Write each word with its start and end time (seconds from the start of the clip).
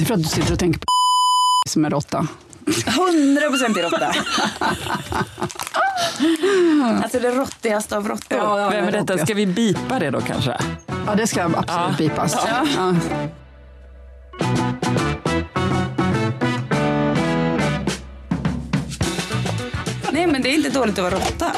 Det 0.00 0.04
är 0.04 0.06
för 0.06 0.14
att 0.14 0.22
du 0.22 0.28
sitter 0.28 0.52
och 0.52 0.58
tänker 0.58 0.78
på 0.80 0.84
som 1.68 1.84
är 1.84 1.90
råtta. 1.90 2.26
100 2.86 3.48
procent 3.48 3.76
i 3.76 3.82
råtta. 3.82 4.06
alltså 7.02 7.18
det 7.20 7.30
råttigaste 7.30 7.96
av 7.96 8.08
råttor. 8.08 8.70
Vem 8.70 8.84
är 8.88 8.92
detta? 8.92 9.18
Ska 9.18 9.34
vi 9.34 9.46
bipa 9.46 9.98
det 9.98 10.10
då 10.10 10.20
kanske? 10.20 10.56
Ja, 11.06 11.14
det 11.14 11.26
ska 11.26 11.42
absolut 11.44 11.68
Ja. 11.68 11.94
bipas. 11.98 12.36
Ja. 12.46 12.66
Ja. 12.76 12.94
Nej 20.12 20.26
men 20.26 20.42
det 20.42 20.48
är 20.48 20.54
inte 20.54 20.70
dåligt 20.70 20.98
att 20.98 21.04
vara 21.04 21.14
råtta. 21.14 21.52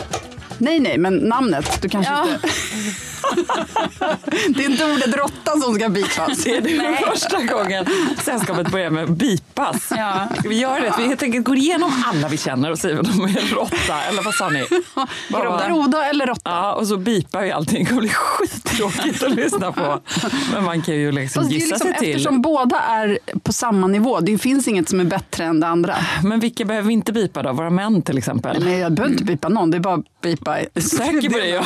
Nej, 0.59 0.81
nej, 0.81 0.99
men 0.99 1.15
namnet. 1.17 1.83
Du 1.83 1.89
kanske 1.89 2.13
Ja. 2.13 2.27
inte... 2.35 2.49
det 4.49 4.65
är 4.65 4.71
inte 4.71 4.93
ordet 4.93 5.17
råtta 5.17 5.61
som 5.61 5.75
ska 5.75 5.89
bipas. 5.89 6.45
Det 6.45 6.57
är 6.57 6.61
det 6.61 6.99
första 7.11 7.43
gången 7.43 7.87
sällskapet 8.25 8.71
börjar 8.73 8.91
med 8.91 9.13
bipas. 9.13 9.89
Ja. 9.91 10.29
Vi 10.45 10.61
göra 10.61 10.81
det? 10.81 10.95
Vi 10.99 11.07
helt 11.07 11.23
enkelt 11.23 11.45
går 11.45 11.57
igenom 11.57 12.03
alla 12.07 12.29
vi 12.29 12.37
känner 12.39 12.71
och 12.71 12.79
säger 12.79 12.99
att 12.99 13.07
de 13.07 13.23
är 13.25 13.55
råtta. 13.55 14.03
Eller 14.09 14.23
vad 14.23 14.35
sa 14.35 14.49
ni? 14.49 14.65
Groda 15.69 16.05
eller 16.05 16.27
råtta? 16.27 16.41
Ja, 16.45 16.73
och 16.75 16.87
så 16.87 16.97
bipar 16.97 17.43
vi 17.43 17.53
allting. 17.53 17.85
Det 17.85 17.89
kommer 17.89 18.01
bli 18.01 18.11
skittråkigt 18.11 19.23
att 19.23 19.35
lyssna 19.35 19.73
på. 19.73 20.01
Men 20.53 20.65
man 20.65 20.83
kan 20.83 20.95
ju 20.95 21.13
liksom 21.13 21.43
Fast 21.43 21.51
det 21.51 21.57
är 21.57 21.61
gissa 21.61 21.75
liksom, 21.75 21.91
sig 21.91 21.99
till. 21.99 22.11
eftersom 22.11 22.43
båda 22.43 22.81
är 22.81 23.19
på 23.43 23.53
samma 23.53 23.87
nivå, 23.87 24.21
det 24.21 24.39
finns 24.39 24.69
inget 24.69 24.89
som 24.89 25.01
är 25.01 25.05
bättre 25.05 25.45
än 25.45 25.61
det 25.61 25.67
andra. 25.67 25.97
Men 26.25 26.41
vilka 26.41 26.65
behöver 26.65 26.89
vi 26.89 26.95
inte 26.95 27.13
bipa 27.13 27.43
då? 27.43 27.53
Våra 27.53 27.71
män 27.71 28.03
till 28.03 28.19
exempel? 28.19 28.65
Nej, 28.65 28.79
jag 28.79 28.93
behöver 28.93 29.13
inte 29.13 29.25
bipa 29.25 29.49
någon, 29.49 29.71
det 29.71 29.77
är 29.77 29.81
bara 29.81 29.95
att 29.95 30.21
bipa. 30.23 30.57
Säker 30.81 31.31
på 31.31 31.39
det? 31.39 31.63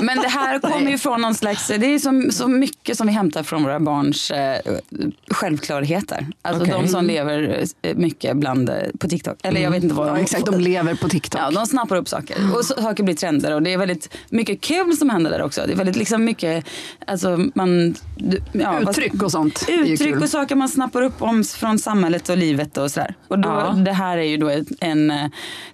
Men 0.02 0.20
det 0.20 0.28
här 0.28 0.55
kommer 0.62 0.90
ju 0.90 0.98
från 0.98 1.20
någon 1.20 1.34
slags, 1.34 1.68
det 1.68 1.74
är 1.94 1.98
så, 1.98 2.32
så 2.32 2.48
mycket 2.48 2.96
som 2.98 3.06
vi 3.06 3.12
hämtar 3.12 3.42
från 3.42 3.62
våra 3.62 3.80
barns 3.80 4.30
eh, 4.30 4.60
självklarheter. 5.30 6.26
Alltså 6.42 6.62
Okej. 6.62 6.74
de 6.82 6.88
som 6.88 7.04
lever 7.06 7.64
eh, 7.82 7.96
mycket 7.96 8.36
bland, 8.36 8.68
eh, 8.68 8.74
på 8.98 9.08
TikTok. 9.08 9.36
Eller 9.42 9.60
jag 9.60 9.70
vet 9.70 9.82
inte 9.82 9.94
vad 9.94 10.08
Ja, 10.08 10.14
de 10.14 10.20
exakt, 10.20 10.46
de 10.46 10.60
lever 10.60 10.94
på 10.94 11.08
TikTok. 11.08 11.40
Ja, 11.40 11.50
de 11.50 11.66
snappar 11.66 11.96
upp 11.96 12.08
saker 12.08 12.36
och 12.54 12.64
så, 12.64 12.74
saker 12.74 13.02
blir 13.04 13.14
trender 13.14 13.54
och 13.54 13.62
det 13.62 13.72
är 13.72 13.78
väldigt 13.78 14.16
mycket 14.30 14.60
kul 14.60 14.96
som 14.96 15.10
händer 15.10 15.30
där 15.30 15.42
också. 15.42 15.62
Det 15.66 15.72
är 15.72 15.76
väldigt 15.76 15.96
liksom 15.96 16.24
mycket, 16.24 16.64
alltså 17.06 17.38
man... 17.54 17.94
Ja, 18.52 18.80
Uttryck 18.80 19.22
och 19.22 19.30
sånt 19.32 19.64
Uttryck 19.68 20.16
och 20.16 20.28
saker 20.28 20.54
man 20.54 20.68
snappar 20.68 21.02
upp 21.02 21.22
om 21.22 21.44
från 21.44 21.78
samhället 21.78 22.28
och 22.28 22.36
livet 22.36 22.76
och 22.76 22.90
sådär. 22.90 23.14
Och 23.28 23.38
då, 23.38 23.48
Ja. 23.48 23.72
det 23.72 23.92
här 23.92 24.18
är 24.18 24.22
ju 24.22 24.36
då 24.36 24.48
ett, 24.48 24.66
en 24.80 25.10
eh, 25.10 25.26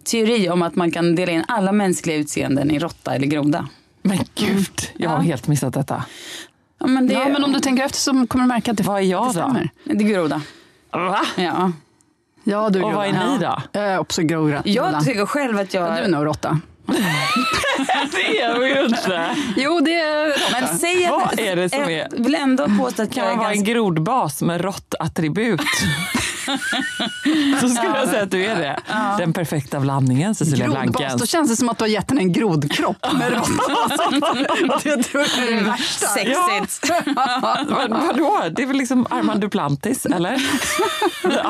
teori 0.05 0.49
om 0.51 0.63
att 0.63 0.77
man 0.77 0.91
kan 0.91 1.15
dela 1.15 1.33
in 1.33 1.45
alla 1.49 1.73
mänskliga 1.73 2.17
utseenden 2.17 2.71
i 2.71 2.79
råtta 2.79 3.15
eller 3.15 3.27
groda. 3.27 3.69
Men 4.03 4.19
gud, 4.35 4.91
jag 4.97 5.11
har 5.11 5.19
helt 5.23 5.47
missat 5.49 5.75
detta. 5.75 6.05
Ja, 6.81 6.87
men 6.87 7.07
det, 7.09 7.15
Ja, 7.15 7.29
men 7.29 7.45
om 7.45 7.53
du 7.53 7.61
tänker 7.61 7.85
efter 7.85 7.99
så 7.99 8.11
kommer 8.27 8.45
du 8.45 8.49
märka 8.49 8.71
att 8.71 8.77
det, 8.77 8.83
Vad 8.83 8.97
är 8.99 9.05
jag 9.05 9.23
det 9.23 9.27
då? 9.27 9.33
stämmer. 9.33 9.71
det 9.85 10.05
är 10.05 10.09
groda. 10.09 10.41
Va? 10.91 11.21
Ja. 11.37 11.73
Ja, 12.45 12.71
du 12.71 12.79
är 12.79 12.85
Och 12.85 12.93
vad 12.93 13.07
är 13.07 13.13
ni 13.13 13.39
då? 13.41 13.63
Jag 13.73 13.85
är 13.85 13.99
också 13.99 14.23
groda. 14.23 14.63
Jag 14.65 15.05
tycker 15.05 15.27
själv 15.27 15.59
att 15.59 15.75
jag... 15.75 15.89
Ja, 15.91 15.97
du 15.97 16.03
är 16.03 16.09
nog 16.09 16.27
råtta. 16.27 16.61
Det 18.13 18.41
är 18.41 18.59
vi 18.61 18.75
ju 18.75 18.85
inte. 18.85 19.37
Jo, 19.57 19.81
det 19.81 19.95
är 20.01 20.27
råtta. 20.29 20.61
men 20.61 20.79
säg 20.79 21.05
att, 21.07 21.11
Vad 21.13 21.41
är 21.41 21.57
det 21.57 21.71
som 21.71 21.81
är- 21.83 21.91
Jag 21.91 22.25
vill 22.25 22.35
ändå 22.35 22.67
påstå 22.79 23.03
att 23.03 23.13
Kan 23.15 23.25
jag 23.25 23.31
man 23.37 23.41
är 23.41 23.45
vara 23.49 23.53
en 23.55 23.65
grodbas 23.65 24.43
med 24.43 24.61
råttattribut? 24.61 25.61
så 27.61 27.69
skulle 27.69 27.99
jag 27.99 28.09
säga 28.09 28.23
att 28.23 28.31
du 28.31 28.45
är 28.45 28.57
det. 28.57 28.81
Den 29.19 29.33
perfekta 29.33 29.81
blandningen, 29.81 30.35
Cecilia 30.35 30.67
Grodbas, 30.67 30.85
då 30.87 30.99
Blankens. 30.99 31.31
känns 31.31 31.51
det 31.51 31.57
som 31.57 31.69
att 31.69 31.79
du 31.79 31.85
har 31.85 31.89
gett 31.89 32.11
henne 32.11 32.21
en 32.21 32.33
grodkropp 32.33 33.13
med 33.13 33.33
det 33.33 33.37
är 34.87 35.55
det 35.57 35.61
värsta. 35.65 36.07
Sexigt. 36.07 36.91
Men 37.69 37.91
vadå? 38.07 38.41
Det 38.57 38.63
är 38.63 38.67
väl 38.67 38.77
liksom 38.77 39.07
Armand 39.11 39.41
Duplantis, 39.41 40.07
eller? 40.07 40.33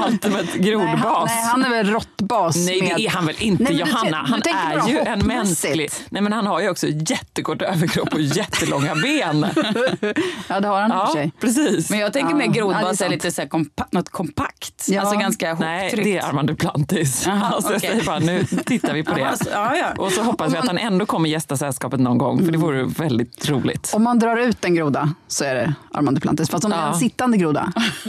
Ultimate 0.08 0.42
Nej, 0.42 0.48
han, 0.52 0.62
grodbas. 0.62 1.30
nej, 1.30 1.44
han 1.44 1.64
är 1.64 1.70
väl 1.70 1.90
råttbas. 1.90 2.56
Nej, 2.56 2.82
med... 2.82 2.92
det 2.96 3.06
är 3.06 3.10
han 3.10 3.26
väl 3.26 3.36
inte, 3.38 3.62
Nej, 3.64 3.74
Johanna. 3.80 4.16
Han 4.16 4.42
är 4.42 4.88
ju 4.88 4.98
en 4.98 5.26
mänsklig... 5.26 5.90
Nej, 6.10 6.22
men 6.22 6.32
han 6.32 6.46
har 6.46 6.60
ju 6.60 6.70
också 6.70 6.86
jättekort 6.88 7.62
överkropp 7.62 8.12
och 8.14 8.20
jättelånga 8.20 8.94
ben. 8.94 9.46
Ja, 10.48 10.60
det 10.60 10.68
har 10.68 10.80
han 10.80 10.90
i 10.90 10.94
och 10.94 10.98
för 10.98 11.06
Ja, 11.08 11.12
sig. 11.12 11.32
precis. 11.40 11.90
Men 11.90 11.98
jag 11.98 12.12
tänker 12.12 12.30
Ja, 12.30 12.36
mer 12.36 12.44
ja, 12.44 12.52
det 12.52 12.58
är 12.58 12.60
grodbas 12.62 13.00
är 13.00 13.08
lite 13.08 13.30
så 13.32 13.42
här 13.42 13.48
kompa- 13.48 13.86
något 13.90 14.08
kompakt. 14.08 14.81
Ja. 14.88 15.00
Alltså 15.00 15.16
ganska 15.18 15.54
Nej, 15.54 15.82
hoptryckt. 15.82 16.04
det 16.04 16.18
är 16.18 16.28
Armand 16.28 16.48
Duplantis. 16.48 17.26
Jaha, 17.26 17.50
alltså, 17.54 17.70
jag 17.72 17.76
okej. 17.78 17.90
säger 17.90 18.04
bara, 18.04 18.18
nu 18.18 18.44
tittar 18.44 18.94
vi 18.94 19.04
på 19.04 19.14
det. 19.14 19.20
Ja, 19.20 19.26
alltså, 19.28 19.50
ja. 19.50 19.92
Och 19.98 20.12
så 20.12 20.22
hoppas 20.22 20.54
vi 20.54 20.58
att 20.58 20.66
han 20.66 20.78
ändå 20.78 21.06
kommer 21.06 21.28
gästa 21.28 21.56
sällskapet 21.56 22.00
någon 22.00 22.18
gång, 22.18 22.44
för 22.44 22.52
det 22.52 22.58
vore 22.58 22.84
väldigt 22.84 23.48
roligt. 23.48 23.92
Om 23.94 24.02
man 24.04 24.18
drar 24.18 24.36
ut 24.36 24.64
en 24.64 24.74
groda 24.74 25.14
så 25.28 25.44
är 25.44 25.54
det 25.54 25.74
Armand 25.92 26.16
Duplantis. 26.16 26.50
Fast 26.50 26.64
om 26.64 26.70
det 26.70 26.76
är 26.76 26.88
en 26.88 26.94
sittande 26.94 27.36
groda, 27.36 27.72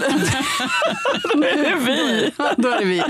Det 1.35 1.49
är 1.49 1.75
vi! 1.75 2.31
då 2.57 2.69
är 2.69 2.79
det 2.79 2.85
vi. 2.85 3.03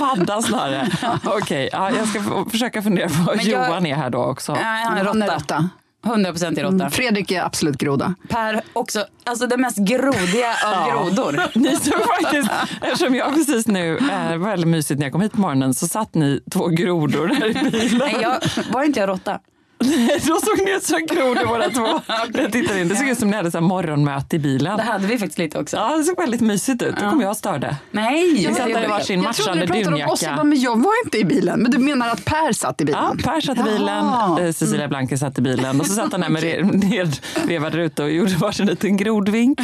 Padda 0.00 0.42
snarare. 0.42 0.88
Okej, 1.24 1.68
ja, 1.72 1.90
jag 1.90 2.08
ska 2.08 2.44
försöka 2.50 2.82
fundera 2.82 3.08
på 3.08 3.14
vad 3.26 3.36
Men 3.36 3.46
jag- 3.46 3.66
Johan 3.68 3.86
är 3.86 3.94
här 3.94 4.10
då 4.10 4.24
också. 4.24 4.52
Nej, 4.54 4.84
Han 4.84 4.98
är 4.98 5.04
råtta. 5.04 5.68
Råtta. 6.04 6.14
100 6.14 6.30
procent 6.30 6.58
i 6.58 6.62
råtta. 6.62 6.74
Mm. 6.74 6.90
Fredrik 6.90 7.30
är 7.30 7.42
absolut 7.42 7.78
groda. 7.78 8.14
Per 8.28 8.60
också, 8.72 9.04
alltså 9.24 9.46
det 9.46 9.56
mest 9.56 9.78
grodiga 9.78 10.54
av 10.64 10.90
grodor. 10.90 11.40
Ni 11.58 11.76
som 11.76 12.00
faktiskt, 12.22 12.50
eftersom 12.82 13.14
jag 13.14 13.34
precis 13.34 13.66
nu, 13.66 13.98
var 14.30 14.36
väldigt 14.36 14.68
mysigt 14.68 14.98
när 14.98 15.06
jag 15.06 15.12
kom 15.12 15.20
hit 15.20 15.32
på 15.32 15.40
morgonen, 15.40 15.74
så 15.74 15.88
satt 15.88 16.14
ni 16.14 16.40
två 16.50 16.68
grodor 16.68 17.26
där 17.26 17.46
i 17.46 17.70
bilen. 17.70 17.98
Nej, 17.98 18.16
jag, 18.22 18.40
var 18.72 18.84
inte 18.84 19.00
jag 19.00 19.08
råtta? 19.08 19.40
Då 20.26 20.34
såg 20.40 20.64
ni 20.64 20.70
ut 20.76 20.82
som 20.84 21.06
grodor 21.06 21.46
båda 21.46 21.70
två. 21.70 22.00
Jag 22.42 22.52
tittade 22.52 22.80
in. 22.80 22.88
Det 22.88 22.96
såg 22.96 23.08
ut 23.08 23.18
som 23.18 23.30
ni 23.30 23.36
hade 23.36 23.50
så 23.50 23.60
morgonmöte 23.60 24.36
i 24.36 24.38
bilen. 24.38 24.76
Det 24.76 24.82
hade 24.82 25.06
vi 25.06 25.18
faktiskt 25.18 25.38
lite 25.38 25.58
också. 25.58 25.76
Ja, 25.76 25.96
det 25.96 26.04
såg 26.04 26.16
väldigt 26.16 26.40
mysigt 26.40 26.82
ut. 26.82 26.94
Då 27.00 27.10
kom 27.10 27.20
jag 27.20 27.30
och 27.30 27.36
störde. 27.36 27.76
Nej, 27.90 28.34
Vi 28.34 28.44
satt 28.44 28.56
där 28.56 28.68
i 28.68 28.72
var- 28.72 28.88
varsin 28.88 29.22
Jag 29.22 29.34
trodde 29.34 29.52
du 29.52 29.66
matchande 29.66 29.66
pratade 29.90 30.04
om 30.04 30.10
oss. 30.12 30.22
Jag, 30.22 30.30
bara, 30.32 30.36
dunjacka. 30.36 30.44
men 30.44 30.60
jag 30.60 30.82
var 30.82 30.92
inte 31.04 31.18
i 31.18 31.24
bilen. 31.24 31.60
Men 31.60 31.70
du 31.70 31.78
menar 31.78 32.08
att 32.08 32.24
Per 32.24 32.52
satt 32.52 32.80
i 32.80 32.84
Ja, 32.84 32.86
bilen? 33.14 33.18
Per 33.34 33.40
satt 33.40 33.58
i 33.58 33.62
bilen, 33.62 33.86
Jaha. 34.04 34.40
eh, 34.40 34.52
Cecilia 34.52 34.88
Blanke 34.88 35.18
satt 35.18 35.38
i 35.38 35.42
bilen 35.42 35.80
och 35.80 35.86
så 35.86 35.92
satt 35.94 36.12
han 36.12 36.20
där 36.20 36.28
med 36.28 36.42
re- 36.44 36.72
nedvevad 36.90 37.74
ruta 37.74 38.02
och 38.04 38.10
gjorde 38.10 38.36
varsin 38.36 38.66
liten 38.66 38.96
grodvink. 38.96 39.60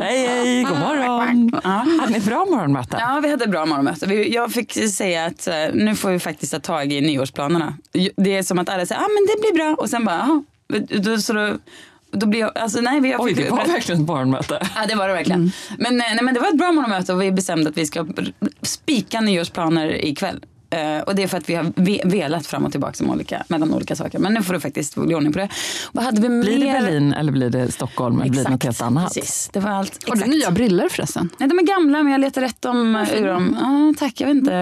hej, 0.00 0.26
hej, 0.26 0.62
god 0.64 0.78
morgon. 0.78 1.60
Hade 2.00 2.12
ni 2.12 2.20
bra 2.20 2.44
morgonmöte? 2.50 2.96
Ja, 3.00 3.20
vi 3.22 3.30
hade 3.30 3.46
bra 3.46 3.66
morgonmöte. 3.66 4.06
Jag 4.14 4.52
fick 4.52 4.72
säga 4.90 5.24
att 5.24 5.46
eh, 5.46 5.54
nu 5.74 5.96
får 5.96 6.10
vi 6.10 6.18
faktiskt 6.18 6.52
ta 6.52 6.58
tag 6.60 6.92
i 6.92 7.00
nyårsplanerna. 7.00 7.74
Det 8.16 8.36
är 8.36 8.42
som 8.42 8.58
att 8.58 8.68
alla 8.68 8.86
säger 8.92 9.02
att 9.04 9.06
ah, 9.06 9.08
men 9.14 9.26
det 9.26 9.40
blir 9.40 9.54
bra 9.64 9.74
och 9.78 9.90
sen 9.90 10.04
bara, 10.04 10.16
jaha. 10.16 10.42
Då- 11.02 11.18
Så 11.18 11.32
då, 11.32 11.58
då 12.10 12.26
blir 12.26 12.40
jag, 12.40 12.58
alltså 12.58 12.80
nej, 12.80 13.00
vi, 13.00 13.10
jag 13.10 13.20
Oj, 13.20 13.32
det 13.34 13.50
var 13.50 13.66
verkligen 13.66 14.00
ett 14.00 14.06
morgonmöte. 14.06 14.68
Ja, 14.76 14.86
det 14.88 14.94
var 14.94 15.08
det 15.08 15.14
verkligen. 15.14 15.52
Men, 15.78 16.00
eh, 16.00 16.06
nej, 16.14 16.18
men 16.22 16.34
det 16.34 16.40
var 16.40 16.48
ett 16.48 16.58
bra 16.58 16.72
morgonmöte 16.72 17.12
och 17.12 17.22
vi 17.22 17.32
bestämde 17.32 17.70
att 17.70 17.76
vi 17.76 17.86
ska 17.86 18.06
spika 18.62 19.20
nyårsplaner 19.20 20.04
ikväll. 20.04 20.44
Eh, 20.72 21.00
och 21.02 21.14
det 21.14 21.22
är 21.22 21.26
för 21.28 21.38
att 21.38 21.48
vi 21.48 21.54
har 21.54 21.72
ve- 21.76 22.00
velat 22.04 22.46
fram 22.46 22.64
och 22.64 22.70
tillbaka 22.72 23.04
med 23.04 23.12
olika, 23.12 23.44
mellan 23.48 23.74
olika 23.74 23.96
saker. 23.96 24.18
Men 24.18 24.34
nu 24.34 24.42
får 24.42 24.54
du 24.54 24.60
faktiskt 24.60 24.94
bli 24.96 25.14
ordning 25.14 25.32
på 25.32 25.38
det. 25.38 25.48
Vad 25.92 26.04
hade 26.04 26.20
vi 26.20 26.28
Blir 26.28 26.58
det 26.58 26.64
mer? 26.72 26.80
Berlin 26.82 27.12
eller 27.12 27.32
blir 27.32 27.50
det 27.50 27.72
Stockholm 27.72 28.20
eller 28.20 28.30
blir 28.30 28.44
det 28.44 28.50
något 28.50 28.64
Exakt, 28.64 28.64
helt 28.80 28.82
annat? 28.82 29.14
Precis, 29.14 29.50
det 29.52 29.60
var 29.60 29.70
allt. 29.70 30.08
Har 30.08 30.14
du 30.16 30.20
exakt. 30.22 30.30
nya 30.36 30.50
briller 30.50 30.88
förresten? 30.88 31.28
Nej, 31.38 31.48
de 31.48 31.58
är 31.58 31.62
gamla 31.62 32.02
men 32.02 32.12
jag 32.12 32.20
letar 32.20 32.40
rätt 32.40 32.62
dem 32.62 33.06
ur 33.16 33.26
dem. 33.26 33.56
Ah, 33.62 33.98
tack, 33.98 34.20
jag 34.20 34.26
vet 34.28 34.36
inte. 34.36 34.52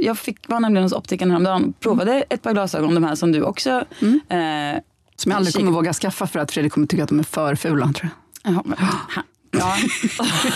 Jag 0.00 0.18
fick, 0.18 0.48
var 0.48 0.60
nämligen 0.60 0.82
hos 0.82 0.92
optikern 0.92 1.30
häromdagen 1.30 1.64
och 1.64 1.80
provade 1.80 2.24
ett 2.30 2.42
par 2.42 2.52
glasögon, 2.52 2.94
de 2.94 3.04
här 3.04 3.14
som 3.14 3.32
du 3.32 3.42
också. 3.42 3.70
Eh, 3.70 3.78
Som 5.16 5.30
jag 5.30 5.36
aldrig 5.36 5.54
kommer 5.54 5.72
våga 5.72 5.92
skaffa 5.92 6.26
för 6.26 6.38
att 6.40 6.52
Fredrik 6.52 6.72
kommer 6.72 6.86
tycka 6.86 7.02
att 7.02 7.08
de 7.08 7.18
är 7.18 7.22
för 7.22 7.54
fula. 7.54 7.92
Tror 7.92 8.10
jag. 8.42 8.52
Jaha, 8.52 8.62
men- 8.64 8.78
Ja. 9.58 9.76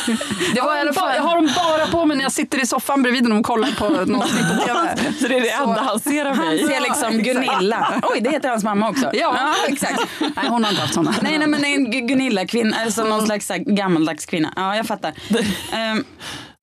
Det 0.54 0.60
var 0.60 0.76
alla 0.76 0.92
fall... 0.92 1.14
Jag 1.16 1.22
har 1.22 1.36
dem 1.36 1.50
bara 1.56 1.86
på 1.86 2.04
mig 2.04 2.16
när 2.16 2.24
jag 2.24 2.32
sitter 2.32 2.62
i 2.62 2.66
soffan 2.66 3.02
bredvid 3.02 3.22
honom 3.22 3.38
och 3.38 3.44
kollar 3.46 3.68
på 3.78 3.88
någon 3.88 4.28
snitt 4.28 4.46
på 4.58 4.64
TV. 4.66 5.12
Så 5.20 5.28
det 5.28 5.36
är 5.36 5.40
det 5.40 5.50
enda 5.50 5.80
han 5.82 6.00
ser 6.00 6.24
av 6.24 6.36
Han 6.36 6.46
mig? 6.46 6.58
ser 6.66 6.80
liksom 6.80 7.18
Gunilla. 7.18 8.00
Oj, 8.02 8.20
det 8.20 8.30
heter 8.30 8.48
hans 8.48 8.64
mamma 8.64 8.88
också. 8.90 9.10
Ja. 9.14 9.54
exakt. 9.68 10.00
Nej, 10.20 10.48
hon 10.48 10.64
har 10.64 10.70
inte 10.70 10.82
haft 10.82 10.94
såna. 10.94 11.14
Nej, 11.22 11.38
nej 11.38 11.48
men 11.48 11.64
en 11.64 11.86
Gu- 11.92 12.06
Gunilla, 12.08 12.46
kvinna, 12.46 12.76
alltså 12.76 13.04
någon 13.04 13.26
slags 13.26 13.46
så 13.46 13.52
här 13.52 13.60
gammaldags 13.60 14.26
kvinna. 14.26 14.52
Ja, 14.56 14.76
jag 14.76 14.86
fattar. 14.86 15.12
Ehm, 15.72 16.04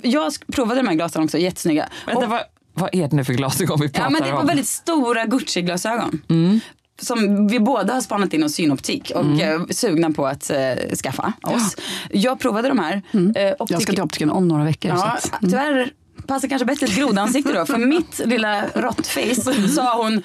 jag 0.03 0.33
provade 0.53 0.79
de 0.81 0.87
här 0.87 0.95
glasögonen 0.95 1.25
också, 1.25 1.37
jättesnygga. 1.37 1.89
Vänta, 2.05 2.23
Och- 2.25 2.29
vad, 2.31 2.41
vad 2.73 2.95
är 2.95 3.07
det 3.07 3.15
nu 3.15 3.23
för 3.25 3.33
glasögon 3.33 3.79
vi 3.81 3.89
pratar 3.89 4.03
Ja, 4.03 4.09
men 4.09 4.21
det 4.21 4.31
var 4.31 4.39
om? 4.39 4.47
väldigt 4.47 4.67
stora 4.67 5.25
Gucci-glasögon. 5.25 6.21
Som 7.01 7.47
vi 7.47 7.59
båda 7.59 7.93
har 7.93 8.01
spanat 8.01 8.33
in 8.33 8.43
hos 8.43 8.53
synoptik 8.53 9.11
och 9.15 9.21
Mm. 9.21 9.39
eh, 9.61 9.67
sugna 9.69 10.11
på 10.11 10.27
att 10.27 10.49
eh, 10.49 10.95
skaffa 11.03 11.33
oss. 11.43 11.75
Jag 12.11 12.39
provade 12.39 12.67
de 12.67 12.79
här. 12.79 12.93
Eh, 12.93 13.01
Mm. 13.19 13.33
Jag 13.35 13.55
optik- 13.61 13.79
ska 13.81 13.93
till 13.93 14.01
optikern 14.01 14.29
om 14.29 14.47
några 14.47 14.63
veckor. 14.63 14.91
Ja, 14.91 14.97
så 14.97 15.05
att, 15.27 15.41
mm. 15.41 15.51
tyvärr 15.51 15.91
passar 16.27 16.47
kanske 16.47 16.65
bättre 16.65 16.85
ett 16.85 16.95
grodansikte 16.95 17.53
då. 17.53 17.65
För 17.65 17.77
mitt 17.77 18.21
lilla 18.25 18.63
råttface 18.73 19.67
sa 19.75 20.03
hon 20.03 20.23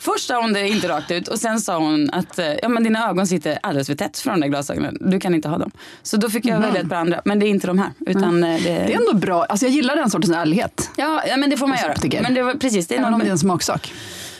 Först 0.00 0.26
sa 0.26 0.40
hon 0.40 0.52
det 0.52 0.68
inte 0.68 0.88
rakt 0.88 1.10
ut 1.10 1.28
och 1.28 1.38
sen 1.38 1.60
sa 1.60 1.78
hon 1.78 2.10
att 2.12 2.38
eh, 2.38 2.46
ja, 2.62 2.68
men 2.68 2.82
dina 2.84 3.08
ögon 3.10 3.26
sitter 3.26 3.58
alldeles 3.62 3.86
för 3.86 3.94
tätt 3.94 4.18
för 4.18 4.30
de 4.30 4.40
där 4.40 4.48
glasögonen. 4.48 4.96
Du 5.00 5.20
kan 5.20 5.34
inte 5.34 5.48
ha 5.48 5.58
dem. 5.58 5.70
Så 6.02 6.16
då 6.16 6.30
fick 6.30 6.46
jag 6.46 6.60
välja 6.60 6.80
ett 6.80 6.88
par 6.88 6.96
andra. 6.96 7.20
Men 7.24 7.38
det 7.38 7.46
är 7.46 7.48
inte 7.48 7.66
de 7.66 7.78
här. 7.78 7.90
Utan 8.06 8.44
eh, 8.44 8.62
det... 8.62 8.70
Mm. 8.70 8.86
Det 8.86 8.92
är 8.94 8.98
ändå 8.98 9.14
bra. 9.14 9.44
Alltså 9.44 9.66
jag 9.66 9.72
gillar 9.72 9.96
den 9.96 10.10
sortens 10.10 10.36
ärlighet. 10.36 10.90
ja, 10.96 11.22
ja, 11.28 11.36
men 11.36 11.50
det 11.50 11.56
får 11.56 11.66
man 11.66 11.78
göra. 11.78 11.94
Men 12.22 12.34
det 12.34 12.42
var, 12.42 12.54
precis, 12.54 12.86
det 12.86 12.94
är 12.94 12.98
Även 12.98 13.10
något 13.12 13.18
om 13.20 13.24
det 13.24 13.30
är 13.30 13.32
en 13.32 13.38
smaksak. 13.38 13.92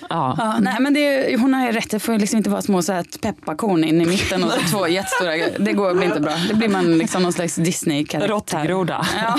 Ja. 0.09 0.35
Ja, 0.39 0.59
nej 0.61 0.77
men 0.81 0.95
det, 0.95 1.37
hon 1.41 1.55
har 1.55 1.67
ju 1.67 1.73
rätt, 1.73 1.91
det 1.91 1.99
får 1.99 2.19
liksom 2.19 2.37
inte 2.37 2.51
vara 2.51 2.63
små 2.63 2.83
så 2.83 2.93
här 2.93 3.05
pepparkorn 3.23 3.85
in 3.85 4.01
i 4.01 4.07
mitten 4.07 4.45
och 4.45 4.53
så 4.53 4.61
två 4.71 4.89
jättestora. 4.89 5.33
Det 5.59 5.73
går 5.73 5.95
blir 5.95 6.07
inte 6.07 6.21
bra. 6.21 6.33
Det 6.49 6.55
blir 6.55 6.69
man 6.69 6.99
liksom 6.99 7.23
någon 7.23 7.33
slags 7.33 7.55
Disney-karaktär. 7.55 8.29
Råttgroda. 8.29 9.07
Ja. 9.17 9.39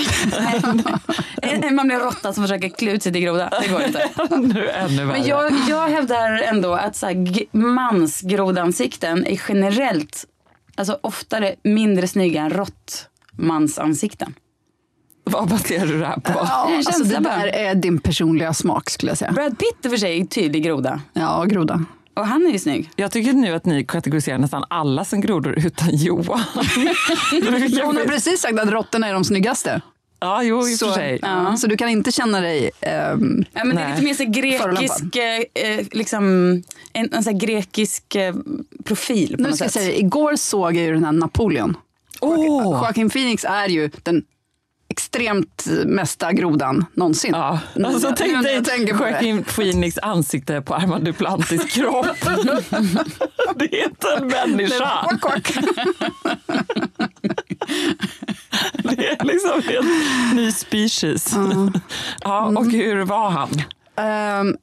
Man 1.70 1.86
blir 1.86 1.98
råtta 1.98 2.32
som 2.32 2.44
försöker 2.44 2.68
klä 2.68 2.92
ut 2.92 3.02
sig 3.02 3.12
till 3.12 3.22
groda. 3.22 3.50
Det 3.62 3.68
går 3.68 3.82
inte. 3.82 4.10
nu 4.36 4.68
ännu 4.68 5.04
värre. 5.04 5.18
Men 5.18 5.26
jag, 5.26 5.52
jag 5.68 5.88
hävdar 5.88 6.42
ändå 6.42 6.72
att 6.72 6.96
så 6.96 7.06
här, 7.06 7.56
mansgrodansikten 7.56 9.26
är 9.26 9.40
generellt 9.48 10.26
alltså 10.74 10.98
oftare 11.00 11.54
mindre 11.62 12.08
snygga 12.08 12.42
än 12.42 12.50
råttmansansikten. 12.50 14.34
Vad 15.30 15.48
baserar 15.48 15.86
du 15.86 15.98
det 15.98 16.06
här 16.06 16.16
på? 16.20 16.32
Ja, 16.34 16.66
Det 16.68 16.74
är 16.74 16.76
alltså 16.76 17.04
det 17.04 17.18
där 17.18 17.46
är 17.46 17.74
din 17.74 17.98
personliga 18.00 18.54
smak 18.54 18.90
skulle 18.90 19.10
jag 19.10 19.18
säga. 19.18 19.32
Brad 19.32 19.58
Pitt 19.58 19.84
är 19.84 19.88
för 19.90 19.96
sig 19.96 20.26
tydlig 20.26 20.62
groda. 20.64 21.00
Ja, 21.12 21.44
groda. 21.44 21.84
Och 22.14 22.26
han 22.26 22.46
är 22.46 22.50
ju 22.50 22.58
snygg. 22.58 22.90
Jag 22.96 23.10
tycker 23.12 23.32
nu 23.32 23.54
att 23.54 23.64
ni 23.64 23.84
kategoriserar 23.84 24.38
nästan 24.38 24.64
alla 24.70 25.04
som 25.04 25.20
grodor 25.20 25.54
utan 25.66 25.88
Johan. 25.96 26.40
Hon 27.84 27.96
har 27.96 28.04
precis 28.06 28.40
sagt 28.40 28.58
att 28.60 28.70
råttorna 28.70 29.08
är 29.08 29.12
de 29.12 29.24
snyggaste. 29.24 29.80
ja, 30.20 30.42
jo 30.42 30.68
i 30.68 30.74
och 30.74 30.78
Så, 30.78 30.86
för 30.86 30.92
sig. 30.94 31.18
ja, 31.22 31.56
så 31.56 31.66
du 31.66 31.76
kan 31.76 31.88
inte 31.88 32.12
känna 32.12 32.40
dig... 32.40 32.70
ehm, 32.80 33.44
Ja, 33.52 33.64
men 33.64 33.76
det 33.76 33.82
är 33.82 33.90
lite 33.90 34.02
mer 34.04 34.14
så 34.14 34.24
grekisk, 34.24 35.16
eh, 35.16 35.64
eh, 35.78 35.86
liksom, 35.92 36.24
en, 36.92 37.12
en 37.12 37.24
så 37.24 37.32
grekisk 37.32 38.14
eh, 38.14 38.34
profil 38.84 39.36
på 39.36 39.42
nu 39.42 39.48
något 39.48 39.56
ska 39.56 39.64
jag 39.64 39.72
sätt. 39.72 39.82
säga, 39.82 39.96
igår 39.96 40.36
såg 40.36 40.76
jag 40.76 40.84
ju 40.84 40.92
den 40.94 41.04
här 41.04 41.12
Napoleon. 41.12 41.76
Åh! 42.20 42.62
Joaquin 42.64 43.10
Phoenix 43.10 43.44
är 43.44 43.68
ju 43.68 43.90
den 44.02 44.22
extremt 44.90 45.66
mesta 45.86 46.32
grodan 46.32 46.84
någonsin. 46.94 47.32
Ja. 47.34 47.58
Alltså, 47.84 48.08
nu 48.08 48.14
tänk 48.16 48.66
dig. 48.66 48.88
Joaquin 48.88 49.44
Phoenix 49.44 49.98
ansikte 49.98 50.60
på 50.60 50.74
Armand 50.74 51.04
Duplantis 51.04 51.74
kropp. 51.74 52.06
det 53.54 53.80
är 53.80 53.84
inte 53.84 54.08
en 54.18 54.26
människa. 54.26 54.90
Det 58.82 59.06
är 59.06 59.24
liksom 59.24 59.62
en 59.68 60.36
ny 60.36 60.52
species. 60.52 61.34
Ja, 62.20 62.46
och 62.56 62.66
hur 62.72 63.04
var 63.04 63.30
han? 63.30 63.48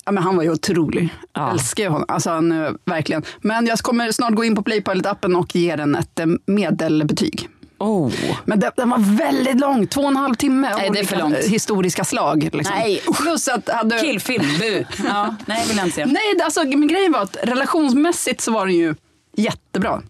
Ja, 0.06 0.12
men 0.12 0.24
han 0.24 0.36
var 0.36 0.44
ju 0.44 0.52
otrolig. 0.52 1.10
Ja. 1.34 1.42
Jag 1.42 1.52
älskar 1.52 1.90
honom. 1.90 2.06
Alltså, 2.08 2.30
han, 2.30 2.78
verkligen. 2.86 3.24
Men 3.42 3.66
jag 3.66 3.80
kommer 3.80 4.12
snart 4.12 4.34
gå 4.34 4.44
in 4.44 4.56
på 4.56 4.62
Playpilot-appen 4.62 5.36
och 5.36 5.56
ge 5.56 5.76
den 5.76 5.96
ett 5.96 6.20
eh, 6.20 6.26
medelbetyg. 6.46 7.50
Oh. 7.78 8.14
Men 8.46 8.60
den, 8.60 8.72
den 8.76 8.90
var 8.90 8.98
väldigt 9.18 9.60
lång, 9.60 9.88
två 9.88 10.02
och 10.02 10.08
en 10.08 10.16
halv 10.16 10.36
timme. 10.36 10.74
Nej, 10.78 10.90
det 10.94 11.00
är 11.00 11.04
för 11.04 11.18
långt. 11.18 11.38
Historiska 11.38 12.04
slag. 12.04 12.50
Liksom. 12.54 12.76
Nej. 12.76 13.02
Plus 13.22 13.48
att 13.48 13.70
hade... 13.70 14.00
Killfilm, 14.00 14.46
bu. 14.60 14.86
Ja, 15.06 15.36
nej, 15.46 15.68
vill 15.68 15.78
jag 15.78 15.86
inte 15.86 15.96
se. 15.96 16.06
Nej, 16.06 16.42
alltså, 16.44 16.64
men 16.64 16.88
grejen 16.88 17.12
var 17.12 17.22
att 17.22 17.38
relationsmässigt 17.44 18.42
så 18.42 18.52
var 18.52 18.66
den 18.66 18.76
ju 18.76 18.96
jättebra. 19.36 20.02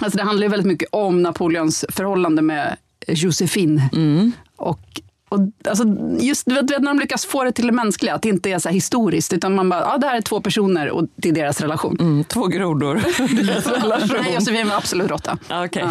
Alltså, 0.00 0.18
det 0.18 0.24
handlar 0.24 0.44
ju 0.44 0.50
väldigt 0.50 0.66
mycket 0.66 0.88
om 0.92 1.22
Napoleons 1.22 1.84
förhållande 1.88 2.42
med 2.42 2.76
Josefine. 3.06 3.82
Och, 4.56 5.00
och, 5.30 5.38
alltså, 5.68 5.84
just 6.20 6.46
du 6.46 6.54
vet, 6.54 6.66
du 6.68 6.74
vet, 6.74 6.82
när 6.82 6.90
de 6.94 7.00
lyckas 7.00 7.26
få 7.26 7.44
det 7.44 7.52
till 7.52 7.66
det 7.66 7.72
mänskliga, 7.72 8.14
att 8.14 8.22
det 8.22 8.28
inte 8.28 8.50
är 8.50 8.58
så 8.58 8.68
här 8.68 8.74
historiskt, 8.74 9.32
utan 9.32 9.54
man 9.54 9.68
bara, 9.68 9.80
ja, 9.80 9.98
det 9.98 10.06
här 10.06 10.16
är 10.16 10.20
två 10.20 10.40
personer 10.40 10.90
och 10.90 11.04
det 11.16 11.28
är 11.28 11.32
deras 11.32 11.60
relation. 11.60 11.96
Mm, 12.00 12.24
två 12.24 12.46
grodor. 12.46 12.94
Deras 13.46 13.66
relation. 13.66 14.16
Nej, 14.22 14.34
Josefin 14.34 14.68
var 14.68 14.76
absolut 14.76 15.10
råtta. 15.10 15.38
Ja, 15.48 15.64
Okej. 15.64 15.84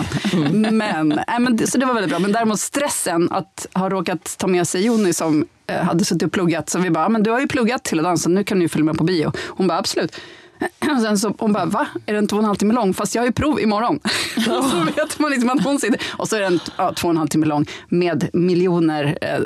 Men, 0.72 1.08
nej, 1.28 1.40
men, 1.40 1.58
det- 1.58 1.68
så 1.68 1.78
det 1.78 1.86
var 1.86 1.94
väldigt 1.94 2.10
bra. 2.10 2.20
Men 2.20 2.32
däremot 2.32 2.60
stressen 2.60 3.28
att 3.32 3.68
ha 3.74 3.90
råkat 3.90 4.36
ta 4.38 4.48
med 4.48 4.68
sig 4.68 4.86
Joni 4.86 5.14
som 5.14 5.46
eh, 5.68 5.76
hade 5.84 6.06
suttit 6.06 6.24
och 6.24 6.32
pluggat. 6.32 6.70
Så 6.70 6.80
vi 6.80 6.90
bara, 6.90 7.10
men 7.10 7.24
du 7.24 7.32
har 7.32 7.40
ju 7.40 7.48
pluggat 7.48 7.88
hela 7.92 8.02
dagen 8.04 8.18
så 8.18 8.30
nu 8.30 8.44
kan 8.44 8.58
du 8.60 8.66
ju 8.66 8.70
följa 8.70 8.86
med 8.86 8.98
på 8.98 9.04
bio. 9.04 9.32
Hon 9.48 9.68
bara, 9.68 9.78
absolut. 9.78 10.16
Och 10.96 11.02
sen 11.02 11.18
så 11.20 11.36
hon 11.40 11.54
bara, 11.54 11.66
va? 11.66 11.88
Är 12.06 12.14
den 12.14 12.28
två 12.28 12.36
och 12.36 12.42
en 12.42 12.46
halv 12.46 12.56
timme 12.56 12.74
lång? 12.74 12.94
Fast 12.94 13.16
jag 13.16 13.22
har 13.22 13.28
ju 13.28 13.32
prov 13.32 13.60
imorgon. 13.60 14.00
så 14.46 14.84
vet 14.96 15.20
man 15.20 15.32
liksom 15.32 15.50
att 15.50 15.64
hon 15.64 15.80
sitter. 15.80 16.02
Och 16.18 16.30
så 16.30 16.36
är 16.36 16.42
den 16.42 16.60
ja, 16.78 16.94
två 16.94 17.08
och 17.08 17.12
en 17.12 17.18
halv 17.18 17.28
timme 17.28 17.46
lång 17.46 17.66
med 17.90 18.30
miljoner 18.34 19.18
eh, 19.22 19.40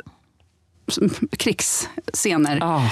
krigsscener. 1.38 2.58
Ah. 2.62 2.90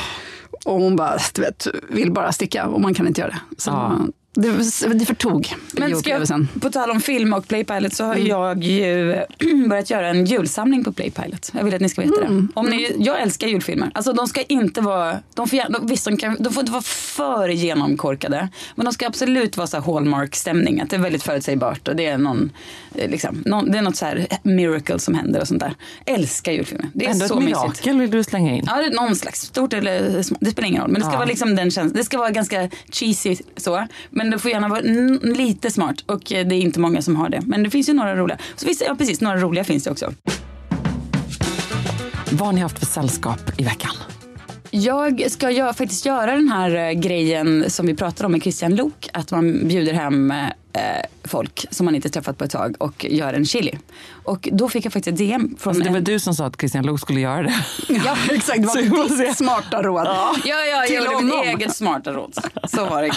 Och 0.64 0.80
hon 0.80 0.96
bara, 0.96 1.18
du 1.34 1.42
vet, 1.42 1.66
vill 1.88 2.12
bara 2.12 2.32
sticka 2.32 2.66
och 2.66 2.80
man 2.80 2.94
kan 2.94 3.06
inte 3.06 3.20
göra 3.20 3.30
det. 3.30 3.60
Så 3.62 3.70
Ja. 3.70 3.98
Det, 4.34 4.50
det 4.94 5.04
förtog 5.06 5.54
Men 5.72 5.96
ska 5.96 6.10
jag, 6.10 6.46
på 6.60 6.70
tal 6.70 6.90
om 6.90 7.00
film 7.00 7.32
och 7.32 7.48
Playpilot 7.48 7.94
så 7.94 8.04
har 8.04 8.16
jag 8.16 8.64
ju 8.64 9.16
börjat 9.68 9.90
göra 9.90 10.08
en 10.08 10.24
julsamling 10.26 10.84
på 10.84 10.92
Playpilot. 10.92 11.50
Jag 11.54 11.64
vill 11.64 11.74
att 11.74 11.80
ni 11.80 11.88
ska 11.88 12.00
veta 12.00 12.20
det. 12.20 12.46
Om 12.54 12.66
ni, 12.66 12.96
jag 12.98 13.20
älskar 13.22 13.46
julfilmer. 13.48 13.90
Alltså 13.94 14.12
de 14.12 14.26
ska 14.28 14.42
inte 14.42 14.80
vara, 14.80 15.18
de 15.34 15.48
får, 15.48 15.56
gärna- 15.56 15.78
visst 15.82 16.04
de, 16.04 16.16
kan, 16.16 16.36
de 16.40 16.52
får 16.52 16.60
inte 16.60 16.72
vara 16.72 16.82
för 16.82 17.48
genomkorkade. 17.48 18.48
Men 18.74 18.84
de 18.86 18.92
ska 18.92 19.06
absolut 19.06 19.56
vara 19.56 19.66
så 19.66 19.80
Hallmark-stämning. 19.80 20.80
Att 20.80 20.90
det 20.90 20.96
är 20.96 21.00
väldigt 21.00 21.22
förutsägbart 21.22 21.88
och 21.88 21.96
det 21.96 22.06
är 22.06 22.18
någon, 22.18 22.50
eh, 22.94 23.10
liksom, 23.10 23.42
någon, 23.46 23.70
det 23.72 23.78
är 23.78 23.82
något 23.82 23.96
så 23.96 24.04
här 24.04 24.26
miracle 24.42 24.98
som 24.98 25.14
händer 25.14 25.40
och 25.40 25.48
sånt 25.48 25.60
där. 25.60 25.74
Älskar 26.06 26.52
julfilmer. 26.52 26.88
Det 26.94 27.06
är 27.06 27.10
Ändå 27.10 27.26
så 27.28 27.34
ett 27.38 27.44
mysigt. 27.44 27.58
mirakel 27.62 27.98
vill 28.00 28.10
du 28.10 28.24
slänga 28.24 28.52
in. 28.54 28.64
Ja, 28.66 28.76
det 28.76 28.84
är 28.84 28.90
någon 28.94 29.16
slags 29.16 29.40
stort 29.40 29.72
eller. 29.72 30.22
Det 30.40 30.50
spelar 30.50 30.68
ingen 30.68 30.82
roll. 30.82 30.90
Men 30.90 31.00
det 31.00 31.06
ska 31.06 31.12
Ja. 31.14 31.18
vara 31.18 31.28
liksom 31.28 31.56
den 31.56 31.70
känslan. 31.70 31.92
Det 31.96 32.04
ska 32.04 32.18
vara 32.18 32.30
ganska 32.30 32.70
cheesy 32.92 33.36
så. 33.56 33.86
Men 34.10 34.21
det 34.30 34.38
får 34.38 34.50
gärna 34.50 34.68
vara 34.68 34.80
lite 35.22 35.70
smart. 35.70 35.96
Och 36.06 36.32
eh, 36.32 36.46
det 36.46 36.54
är 36.54 36.60
inte 36.60 36.80
många 36.80 37.02
som 37.02 37.16
har 37.16 37.28
det. 37.28 37.40
Men 37.46 37.62
det 37.62 37.70
finns 37.70 37.88
ju 37.88 37.92
några 37.92 38.16
roliga. 38.16 38.38
Så 38.56 38.66
finns 38.66 38.82
ja 38.86 38.94
precis, 38.98 39.20
några 39.20 39.36
roliga 39.36 39.64
finns 39.64 39.84
det 39.84 39.90
också. 39.90 40.12
Vad 42.30 42.46
har 42.46 42.52
ni 42.52 42.60
haft 42.60 42.78
för 42.78 42.86
sällskap 42.86 43.40
i 43.56 43.64
veckan? 43.64 43.90
Jag 44.70 45.30
ska 45.30 45.48
gö- 45.50 45.72
faktiskt 45.72 46.06
göra 46.06 46.32
den 46.34 46.48
här 46.48 46.74
eh, 46.74 46.92
grejen 46.92 47.70
som 47.70 47.86
vi 47.86 47.94
pratade 47.94 48.26
om 48.26 48.32
med 48.32 48.42
Christian 48.42 48.74
Lok. 48.76 49.08
Att 49.12 49.30
man 49.30 49.68
bjuder 49.68 49.92
hem 49.92 50.30
eh, 50.30 50.40
folk 51.24 51.66
som 51.70 51.84
man 51.84 51.94
inte 51.94 52.08
träffat 52.08 52.38
på 52.38 52.44
ett 52.44 52.50
tag 52.50 52.76
och 52.78 53.04
gör 53.10 53.32
en 53.34 53.44
chili. 53.44 53.78
Och 54.24 54.48
då 54.52 54.68
fick 54.68 54.84
jag 54.84 54.92
faktiskt 54.92 55.12
ett 55.12 55.18
DM 55.18 55.56
från 55.58 55.70
Alltså, 55.70 55.84
det 55.84 55.90
var 55.90 55.98
en... 55.98 56.04
du 56.04 56.18
som 56.20 56.34
sa 56.34 56.46
att 56.46 56.56
Christian 56.60 56.86
Lok 56.86 57.00
skulle 57.00 57.20
göra 57.20 57.42
det. 57.42 57.54
Ja, 58.04 58.16
exakt. 58.30 58.62
Det 58.62 58.68
Så 58.68 58.78
var 58.96 59.26
ditt 59.26 59.36
smarta 59.36 59.82
råd. 59.82 60.06
Ja, 60.06 60.34
ja, 60.44 60.64
jag 60.66 60.86
Till 60.86 60.96
gjorde 60.96 61.24
mitt 61.24 61.44
eget 61.44 61.76
smarta 61.76 62.12
råd. 62.12 62.34
Så 62.68 62.84
var 62.84 63.02
det. 63.02 63.12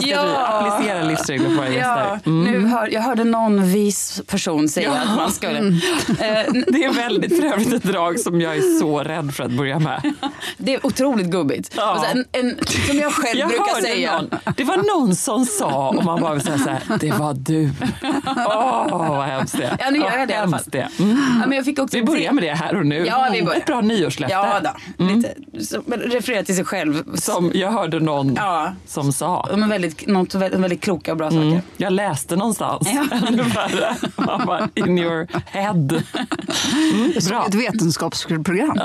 Ska 0.00 0.22
du 0.22 0.36
applicera 0.36 1.02
livsregler 1.02 1.48
på 1.48 1.54
våra 1.54 1.68
Ja, 1.68 1.74
gäster? 1.74 2.20
Mm. 2.30 2.52
nu 2.52 2.66
hör, 2.68 2.88
jag 2.92 3.00
hörde 3.00 3.24
någon 3.24 3.64
vis 3.72 4.22
person 4.26 4.68
säga 4.68 4.92
att 4.92 5.16
man 5.16 5.32
skulle... 5.32 5.58
Mm. 5.58 5.74
Eh, 6.08 6.16
Det 6.68 6.84
är 6.84 6.92
väldigt 6.92 7.36
för 7.40 7.46
övrigt 7.46 7.72
ett 7.72 7.82
drag 7.82 8.20
som 8.20 8.40
jag 8.40 8.56
är 8.56 8.78
så 8.80 8.98
rädd 8.98 9.34
för 9.34 9.44
att 9.44 9.50
börja 9.50 9.78
med. 9.78 10.14
det 10.56 10.74
är 10.74 10.86
otroligt 10.86 11.26
gubbigt. 11.26 11.74
Ja. 11.76 12.04
Så 12.12 12.18
en, 12.38 12.56
som 12.86 12.98
jag 12.98 13.12
själv 13.12 13.38
Jag 13.38 13.48
brukar 13.48 13.80
säga. 13.80 14.16
någon, 14.22 14.30
det 14.56 14.64
var 14.64 14.76
någon 14.76 15.16
som 15.16 15.46
sa, 15.46 15.88
och 15.88 16.04
man 16.04 16.20
bara 16.20 16.34
vill 16.34 16.42
säga 16.42 16.58
så 16.58 16.68
här, 16.70 16.82
det 17.00 17.10
var 17.12 17.34
du. 17.44 17.70
Åh, 18.36 19.08
vad 19.16 19.24
hemskt 19.26 19.56
det. 19.56 19.76
Ja, 19.80 19.90
nu 19.90 19.98
gör 19.98 20.18
jag 20.18 20.28
det 20.28 20.34
i 20.34 20.36
alla 20.36 20.50
fall. 20.50 20.60
Det. 20.66 20.88
Mm. 20.98 21.10
Ja, 21.40 21.46
men 21.46 21.56
jag 21.56 21.64
fick 21.64 21.78
också 21.78 21.96
Vi 21.96 22.02
börjar 22.04 22.32
med 22.32 22.44
det 22.44 22.54
här 22.54 22.76
och 22.76 22.86
nu. 22.86 23.06
Ja, 23.06 23.28
vi 23.32 23.42
börjar. 23.42 23.58
Ett 23.60 23.66
bra 23.66 23.80
nyårslöfte. 23.80 24.32
Ja, 24.34 24.60
då. 24.98 25.04
Lite. 25.04 25.34
Så, 25.64 25.82
men 25.86 25.98
referera 26.00 26.42
till 26.44 26.56
sig 26.56 26.64
själv. 26.64 27.16
Som 27.16 27.50
jag 27.54 27.72
hörde 27.72 28.00
någon 28.00 28.34
Ja. 28.34 28.72
som 28.86 29.12
sa. 29.12 29.46
De 29.50 29.62
är 29.62 29.68
väldigt, 29.68 30.06
något 30.06 30.34
väldigt, 30.34 30.80
kloka 30.80 31.10
och 31.12 31.18
bra 31.18 31.28
Mm. 31.28 31.50
saker. 31.50 31.62
Jag 31.76 31.92
läste 31.92 32.36
någonstans. 32.36 32.88
Ja. 32.94 33.04
Ännu 33.28 33.42
värre. 33.42 33.96
Man 34.16 34.46
bara, 34.46 34.68
in 34.74 34.98
your 34.98 35.26
head. 35.46 35.72
Mm, 35.74 37.12
bra. 37.28 37.46
Ett 37.48 37.54
vetenskapsprogram. 37.54 38.78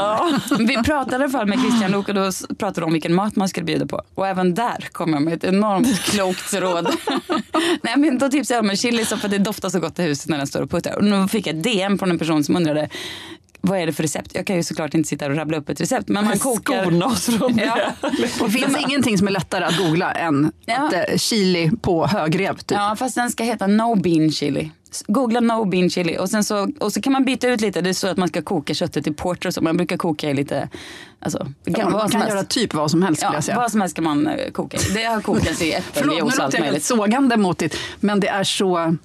Vi 0.60 0.84
pratade 0.84 1.12
i 1.12 1.16
alla 1.16 1.30
fall 1.30 1.48
med 1.48 1.60
Christian 1.60 1.92
Luuk 1.92 2.10
och 2.10 2.16
då 2.16 2.32
pratade 2.60 2.82
de 2.82 2.84
om 2.86 2.94
vilken 2.94 3.14
mat 3.16 3.36
man 3.36 3.50
skulle 3.50 3.64
bjuda 3.66 3.86
på. 3.86 4.02
Och 4.16 4.28
även 4.28 4.54
där 4.56 4.88
kom 4.92 5.14
jag 5.14 5.22
med 5.22 5.34
ett 5.34 5.44
enormt 5.44 6.00
klokt 6.02 6.54
råd. 6.54 6.88
Nej, 7.82 7.94
men 7.98 8.18
då 8.18 8.30
tipsade 8.46 8.60
om 8.60 8.70
en 8.70 8.78
chili 8.78 9.06
så 9.06 9.18
för 9.18 9.28
det 9.28 9.38
doftar 9.38 9.70
så 9.70 9.80
gott 9.80 10.00
i 10.00 10.04
huset 10.04 10.30
när 10.30 10.38
den 10.38 10.48
står 10.48 10.62
och 10.62 10.70
puttar. 10.72 10.96
Och 10.96 11.04
nu 11.04 11.28
fick 11.28 11.48
jag 11.48 11.56
ett 11.58 11.64
DM 11.64 11.98
från 12.00 12.12
en 12.12 12.20
person 12.20 12.44
som 12.44 12.56
undrade 12.56 12.90
vad 13.62 13.80
är 13.80 13.86
det 13.86 13.94
för 13.94 14.04
recept? 14.04 14.32
Jag 14.36 14.48
kan 14.48 14.56
ju 14.56 14.64
såklart 14.64 14.94
inte 14.94 15.10
sitta 15.10 15.26
och 15.28 15.36
rabbla 15.36 15.58
upp 15.58 15.70
ett 15.70 15.82
recept. 15.82 16.08
Men 16.08 16.26
man 16.26 16.40
kokar... 16.40 16.82
Skona 16.82 17.06
oss 17.06 17.26
från 17.26 17.58
Ja. 17.58 17.78
det. 18.02 18.08
Det 18.46 18.50
finns 18.50 18.78
ingenting 18.88 19.18
som 19.18 19.28
är 19.28 19.32
lättare 19.32 19.66
att 19.66 19.78
googla 19.78 20.12
än 20.12 20.52
Ja. 20.66 20.88
att, 20.88 20.94
eh, 20.94 21.18
chili 21.18 21.72
på 21.82 22.08
högrev. 22.08 22.56
Typ. 22.58 22.72
Ja, 22.72 22.96
fast 23.00 23.16
den 23.16 23.30
ska 23.32 23.44
heta 23.44 23.68
no 23.68 23.96
bean 23.96 24.32
chili. 24.32 24.70
Googla 25.08 25.40
no 25.40 25.66
bean 25.66 25.90
chili 25.90 26.18
och, 26.18 26.30
sen 26.30 26.44
så, 26.44 26.68
och 26.80 26.94
så 26.94 27.02
kan 27.02 27.14
man 27.14 27.26
byta 27.26 27.48
ut 27.48 27.62
lite. 27.62 27.82
Det 27.82 27.90
är 27.90 27.94
så 27.94 28.08
att 28.08 28.18
man 28.18 28.28
ska 28.28 28.42
koka 28.42 28.74
köttet 28.74 29.08
i 29.08 29.14
porter 29.14 29.48
och 29.48 29.54
så. 29.54 29.62
Man 29.62 29.78
brukar 29.78 29.98
koka 29.98 30.30
i 30.30 30.34
lite, 30.34 30.70
alltså, 31.20 31.48
det 31.64 31.72
Ja, 31.72 31.76
kan, 31.76 31.92
man 31.92 32.10
kan 32.10 32.28
göra 32.28 32.44
typ 32.44 32.74
vad 32.74 32.92
som 32.92 33.04
helst 33.04 33.22
Ja, 33.22 33.56
vad 33.56 33.72
som 33.72 33.82
helst 33.82 33.96
kan 33.96 34.04
man 34.04 34.28
eh, 34.28 34.52
koka 34.52 34.78
i. 34.78 34.94
Det 34.94 35.04
har 35.04 35.22
kokats 35.22 35.62
i 35.62 35.78
Förlåt, 35.94 36.18
äppeljuice 36.18 36.18
nu 36.18 36.22
och 36.24 36.30
allt 36.30 36.38
låter 36.38 36.58
jag 36.58 36.64
helt 36.64 36.72
möjligt. 36.72 36.84
sågande 36.84 37.38
mot 37.38 37.58
det, 37.58 37.74
men 38.00 38.20
det 38.20 38.28
är 38.28 38.44
så... 38.44 38.96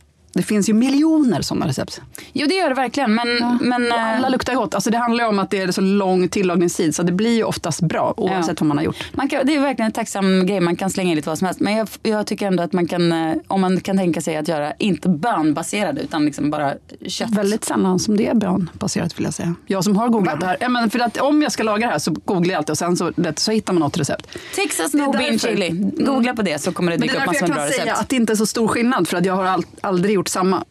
Det 0.41 0.47
finns 0.47 0.69
ju 0.69 0.73
miljoner 0.73 1.43
sådana 1.43 1.69
recept. 1.69 2.01
Jo 2.33 2.47
det 2.47 2.55
gör 2.55 2.69
det 2.69 2.75
verkligen 2.75 3.15
men, 3.15 3.29
men 3.61 3.93
Och 3.93 3.99
eh, 3.99 4.17
alla 4.17 4.29
luktar 4.29 4.55
gott. 4.55 4.75
Alltså 4.75 4.91
det 4.91 4.99
handlar 4.99 5.25
ju 5.25 5.29
om 5.31 5.39
att 5.39 5.51
det 5.51 5.59
är 5.61 5.73
så 5.73 5.81
lång 5.81 6.29
tillagningstid 6.29 6.95
så 6.95 7.03
det 7.03 7.13
blir 7.13 7.37
ju 7.37 7.45
oftast 7.45 7.81
bra 7.81 8.15
oavsett 8.17 8.61
vad 8.61 8.69
man 8.69 8.77
har 8.77 8.85
gjort. 8.85 8.97
man 9.13 9.29
kan, 9.29 9.47
det 9.47 9.55
är 9.57 9.61
verkligen 9.61 9.87
en 9.87 9.93
tacksam 9.93 10.47
grej. 10.47 10.61
Man 10.61 10.77
kan 10.77 10.91
slänga 10.91 11.11
in 11.11 11.17
lite 11.17 11.29
vad 11.29 11.39
som 11.39 11.47
helst. 11.47 11.61
Men 11.61 11.77
jag, 11.77 11.89
jag 12.03 12.27
tycker 12.27 12.47
ändå 12.47 12.63
att 12.63 12.73
man 12.73 12.87
kan, 12.87 13.13
eh, 13.13 13.37
om 13.47 13.61
man 13.61 13.81
kan 13.81 13.97
tänka 13.97 14.21
sig 14.21 14.37
att 14.37 14.49
göra, 14.49 14.73
inte 14.79 15.09
bönbaserade 15.09 16.01
utan 16.01 16.25
liksom 16.25 16.51
bara 16.51 16.75
kött. 17.07 17.31
Väldigt 17.31 17.65
sällan 17.65 17.99
som 17.99 18.17
det 18.17 18.27
är 18.27 18.35
bönbaserat 18.35 19.19
vill 19.19 19.25
jag 19.25 19.35
säga. 19.35 19.55
Jag 19.67 19.85
som 19.85 19.97
har 19.97 20.09
googlat 20.09 20.41
det 20.41 20.47
här. 20.47 20.57
Ja, 20.61 20.69
men 20.69 20.91
för 20.91 20.99
att 20.99 21.17
om 21.17 21.43
jag 21.43 21.53
ska 21.53 21.63
laga 21.63 21.87
det 21.87 21.93
här 21.93 21.99
så 21.99 22.11
googlar 22.25 22.53
jag 22.53 22.59
alltid 22.59 22.71
och 22.71 22.79
sen 22.79 22.97
så, 22.97 23.13
det, 23.17 23.39
så 23.39 23.53
hittar 23.53 23.73
man 23.73 23.81
något 23.81 23.99
recept. 23.99 24.27
Texas 24.55 24.93
Det 24.93 24.99
är 24.99 25.03
no 25.07 25.13
bean 25.13 25.25
därför. 25.33 25.49
chili. 25.49 25.71
Googla 26.05 26.35
på 26.35 26.43
det 26.43 26.59
så 26.63 26.73
kommer 26.73 26.93
det 26.93 26.97
det 26.99 27.03
dyka 27.03 27.15
är 27.15 27.17
upp 27.17 27.21
därför 27.21 27.33
massor 27.33 27.43
jag 27.43 27.49
med 27.49 27.57
bra 27.57 27.65
kan 27.65 27.73
säga 27.73 27.85
recept. 27.85 28.01
att 28.01 28.09
det 28.09 28.17
inte 28.17 28.33
är 28.33 28.37
så 28.37 28.47
stor 28.47 28.69
skillnad 28.69 29.09
för 29.09 29.17
att 29.17 29.25
jag 29.25 29.35
har 29.35 29.45
all, 29.45 29.65
aldrig 29.81 30.15
gjort 30.15 30.29
samma. 30.31 30.65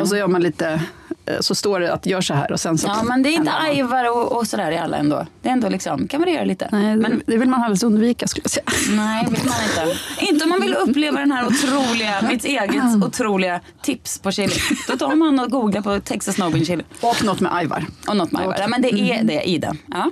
Och 0.00 0.08
så 0.08 0.16
gör 0.16 0.28
man 0.28 0.42
lite, 0.42 0.80
eh, 1.26 1.40
så 1.40 1.54
står 1.54 1.80
det 1.80 1.92
att 1.92 2.06
gör 2.06 2.20
så 2.20 2.34
här 2.34 2.52
och 2.52 2.60
sen 2.60 2.78
så. 2.78 2.88
Ja 2.88 3.02
men 3.02 3.22
det 3.22 3.28
är 3.28 3.32
inte 3.32 3.50
man. 3.50 3.70
ajvar 3.70 4.10
och, 4.10 4.32
och 4.32 4.46
sådär 4.46 4.70
i 4.70 4.78
alla 4.78 4.96
ändå. 4.96 5.26
Det 5.42 5.48
är 5.48 5.52
ändå 5.52 5.68
liksom, 5.68 6.08
kan 6.08 6.20
variera 6.20 6.44
lite. 6.44 6.68
Nej, 6.72 6.96
det, 6.96 7.02
men, 7.02 7.22
det 7.26 7.36
vill 7.36 7.48
man 7.48 7.60
helst 7.60 7.82
undvika 7.82 8.28
skulle 8.28 8.44
jag 8.44 8.50
säga. 8.50 8.96
nej, 8.96 9.26
vill 9.30 9.44
man 9.44 9.56
inte. 9.68 9.98
Inte 10.20 10.44
om 10.44 10.50
man 10.50 10.60
vill 10.60 10.74
uppleva 10.74 11.20
den 11.20 11.32
här 11.32 11.46
otroliga, 11.46 12.22
mitt 12.30 12.44
eget 12.44 13.04
otroliga 13.04 13.60
tips 13.82 14.18
på 14.18 14.30
chili. 14.30 14.54
Då 14.88 14.96
tar 14.96 15.14
man 15.14 15.40
och 15.40 15.50
googlar 15.50 15.82
på 15.82 16.00
Texas 16.00 16.38
no 16.38 16.50
bean 16.50 16.64
chili. 16.64 16.84
Och 17.00 17.24
något 17.24 17.40
med 17.40 17.54
ajvar. 17.54 17.86
Och 18.08 18.16
något 18.16 18.32
med 18.32 18.40
ajvar. 18.40 18.56
Ja, 18.60 18.68
men 18.68 18.82
det 18.82 18.94
är 18.94 19.24
det 19.24 19.42
i 19.42 19.58
den. 19.58 19.78
Ja. 19.86 20.10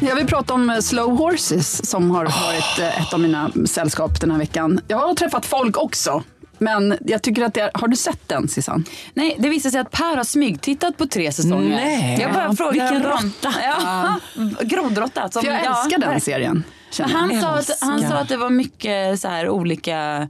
Jag 0.00 0.16
vill 0.16 0.26
prata 0.26 0.54
om 0.54 0.70
eh, 0.70 0.78
Slow 0.78 1.16
Horses 1.16 1.90
som 1.90 2.10
har 2.10 2.24
varit 2.24 2.78
eh, 2.78 3.02
ett 3.02 3.14
av 3.14 3.20
mina 3.20 3.50
sällskap 3.66 4.20
den 4.20 4.30
här 4.30 4.38
veckan. 4.38 4.80
Jag 4.88 4.98
har 4.98 5.14
träffat 5.14 5.46
folk 5.46 5.78
också. 5.78 6.22
Men 6.58 6.98
jag 7.00 7.22
tycker 7.22 7.44
att 7.44 7.54
det 7.54 7.60
är, 7.60 7.70
har 7.74 7.88
du 7.88 7.96
sett 7.96 8.28
den 8.28 8.48
Sissan? 8.48 8.84
Nej, 9.14 9.36
det 9.38 9.48
visar 9.48 9.70
sig 9.70 9.80
att 9.80 9.90
Per 9.90 10.16
har 10.16 10.24
smygtittat 10.24 10.96
på 10.96 11.06
tre 11.06 11.32
säsonger. 11.32 11.76
Nej. 11.76 12.18
Jag 12.20 12.32
bara 12.32 12.56
frågar 12.56 12.92
Vilken 12.92 13.10
honom. 13.10 13.32
Ja, 13.42 14.14
grodråtta. 14.60 15.30
För 15.32 15.46
jag 15.46 15.64
ja, 15.64 15.84
älskar 15.84 15.98
den 15.98 16.20
serien. 16.20 16.64
Jag. 16.98 17.08
han, 17.08 17.40
sa 17.40 17.48
att, 17.48 17.78
han 17.80 18.00
sa 18.00 18.14
att 18.14 18.28
det 18.28 18.36
var 18.36 18.50
mycket 18.50 19.20
så 19.20 19.28
här 19.28 19.48
olika 19.48 20.28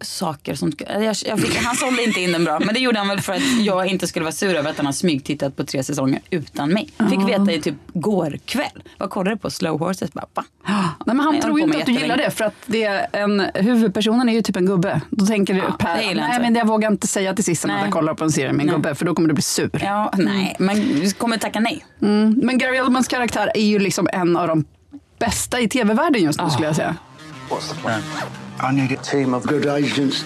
saker 0.00 0.54
som... 0.54 0.72
Jag, 0.88 1.02
jag 1.02 1.40
fick, 1.40 1.56
han 1.56 1.76
sålde 1.76 2.04
inte 2.04 2.20
in 2.20 2.32
den 2.32 2.44
bra, 2.44 2.60
men 2.60 2.74
det 2.74 2.80
gjorde 2.80 2.98
han 2.98 3.08
väl 3.08 3.20
för 3.20 3.32
att 3.32 3.60
jag 3.60 3.86
inte 3.86 4.06
skulle 4.06 4.24
vara 4.24 4.32
sur 4.32 4.54
över 4.54 4.70
att 4.70 4.76
han 4.76 4.86
har 4.86 4.92
smygtittat 4.92 5.56
på 5.56 5.64
tre 5.64 5.82
säsonger 5.82 6.20
utan 6.30 6.72
mig. 6.72 6.88
Fick 7.10 7.28
veta 7.28 7.52
i 7.52 7.60
typ 7.60 7.74
går 7.92 8.38
kväll. 8.44 8.82
Vad 8.98 9.10
kollade 9.10 9.36
du 9.36 9.38
på? 9.38 9.50
Slow 9.50 9.78
Horses? 9.78 10.12
Bara, 10.12 10.26
va? 10.34 10.44
Nej, 10.66 11.16
men 11.16 11.20
han 11.20 11.34
Jag 11.34 11.42
tror 11.42 11.60
inte 11.60 11.78
att 11.78 11.86
du 11.86 11.92
gillar 11.92 12.16
det 12.16 12.30
för 12.30 12.44
att 12.44 12.54
det 12.66 12.84
är 12.84 13.06
en, 13.12 13.46
huvudpersonen 13.54 14.28
är 14.28 14.32
ju 14.32 14.42
typ 14.42 14.56
en 14.56 14.66
gubbe. 14.66 15.00
Då 15.10 15.26
tänker 15.26 15.54
du 15.54 15.60
Ja, 15.60 15.76
Per, 15.78 15.96
nej 15.96 16.10
inte. 16.10 16.38
men 16.40 16.54
jag 16.54 16.66
vågar 16.66 16.90
inte 16.90 17.06
säga 17.06 17.34
till 17.34 17.44
Sissan 17.44 17.70
att 17.70 17.76
Nej. 17.76 17.84
jag 17.84 17.92
kollar 17.92 18.14
på 18.14 18.24
en 18.24 18.30
serie 18.30 18.52
med 18.52 18.60
en 18.60 18.66
Nej. 18.66 18.76
gubbe 18.76 18.94
för 18.94 19.04
då 19.04 19.14
kommer 19.14 19.28
du 19.28 19.34
bli 19.34 19.42
sur. 19.42 19.70
Ja, 19.82 20.12
nej, 20.18 20.56
men 20.58 20.76
du 21.00 21.10
kommer 21.12 21.38
tacka 21.38 21.60
nej. 21.60 21.84
Mm. 22.02 22.40
Men 22.42 22.58
Gary 22.58 22.80
Oldmans 22.80 23.08
karaktär 23.08 23.50
är 23.54 23.64
ju 23.64 23.78
liksom 23.78 24.08
en 24.12 24.36
av 24.36 24.48
de 24.48 24.64
bästa 25.20 25.60
i 25.60 25.68
tv-världen 25.68 26.22
just 26.22 26.40
nu 26.42 26.50
skulle 26.50 26.66
jag 26.66 26.76
säga. 26.76 26.96
What's 27.50 27.74
the 27.74 27.80
plan? 27.80 28.00
I 28.72 28.74
need 28.76 28.98
a 28.98 29.02
team 29.02 29.34
of 29.34 29.44
good 29.44 29.66
agents. 29.66 30.24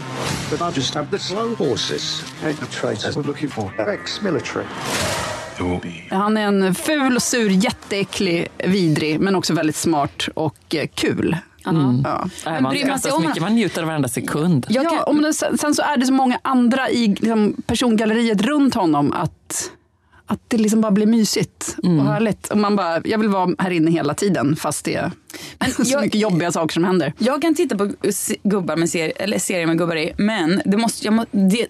But 0.50 0.60
I 0.60 0.78
just 0.80 0.94
have 0.94 1.06
the 1.10 1.18
slow 1.18 1.54
horses. 1.56 2.22
The 2.40 2.66
traitors 2.80 3.16
we're 3.16 3.26
looking 3.26 3.48
for. 3.50 3.88
Ex-military. 3.90 4.64
Han 6.10 6.36
är 6.36 6.46
en 6.46 6.74
ful, 6.74 7.20
sur, 7.20 7.50
jätteäcklig, 7.50 8.48
vidrig 8.64 9.20
men 9.20 9.34
också 9.36 9.54
väldigt 9.54 9.76
smart 9.76 10.28
och 10.34 10.74
eh, 10.74 10.86
kul. 10.94 11.36
Ja. 11.64 11.72
Nej, 11.72 12.00
Men 12.44 12.62
man 12.62 12.70
bryr 12.72 12.86
man 12.86 12.98
skrattar 12.98 12.98
sig 12.98 13.10
så 13.10 13.16
om 13.16 13.22
mycket, 13.26 13.42
man 13.42 13.54
njuter 13.54 13.82
av 13.82 13.88
varenda 13.88 14.08
sekund. 14.08 14.66
Ja, 14.68 14.82
kan- 14.82 14.98
och 15.04 15.14
men 15.16 15.34
sen, 15.34 15.58
sen 15.58 15.74
så 15.74 15.82
är 15.82 15.96
det 15.96 16.06
så 16.06 16.12
många 16.12 16.38
andra 16.42 16.90
i 16.90 17.06
liksom, 17.08 17.54
persongalleriet 17.66 18.42
runt 18.42 18.74
honom 18.74 19.12
att, 19.12 19.70
att 20.26 20.40
det 20.48 20.56
liksom 20.56 20.80
bara 20.80 20.92
blir 20.92 21.06
mysigt 21.06 21.76
Mm. 21.84 21.98
och 22.00 22.04
härligt. 22.12 22.48
Och 22.50 22.58
man 22.58 22.76
bara, 22.76 23.00
jag 23.04 23.18
vill 23.18 23.28
vara 23.28 23.50
här 23.58 23.70
inne 23.70 23.90
hela 23.90 24.14
tiden 24.14 24.56
fast 24.56 24.84
det 24.84 24.94
är 24.94 25.10
så 25.76 25.82
jag- 25.86 26.02
mycket 26.02 26.20
jobbiga 26.20 26.52
saker 26.52 26.72
som 26.72 26.84
händer. 26.84 27.12
Jag 27.18 27.42
kan 27.42 27.54
titta 27.54 27.76
på 27.76 27.90
gubbar 28.42 28.76
med 28.76 28.90
serier, 28.90 29.12
eller 29.16 29.38
serier 29.38 29.66
med 29.66 29.78
gubbar 29.78 29.96
i, 29.96 30.12
men 30.18 30.62
det 30.64 30.76
måste, 30.76 31.04
jag 31.06 31.14
må, 31.14 31.24
det, 31.30 31.66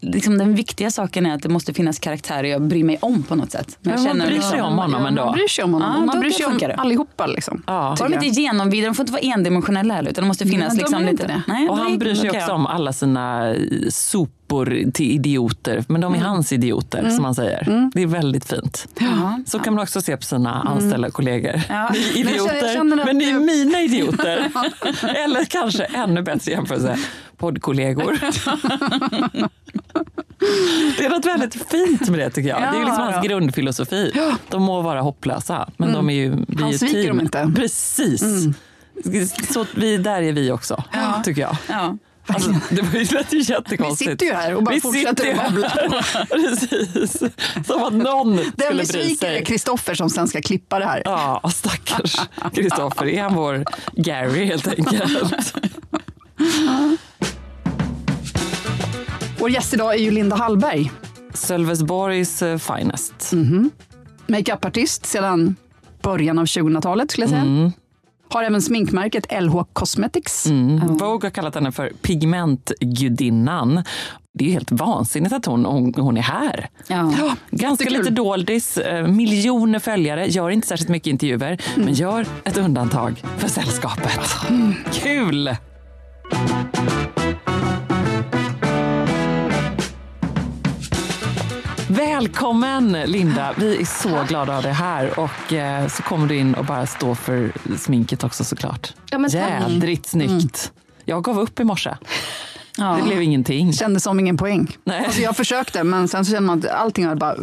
liksom 0.00 0.38
den 0.38 0.54
viktiga 0.54 0.90
saken 0.90 1.26
är 1.26 1.34
att 1.34 1.42
det 1.42 1.48
måste 1.48 1.74
finnas 1.74 1.98
karaktärer 1.98 2.44
jag 2.48 2.62
bryr 2.62 2.84
mig 2.84 2.98
om 3.02 3.22
på 3.22 3.34
något 3.34 3.50
sätt. 3.52 3.78
Men 3.82 4.04
Ja, 4.04 4.14
man 4.14 4.26
bryr 4.26 4.40
sig 4.40 4.62
om 4.62 4.78
honom 4.78 5.06
ändå. 5.06 5.24
Man 5.24 5.34
bryr 5.34 5.48
sig 5.48 5.64
om 5.64 5.72
honom. 5.74 5.92
Ja, 5.98 6.04
man 6.04 6.20
bryr 6.20 6.30
sig 6.30 6.46
om 6.46 6.58
det. 6.58 6.74
allihopa. 6.74 7.26
Liksom, 7.26 7.62
Ja. 7.66 7.96
Lite 8.08 8.24
jag. 8.26 8.34
genomvidare, 8.34 8.88
de 8.90 8.94
får 8.94 9.02
inte 9.02 9.12
vara 9.12 9.22
endimensionella 9.22 9.94
heller 9.94 10.10
utan 10.10 10.24
det 10.24 10.28
måste 10.28 10.46
finnas 10.46 10.68
men 10.68 10.76
de 10.76 10.80
liksom 10.82 10.94
är 10.94 11.00
lite... 11.10 11.10
inte 11.22 11.26
det. 11.26 11.42
Nej, 11.46 11.68
Och 11.68 11.78
han 11.78 11.98
bryr 11.98 12.14
sig 12.14 12.30
också 12.30 12.40
jag. 12.40 12.54
om 12.54 12.66
alla 12.66 12.92
sina 12.92 13.54
sopor 14.48 14.90
till 14.94 15.10
idioter. 15.10 15.84
Men 15.88 16.00
de 16.00 16.14
är 16.14 16.18
hans 16.18 16.52
idioter, 16.52 17.10
som 17.10 17.22
man 17.22 17.34
säger. 17.34 17.90
Det 17.94 18.02
är 18.02 18.06
väldigt 18.06 18.44
fint. 18.48 18.86
Ja. 19.00 19.40
Så 19.46 19.58
kan 19.58 19.74
man 19.74 19.82
också 19.82 20.00
se 20.00 20.16
på 20.16 20.22
sina 20.22 20.52
anställda 20.62 21.10
kollegor. 21.10 21.60
Ja. 21.68 21.90
Ni 21.92 22.20
är 22.20 22.24
Men 22.24 22.34
idioter, 22.34 22.78
att 23.00 23.06
men 23.06 23.18
ni 23.18 23.24
är 23.30 23.38
mina 23.40 23.80
idioter. 23.80 24.50
Eller 25.24 25.44
kanske 25.44 25.84
ännu 25.84 26.22
bättre 26.22 26.52
jämförelse, 26.52 26.98
poddkollegor. 27.36 28.18
Det 30.98 31.04
är 31.04 31.10
något 31.10 31.24
väldigt 31.26 31.70
fint 31.70 32.08
med 32.08 32.18
det 32.20 32.30
tycker 32.30 32.48
jag. 32.48 32.60
det 32.62 32.66
är 32.66 32.72
liksom 32.84 32.96
hans 33.02 33.14
Ja. 33.16 33.22
grundfilosofi. 33.22 34.12
De 34.50 34.62
må 34.62 34.82
vara 34.82 35.00
hopplösa, 35.00 35.68
men 35.76 35.92
de 35.92 36.10
är 36.10 36.14
ju, 36.14 36.30
vi 36.48 36.54
är 36.54 36.60
Han 36.62 36.70
ju 36.70 36.78
sviker 36.78 36.94
team. 37.02 37.06
dem 37.16 37.20
inte. 37.20 37.52
Precis. 37.56 38.22
Så 39.52 39.66
vi, 39.76 39.96
där 39.96 40.22
är 40.22 40.32
vi 40.32 40.50
också, 40.52 40.84
tycker 41.24 41.40
jag. 41.42 41.56
Alltså, 42.28 42.50
det 42.70 42.82
var 42.82 42.98
ju 42.98 43.04
lät 43.04 43.32
ju 43.32 43.40
jättekonstigt. 43.40 44.08
Vi 44.08 44.12
sitter 44.12 44.26
ju 44.26 44.32
här 44.32 44.54
och 44.54 44.62
bara 44.62 44.74
Vi 44.74 44.80
fortsätter 44.80 45.30
att 45.30 45.36
babbla. 45.36 45.70
Precis. 46.30 47.18
Som 47.66 47.82
att 47.82 47.92
någon 47.92 48.36
Den 48.36 48.44
skulle 48.46 48.70
bry 48.70 48.76
besviken 48.78 49.28
är 49.28 49.34
sig. 49.36 49.44
Kristoffer 49.44 49.94
som 49.94 50.10
sen 50.10 50.28
ska 50.28 50.40
klippa 50.40 50.78
det 50.78 50.84
här. 50.84 51.02
Ja, 51.04 51.50
stackars 51.54 52.16
Kristoffer. 52.54 53.06
Är 53.06 53.22
han 53.22 53.34
vår 53.34 53.64
Gary 53.92 54.44
helt 54.44 54.68
enkelt? 54.68 55.54
Vår 59.38 59.50
gäst 59.50 59.74
idag 59.74 59.94
är 59.94 59.98
ju 59.98 60.10
Linda 60.10 60.36
Hallberg. 60.36 60.90
Sölvesborgs 61.34 62.42
eh, 62.42 62.58
finest. 62.58 63.32
Makeupartist 64.26 65.06
sedan 65.06 65.56
början 66.02 66.38
av 66.38 66.44
2000-talet 66.44 67.10
skulle 67.10 67.24
jag 67.24 67.30
säga. 67.30 67.72
Har 68.28 68.42
även 68.42 68.62
sminkmärket 68.62 69.26
LH 69.42 69.62
Cosmetics. 69.72 70.46
Mm. 70.46 70.96
Vogue 70.96 71.26
har 71.26 71.30
kallat 71.30 71.54
henne 71.54 71.72
för 71.72 71.92
pigmentgudinnan. 72.02 73.84
Det 74.34 74.44
är 74.44 74.52
helt 74.52 74.72
vansinnigt 74.72 75.34
att 75.34 75.46
hon, 75.46 75.64
hon, 75.64 75.94
hon 75.96 76.16
är 76.16 76.22
här. 76.22 76.68
Ja. 76.86 77.12
Ganska 77.50 77.84
jättekul. 77.84 77.98
lite 77.98 78.10
doldis, 78.10 78.78
eh, 78.78 79.06
miljoner 79.06 79.78
följare, 79.78 80.26
gör 80.26 80.50
inte 80.50 80.66
särskilt 80.66 80.88
mycket 80.88 81.06
intervjuer, 81.06 81.58
men 81.76 81.94
gör 81.94 82.26
ett 82.44 82.58
undantag 82.58 83.22
för 83.38 83.48
sällskapet. 83.48 84.20
Kul! 84.92 85.56
Välkommen 91.98 92.92
Linda! 92.92 93.54
Vi 93.56 93.80
är 93.80 93.84
så 93.84 94.24
glada 94.28 94.42
att 94.42 94.48
ha 94.48 94.62
dig 94.62 94.72
här 94.72 95.18
och 95.20 95.52
eh, 95.52 95.88
så 95.88 96.02
kommer 96.02 96.26
du 96.28 96.36
in 96.36 96.54
och 96.54 96.64
bara 96.64 96.86
stå 96.86 97.14
för 97.14 97.52
sminket 97.78 98.24
också 98.24 98.44
såklart. 98.44 98.94
Ja, 99.10 99.18
men 99.18 99.30
tack. 99.30 99.40
Jädrigt 99.68 100.06
snyggt. 100.08 100.72
Jag 101.04 101.24
gav 101.24 101.38
upp 101.40 101.60
i 101.60 101.64
morse. 101.64 101.94
Det 102.76 103.02
blev 103.06 103.22
ingenting. 103.22 103.72
Kändes 103.72 104.02
som 104.02 104.20
ingen 104.20 104.36
poäng. 104.36 104.76
Nej. 104.84 105.04
Alltså 105.04 105.20
jag 105.20 105.36
försökte 105.36 105.84
men 105.84 106.08
sen 106.08 106.24
så 106.24 106.30
kände 106.32 106.46
man 106.46 106.58
att 106.58 106.66
allting 106.70 107.06
har 107.06 107.14
bara 107.14 107.36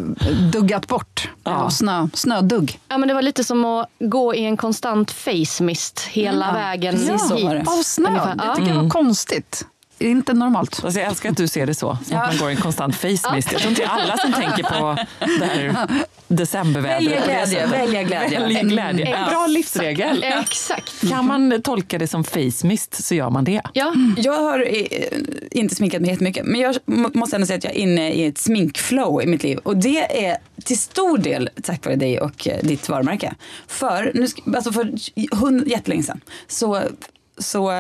duggat 0.52 0.88
bort. 0.88 1.30
Ja. 1.44 1.70
Snö, 1.70 2.08
snödugg. 2.14 2.80
Ja, 2.88 2.98
men 2.98 3.08
det 3.08 3.14
var 3.14 3.22
lite 3.22 3.44
som 3.44 3.66
att 3.66 3.90
gå 4.00 4.36
i 4.36 4.46
en 4.46 4.58
konstant 4.58 5.12
face 5.12 5.64
mist 5.64 6.00
hela 6.12 6.54
vägen 6.54 6.94
Precis 6.94 7.32
hit. 7.32 7.68
Av 7.68 7.84
snö. 7.84 8.10
Ungefär. 8.10 8.36
Det 8.36 8.46
Ja. 8.46 8.56
tycker 8.56 8.70
jag 8.70 8.82
var 8.84 8.90
konstigt. 8.90 9.66
Det 10.06 10.10
är 10.10 10.12
inte 10.12 10.34
normalt. 10.34 10.82
Alltså 10.84 11.00
jag 11.00 11.10
älskar 11.10 11.30
att 11.30 11.38
du 11.38 11.48
ser 11.48 11.66
det 11.66 11.74
så, 11.74 11.98
som 12.06 12.18
att 12.18 12.28
man 12.28 12.38
går 12.38 12.50
i 12.50 12.56
en 12.56 12.62
konstant 12.62 12.96
face 12.96 13.08
mist. 13.08 13.52
Jag 13.52 13.62
tror 13.62 13.70
inte 13.70 13.88
alla 13.88 14.18
som 14.18 14.34
tänker 14.34 14.64
på 14.64 14.98
det 15.20 15.46
här 15.46 15.88
decembervädret. 16.28 17.02
Välja 17.12 17.26
glädje, 17.26 17.46
sättet. 17.46 17.72
välja 17.72 18.04
glädje. 18.04 18.40
Välja 18.40 18.62
glädje. 18.64 19.06
Mm. 19.06 19.24
En 19.24 19.30
bra 19.30 19.48
livsregel. 19.48 20.24
Exakt. 20.24 21.10
Kan 21.10 21.26
man 21.26 21.62
tolka 21.62 21.98
det 21.98 22.08
som 22.08 22.24
face 22.24 22.68
mist 22.68 23.04
så 23.06 23.16
gör 23.16 23.30
man 23.30 23.44
det. 23.44 23.62
Ja. 23.74 23.94
Jag 24.18 24.34
har 24.34 24.60
eh, 24.60 25.20
inte 25.52 25.76
sminkat 25.76 26.02
mig 26.02 26.10
jättemycket 26.10 26.46
men 26.46 26.62
jag 26.62 26.76
må- 26.86 27.12
måste 27.14 27.36
ändå 27.36 27.48
säga 27.48 27.58
att 27.58 27.64
jag 27.64 27.74
är 27.74 27.80
inne 27.80 28.14
i 28.14 28.26
ett 28.26 28.38
sminkflow 28.38 29.24
i 29.24 29.28
mitt 29.28 29.44
liv. 29.44 29.58
Och 29.58 29.78
det 29.78 30.26
är 30.26 30.38
till 30.64 30.80
stor 30.80 31.18
del 31.18 31.50
tack 31.64 31.86
vare 31.86 31.96
dig 31.96 32.20
och 32.20 32.48
eh, 32.48 32.60
ditt 32.64 32.90
varumärke. 32.90 33.36
För, 33.68 34.12
nu, 34.16 34.56
alltså 34.56 34.72
för 34.72 34.94
hund, 35.36 35.68
jättelänge 35.68 36.04
sedan 36.04 36.22
så, 36.48 36.82
så 37.38 37.72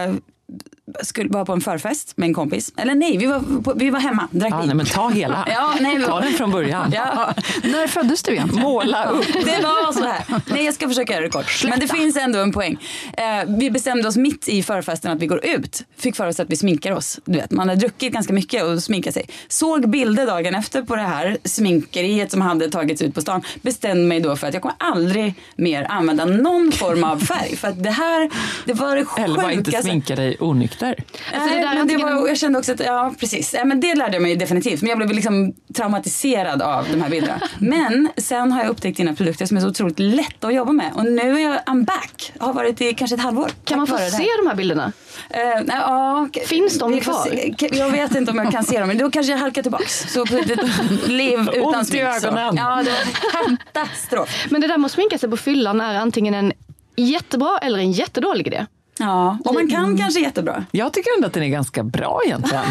skulle 1.04 1.30
vara 1.30 1.46
på 1.46 1.54
en 1.54 1.62
förfest 1.62 2.14
med 2.18 2.28
en 2.28 2.34
kompis. 2.34 2.74
Eller 2.78 2.96
nej, 2.96 3.18
vi 3.18 3.26
var, 3.26 3.62
på, 3.64 3.74
vi 3.74 3.90
var 3.90 4.00
hemma, 4.00 4.28
drack 4.32 4.52
Ja, 4.54 4.58
vin. 4.58 4.68
nej, 4.68 4.76
men 4.76 4.86
ta 4.86 5.10
hela. 5.10 5.48
Ja, 5.56 5.74
nej, 5.82 6.04
Ta 6.06 6.22
den 6.22 6.34
från 6.34 6.52
början. 6.52 6.92
Ja. 6.96 7.34
När 7.64 7.88
föddes 7.88 8.24
du 8.24 8.32
egentligen? 8.32 8.64
Måla 8.64 9.06
upp. 9.06 9.26
Det 9.34 9.62
var 9.64 9.94
så 9.94 10.04
här. 10.06 10.24
Nej, 10.50 10.66
jag 10.66 10.74
ska 10.74 10.88
försöka 10.88 11.14
göra 11.14 11.24
det 11.24 11.30
kort. 11.30 11.64
Men 11.70 11.80
det 11.80 11.88
finns 11.88 12.18
ändå 12.18 12.40
en 12.40 12.52
poäng. 12.52 12.78
Eh, 13.14 13.24
vi 13.58 13.72
bestämde 13.72 14.08
oss 14.08 14.18
mitt 14.18 14.48
i 14.50 14.64
förfesten 14.64 15.12
att 15.12 15.20
vi 15.22 15.28
går 15.28 15.46
ut. 15.46 15.84
Fick 15.98 16.16
för 16.16 16.28
oss 16.28 16.40
att 16.40 16.50
vi 16.50 16.56
sminkar 16.56 16.92
oss. 16.92 17.20
Du 17.26 17.38
vet, 17.38 17.52
man 17.52 17.70
har 17.70 17.76
druckit 17.76 18.14
ganska 18.14 18.34
mycket 18.34 18.64
och 18.64 18.84
sminkar 18.84 19.12
sig. 19.12 19.26
Såg 19.48 19.90
bilder 19.90 20.26
dagen 20.28 20.56
efter 20.56 20.82
på 20.82 20.96
det 20.96 21.02
här 21.02 21.38
sminkeriet 21.44 22.32
som 22.32 22.42
hade 22.42 22.70
tagits 22.70 23.02
ut 23.02 23.16
på 23.16 23.22
stan. 23.22 23.44
Bestämde 23.62 24.04
mig 24.08 24.20
då 24.20 24.36
för 24.36 24.48
att 24.48 24.54
jag 24.54 24.62
kommer 24.62 24.76
aldrig 24.80 25.34
mer 25.56 25.88
använda 25.90 26.26
någon 26.26 26.72
form 26.72 27.04
av 27.04 27.18
färg. 27.20 27.56
För 27.56 27.68
att 27.68 27.84
det 27.84 27.92
här, 27.92 28.30
det 28.66 28.74
var 28.74 28.96
det 28.96 29.06
Eller 29.24 29.36
bara 29.36 29.52
inte 29.52 29.66
sjukaste. 29.72 29.88
sminka 29.90 30.16
dig 30.16 30.38
onykter. 30.40 30.75
Alltså, 30.84 31.50
det 31.50 31.72
men 31.76 31.88
det 31.88 31.98
var, 31.98 32.28
jag 32.28 32.38
kände 32.38 32.60
också 32.60 32.72
att, 32.72 32.80
ja 32.80 33.14
precis, 33.20 33.56
men 33.66 33.80
det 33.80 33.96
lärde 33.96 34.14
jag 34.14 34.22
mig 34.22 34.36
definitivt. 34.36 34.82
Men 34.82 34.90
jag 34.90 34.98
blev 34.98 35.12
liksom 35.12 35.54
traumatiserad 35.74 36.62
av 36.62 36.86
de 36.92 37.02
här 37.02 37.10
bilderna. 37.10 37.42
Men 37.60 38.10
sen 38.18 38.52
har 38.52 38.62
jag 38.62 38.70
upptäckt 38.70 38.98
dina 38.98 39.16
produkter 39.16 39.46
som 39.46 39.58
är 39.58 39.62
så 39.62 39.68
otroligt 39.68 40.00
lätta 40.00 40.48
att 40.48 40.54
jobba 40.54 40.72
med. 40.72 40.92
Och 40.96 41.06
nu 41.06 41.36
är 41.36 41.40
jag, 41.40 41.56
I'm 41.66 41.86
back. 41.86 42.34
Har 42.40 42.54
varit 42.54 42.82
i 42.82 42.94
kanske 42.94 43.16
ett 43.16 43.22
halvår. 43.22 43.52
Kan 43.64 43.78
man 43.78 43.88
få 43.88 43.98
se 43.98 44.28
de 44.44 44.48
här 44.48 44.56
bilderna? 44.56 44.92
Nej, 45.30 45.64
ja, 45.68 46.28
Finns 46.46 46.80
de 46.80 47.00
kvar? 47.00 47.24
se. 47.24 47.56
Jag 47.78 47.90
vet 47.90 48.16
inte 48.16 48.32
om 48.32 48.38
jag 48.38 48.52
kan 48.52 48.64
se 48.64 48.80
dem, 48.80 48.88
men 48.88 48.98
då 48.98 49.12
kanske 49.12 49.32
jag 49.32 49.40
halkar 49.40 49.62
tillbaks. 49.62 50.14
Så 50.14 50.26
liv 51.08 51.40
utan 51.54 51.64
Ont 51.64 51.88
i 51.88 51.92
smink. 51.92 52.14
så. 52.22 52.28
ögonen. 52.28 52.56
Ja, 52.58 52.84
det 52.84 52.92
var 52.92 53.58
katastrof. 53.74 54.46
Men 54.50 54.62
det 54.62 54.68
där 54.68 54.78
med 54.78 54.86
att 54.86 54.92
sminka 54.92 55.18
sig 55.18 55.30
på 55.30 55.38
fyllan 55.38 55.82
är 55.82 55.96
antingen 55.96 56.34
en 56.34 56.54
jättebra 56.96 57.58
eller 57.58 57.80
en 57.80 57.92
jättedålig 57.92 58.48
idé. 58.48 58.66
Ja, 59.00 59.38
och 59.46 59.54
man 59.54 59.70
kan 59.70 59.98
kanske 59.98 60.20
jättebra. 60.20 60.66
Jag 60.72 60.94
tycker 60.94 61.16
ändå 61.16 61.28
att 61.28 61.34
den 61.34 61.44
är 61.44 61.48
ganska 61.48 61.84
bra 61.84 62.22
egentligen. 62.26 62.64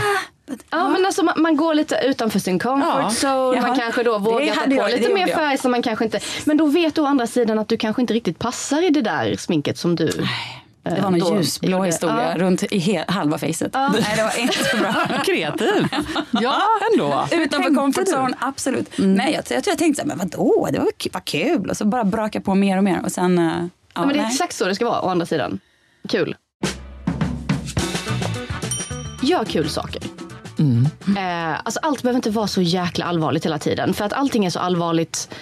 Ja, 0.71 0.88
men 0.88 1.07
alltså 1.07 1.23
man, 1.23 1.35
man 1.43 1.57
går 1.57 1.75
lite 1.75 2.00
utanför 2.04 2.38
sin 2.38 2.59
comfort 2.59 3.12
Ja. 3.23 3.28
zone. 3.28 3.61
Man 3.61 3.78
kanske 3.78 4.02
då 4.02 4.19
vågar 4.19 4.54
ta 4.54 4.61
på 4.83 4.88
lite 4.97 5.14
mer 5.14 5.26
färg 5.26 5.59
som 5.59 5.71
man 5.71 5.83
kanske 5.83 6.04
inte... 6.04 6.21
Men 6.45 6.57
då 6.57 6.66
vet 6.66 6.95
du 6.95 7.00
å 7.00 7.07
andra 7.07 7.26
sidan 7.26 7.59
att 7.59 7.69
du 7.69 7.76
kanske 7.76 8.02
inte 8.02 8.14
riktigt 8.14 8.38
passar 8.38 8.83
i 8.83 8.90
det 8.90 9.00
där 9.02 9.37
sminket 9.38 9.78
som 9.78 9.97
du... 9.97 10.26
Det 10.83 11.00
var 11.02 11.11
då 11.11 11.37
ljusblå 11.37 11.83
historia 11.83 12.31
Ja. 12.37 12.38
runt 12.38 12.62
i 12.62 13.04
halva 13.09 13.38
facet. 13.38 13.73
Nej, 13.75 14.14
det 14.16 14.23
var 14.23 14.38
inte 14.40 14.64
så 14.64 14.76
bra. 14.76 14.95
Kreativ. 15.25 15.88
Ja, 16.31 16.62
ändå. 16.93 17.26
Utanför 17.33 17.75
comfort 17.75 18.09
zone, 18.09 18.37
absolut. 18.40 18.90
Nej, 18.97 19.33
jag, 19.35 19.56
jag 19.56 19.63
jag 19.67 19.78
tänkte 19.78 20.02
så 20.02 20.08
här, 20.08 20.17
men 20.17 20.28
vadå, 20.30 20.69
det 20.73 20.78
var 20.78 20.89
vad 21.13 21.25
kul. 21.25 21.71
Och 21.71 21.76
så 21.76 21.84
bara 21.84 22.04
braka 22.04 22.41
på 22.41 22.54
mer 22.54 22.76
och 22.78 22.84
mer. 22.84 23.00
Och 23.04 23.13
sen, 23.13 23.39
eh, 23.39 23.45
ja, 23.45 23.69
Ja, 23.95 24.00
men 24.00 24.08
det 24.08 24.15
är 24.15 24.23
nej. 24.23 24.30
exakt 24.32 24.54
så 24.54 24.65
det 24.65 24.75
ska 24.75 24.84
vara 24.84 25.00
å 25.02 25.08
andra 25.08 25.26
sidan. 25.26 25.60
Kul. 26.08 26.36
Gör 29.23 29.45
kul 29.45 29.69
saker. 29.69 30.02
Eh, 31.17 31.60
alltså 31.64 31.80
allt 31.82 32.02
behöver 32.02 32.17
inte 32.19 32.30
vara 32.30 32.47
så 32.47 32.62
jäkla 32.62 33.04
allvarligt 33.04 33.45
hela 33.47 33.58
tiden. 33.58 33.95
För 33.95 34.04
att 34.04 34.12
allting 34.12 34.45
är 34.45 34.50
så 34.50 34.58
allvarligt 34.58 35.34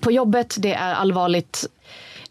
på 0.00 0.12
jobbet, 0.12 0.56
det 0.58 0.74
är 0.74 0.94
allvarligt 0.94 1.66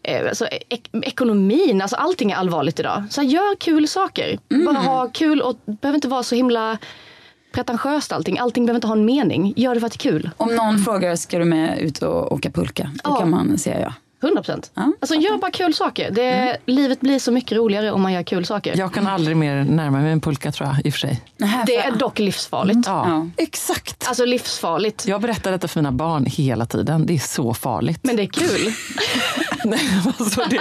eh, 0.02 0.28
alltså, 0.28 0.46
ek- 0.68 0.90
ekonomin, 1.02 1.82
alltså 1.82 1.96
allting 1.96 2.30
är 2.30 2.36
allvarligt 2.36 2.80
idag. 2.80 3.04
Så 3.10 3.22
gör 3.22 3.56
kul 3.56 3.88
saker. 3.88 4.38
Bara 4.66 4.78
ha 4.78 5.08
kul 5.12 5.40
och 5.42 5.56
behöver 5.64 5.94
inte 5.96 6.08
vara 6.08 6.22
så 6.22 6.34
himla 6.34 6.78
pretentiöst 7.54 8.12
allting. 8.12 8.38
Allting 8.38 8.66
behöver 8.66 8.76
inte 8.76 8.86
ha 8.86 8.94
en 8.96 9.04
mening. 9.04 9.52
Gör 9.56 9.74
det 9.74 9.80
för 9.80 9.86
att 9.86 9.92
det 9.92 10.06
är 10.06 10.10
kul. 10.10 10.30
Om 10.36 10.54
någon 10.56 10.78
frågar, 10.78 11.16
ska 11.16 11.38
du 11.38 11.44
med 11.44 11.78
ut 11.78 12.02
och 12.02 12.32
åka 12.32 12.50
pulka? 12.50 12.90
Då 13.04 13.10
Ja. 13.10 13.16
kan 13.16 13.30
man 13.30 13.58
säga 13.58 13.80
ja. 13.80 13.92
100 14.22 14.42
procent. 14.42 14.70
Ja, 14.74 14.92
Alltså 15.00 15.14
gör 15.14 15.36
bara 15.38 15.50
kul 15.50 15.74
saker. 15.74 16.10
Det, 16.10 16.56
Livet 16.66 17.00
blir 17.00 17.18
så 17.18 17.32
mycket 17.32 17.52
roligare 17.58 17.92
om 17.92 18.02
man 18.02 18.12
gör 18.12 18.22
kul 18.22 18.44
saker. 18.46 18.76
Jag 18.76 18.94
kan 18.94 19.06
aldrig 19.06 19.36
mer 19.36 19.64
närma 19.64 19.98
mig 19.98 20.12
en 20.12 20.20
pulka 20.20 20.52
tror 20.52 20.68
jag, 20.68 20.86
i 20.86 20.88
och 20.88 20.92
för 20.92 21.00
sig. 21.00 21.20
Det 21.66 21.76
är 21.76 21.90
dock 21.96 22.18
livsfarligt. 22.18 22.86
Ja, 22.86 23.08
Ja. 23.08 23.28
exakt. 23.36 24.08
Alltså 24.08 24.24
livsfarligt. 24.24 25.06
Jag 25.06 25.20
berättar 25.20 25.50
detta 25.52 25.68
för 25.68 25.80
mina 25.80 25.92
barn 25.92 26.24
hela 26.26 26.66
tiden. 26.66 27.06
Det 27.06 27.14
är 27.14 27.18
så 27.18 27.54
farligt. 27.54 28.00
Men 28.02 28.16
det 28.16 28.22
är 28.22 28.26
kul. 28.26 28.72
Nej, 29.64 29.80
alltså 30.18 30.42
det, 30.50 30.60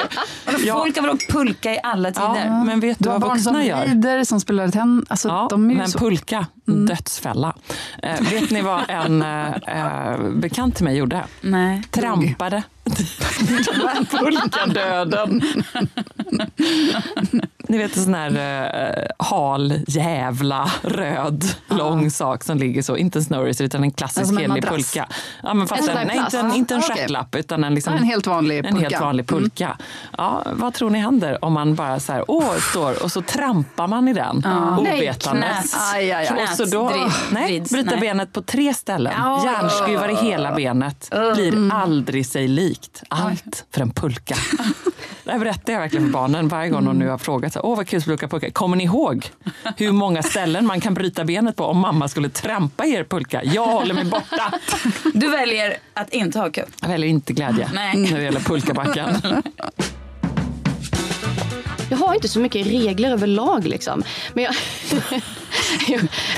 ja, 0.65 0.73
Folk 0.77 0.95
har 0.95 1.01
väl 1.01 1.11
åkt 1.11 1.31
pulka 1.31 1.73
i 1.73 1.79
alla 1.83 2.11
tider? 2.11 2.45
ja, 2.45 2.63
men 2.63 2.79
vet 2.79 2.97
du 2.99 3.03
Du 3.03 3.09
har 3.09 3.19
vad 3.19 3.29
barn 3.29 3.39
som 3.39 3.53
vuxna 3.53 3.65
gör? 3.69 3.85
rider, 3.85 4.23
som 4.23 4.39
spelar 4.39 4.67
tennis. 4.67 5.05
Alltså, 5.09 5.27
Ja, 5.27 5.47
de 5.49 5.69
är 5.71 5.75
men 5.75 5.91
så... 5.91 5.99
pulka, 5.99 6.45
dödsfälla. 6.71 7.55
Eh, 8.03 8.21
vet 8.31 8.51
ni 8.51 8.61
vad 8.61 8.81
en 8.87 9.21
eh, 9.67 10.19
bekant 10.35 10.75
till 10.75 10.85
mig 10.85 10.97
gjorde? 10.97 11.23
Nej. 11.41 11.81
Trampade. 11.91 12.63
Pulkadöden. 14.11 15.41
Ni 17.67 17.77
vet 17.77 17.97
en 17.97 18.03
sån 18.03 18.13
här 18.13 18.31
eh, 18.97 19.25
hal, 19.25 19.73
jävla, 19.87 20.71
röd, 20.81 21.45
lång 21.69 22.11
sak 22.11 22.43
som 22.43 22.57
ligger 22.57 22.81
så. 22.81 22.97
Inte 22.97 23.19
en 23.19 23.23
snowracer 23.23 23.65
utan 23.65 23.83
en 23.83 23.91
klassisk 23.91 24.31
en 24.31 24.37
helig 24.37 24.65
pulka. 24.67 25.07
Ja, 25.43 25.53
men 25.53 25.67
fast 25.67 25.89
En 25.89 25.97
en, 25.97 26.07
nej, 26.07 26.17
inte 26.17 26.39
en, 26.39 26.53
inte 26.53 26.73
en 26.73 26.79
Ah, 26.79 26.83
stjärtlapp 26.95 27.35
utan 27.35 27.63
en, 27.63 27.75
liksom, 27.75 27.93
En 27.93 28.03
helt 28.03 28.27
vanlig 28.27 28.57
en 28.57 28.63
pulka. 28.63 28.77
Mm. 28.77 28.91
helt 28.91 29.01
vanlig 29.01 29.27
pulka. 29.27 29.77
Ja, 30.17 30.43
vad 30.51 30.73
tror 30.73 30.89
ni 30.89 30.99
händer 30.99 31.45
om 31.45 31.53
man 31.53 31.75
bara 31.75 31.99
så 31.99 32.13
här, 32.13 32.25
åh, 32.27 32.55
står 32.71 33.03
och 33.03 33.11
så 33.11 33.21
trampar 33.21 33.87
man 33.87 34.07
i 34.07 34.13
den 34.13 34.45
ovetandes. 34.79 35.75
Nej, 35.93 36.11
Aj, 36.11 36.11
aj, 36.11 36.27
aj. 36.27 36.43
Och 36.43 36.49
så 36.49 36.65
då, 36.65 36.89
Knät 36.89 37.11
nej, 37.31 37.45
vrids, 37.45 37.71
bryta 37.71 37.91
nej. 37.91 37.99
benet 37.99 38.33
på 38.33 38.41
tre 38.41 38.73
ställen. 38.73 39.13
Ja. 39.17 39.43
Hjärnskruvar 39.45 40.09
i 40.09 40.15
hela 40.15 40.55
benet. 40.55 41.09
Blir 41.35 41.73
aldrig 41.73 42.25
sig 42.25 42.47
likt. 42.47 43.03
Allt 43.09 43.65
för 43.73 43.81
en 43.81 43.91
pulka. 43.91 44.35
Det 45.23 45.31
här 45.31 45.39
berättar 45.39 45.73
jag 45.73 45.79
verkligen 45.79 46.05
för 46.05 46.11
barnen 46.21 46.47
varje 46.47 46.69
gång 46.69 46.85
de 46.85 46.99
nu 46.99 47.07
har 47.09 47.17
frågat. 47.17 47.57
Åh 47.63 47.77
vad 47.77 47.87
kul 47.87 48.13
att 48.13 48.29
pulka. 48.29 48.51
Kommer 48.51 48.77
ni 48.77 48.83
ihåg 48.83 49.29
hur 49.77 49.91
många 49.91 50.23
ställen 50.23 50.65
man 50.65 50.81
kan 50.81 50.93
bryta 50.93 51.23
benet 51.25 51.55
på 51.55 51.65
om 51.65 51.77
mamma 51.77 52.07
skulle 52.07 52.29
trampa 52.29 52.85
i 52.85 52.93
er 52.93 53.03
pulka? 53.03 53.43
Jag 53.43 53.65
håller 53.65 53.93
mig 53.93 54.05
borta. 54.05 54.53
Du 55.13 55.29
väljer 55.29 55.77
att 55.93 56.09
inte 56.13 56.39
ha 56.39 56.49
kul. 56.51 56.65
Jag 56.81 56.87
väljer 56.89 57.09
inte 57.09 57.33
glädje 57.33 57.69
Nej. 57.73 57.97
när 57.97 58.17
det 58.17 58.23
gäller 58.23 58.39
pulkabacken. 58.39 59.09
Jag 61.89 61.97
har 61.97 62.13
inte 62.15 62.27
så 62.27 62.39
mycket 62.39 62.67
regler 62.67 63.11
överlag 63.11 63.67
liksom. 63.67 64.03
Men 64.33 64.43
jag... 64.43 64.53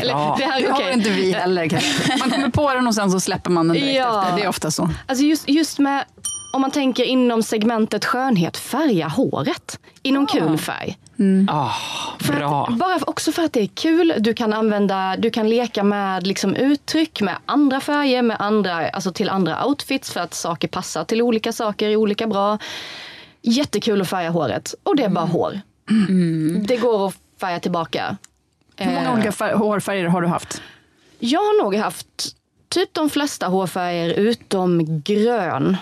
Eller, 0.02 0.14
Ja. 0.14 0.36
det 0.40 0.46
här, 0.46 0.62
Det 0.62 0.72
har 0.72 0.92
inte 0.92 1.10
vi 1.10 1.32
heller. 1.34 1.68
kanske. 1.70 2.18
Man 2.20 2.32
kommer 2.32 2.50
på 2.50 2.74
den 2.74 2.88
och 2.88 2.96
sen 2.96 3.12
så 3.12 3.20
släpper 3.20 3.52
man 3.52 3.68
den 3.68 3.78
direkt 3.78 3.98
Ja. 3.98 4.22
efter. 4.24 4.38
Det 4.38 4.44
är 4.44 4.48
ofta 4.48 4.72
så. 4.72 4.90
Alltså 5.08 5.26
just, 5.26 5.50
just 5.50 5.80
med, 5.80 6.06
om 6.54 6.62
man 6.62 6.72
tänker 6.72 7.04
inom 7.04 7.44
segmentet 7.44 8.06
skönhet, 8.06 8.58
färga 8.58 9.08
håret 9.08 9.80
i 10.04 10.12
någon 10.12 10.28
kul 10.28 10.58
färg. 10.58 10.98
Ah, 11.50 11.72
För 12.20 12.34
bra. 12.34 12.66
Att, 12.68 12.78
bara 12.78 13.00
för, 13.00 13.10
också 13.10 13.32
för 13.32 13.44
att 13.44 13.54
det 13.54 13.62
är 13.62 13.68
kul. 13.68 14.14
Du 14.20 14.34
kan 14.34 14.54
använda, 14.54 15.16
du 15.18 15.30
kan 15.30 15.50
leka 15.50 15.84
med 15.84 16.28
liksom 16.28 16.56
uttryck, 16.56 17.22
med 17.22 17.36
andra 17.46 17.80
färger, 17.82 18.22
med 18.22 18.38
andra, 18.40 18.90
alltså 18.90 19.12
till 19.12 19.30
andra 19.30 19.66
outfits 19.66 20.12
för 20.12 20.20
att 20.20 20.34
saker 20.34 20.68
passar 20.68 21.04
till 21.04 21.22
olika 21.22 21.52
saker 21.54 21.96
olika 21.96 22.28
bra. 22.28 22.58
Jättekul 23.42 24.02
att 24.02 24.10
färga 24.10 24.30
håret. 24.30 24.76
Och 24.84 24.96
det 24.96 25.04
är 25.04 25.10
bara 25.10 25.26
hår. 25.26 25.62
Det 26.68 26.78
går 26.78 27.08
att 27.08 27.16
färga 27.42 27.60
tillbaka. 27.60 28.18
Hur 28.76 28.86
många 28.92 29.02
Eh, 29.08 29.14
olika 29.14 29.32
fär- 29.32 29.56
hårfärger 29.56 30.08
har 30.08 30.22
du 30.22 30.28
haft? 30.28 30.62
Jag 31.20 31.40
har 31.40 31.64
nog 31.64 31.76
haft 31.76 32.08
typ 32.70 32.94
de 32.94 33.10
flesta 33.10 33.48
hårfärger 33.48 34.10
utom 34.14 35.02
grön. 35.04 35.78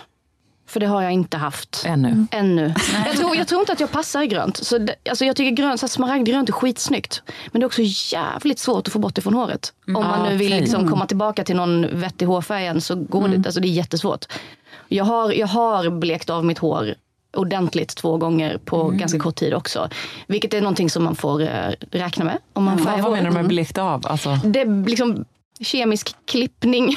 För 0.71 0.79
det 0.79 0.85
har 0.85 1.01
jag 1.01 1.11
inte 1.11 1.37
haft. 1.37 1.83
Ännu. 1.85 2.27
Ännu. 2.31 2.73
Jag 3.05 3.15
tror, 3.17 3.35
jag 3.35 3.47
tror 3.47 3.59
inte 3.61 3.73
att 3.73 3.79
jag 3.79 3.91
passar 3.91 4.21
i 4.21 4.27
grönt. 4.27 4.57
Så 4.57 4.77
det, 4.77 4.95
alltså 5.09 5.25
jag 5.25 5.35
tycker 5.35 5.51
grönt, 5.63 5.79
så 5.79 5.87
smaragdgrönt 5.87 6.49
är 6.49 6.53
skitsnyggt. 6.53 7.23
Men 7.51 7.59
det 7.59 7.63
är 7.63 7.67
också 7.67 7.81
jävligt 8.13 8.59
svårt 8.59 8.87
att 8.87 8.93
få 8.93 8.99
bort 8.99 9.15
det 9.15 9.21
från 9.21 9.33
håret. 9.33 9.73
Om 9.87 9.93
man 9.93 10.29
nu 10.29 10.37
vill 10.37 10.49
liksom 10.49 10.89
komma 10.89 11.05
tillbaka 11.05 11.43
till 11.43 11.55
någon 11.55 11.99
vettig 11.99 12.25
hårfärg 12.25 12.61
igen 12.61 12.81
så 12.81 12.95
går 12.95 13.27
det 13.27 13.35
Alltså 13.47 13.59
det 13.59 13.67
är 13.67 13.69
jättesvårt. 13.71 14.25
Jag 14.87 15.05
har, 15.05 15.31
jag 15.31 15.47
har 15.47 15.89
blekt 15.89 16.29
av 16.29 16.45
mitt 16.45 16.57
hår 16.57 16.95
ordentligt 17.37 17.95
två 17.95 18.17
gånger 18.17 18.57
på 18.65 18.81
Mm. 18.81 18.97
ganska 18.97 19.19
kort 19.19 19.35
tid 19.35 19.53
också. 19.53 19.89
Vilket 20.27 20.53
är 20.53 20.61
någonting 20.61 20.89
som 20.89 21.03
man 21.03 21.15
får 21.15 21.41
eh, 21.41 21.47
räkna 21.91 22.25
med. 22.25 22.37
Om 22.53 22.63
man 22.63 22.77
färgar 22.77 23.01
vad 23.03 23.11
menar 23.11 23.29
du 23.29 23.35
med 23.35 23.47
blekt 23.47 23.77
av? 23.77 24.07
Alltså, 24.07 24.39
Det 24.43 24.65
liksom 24.65 25.25
kemisk 25.61 26.15
klippning. 26.27 26.95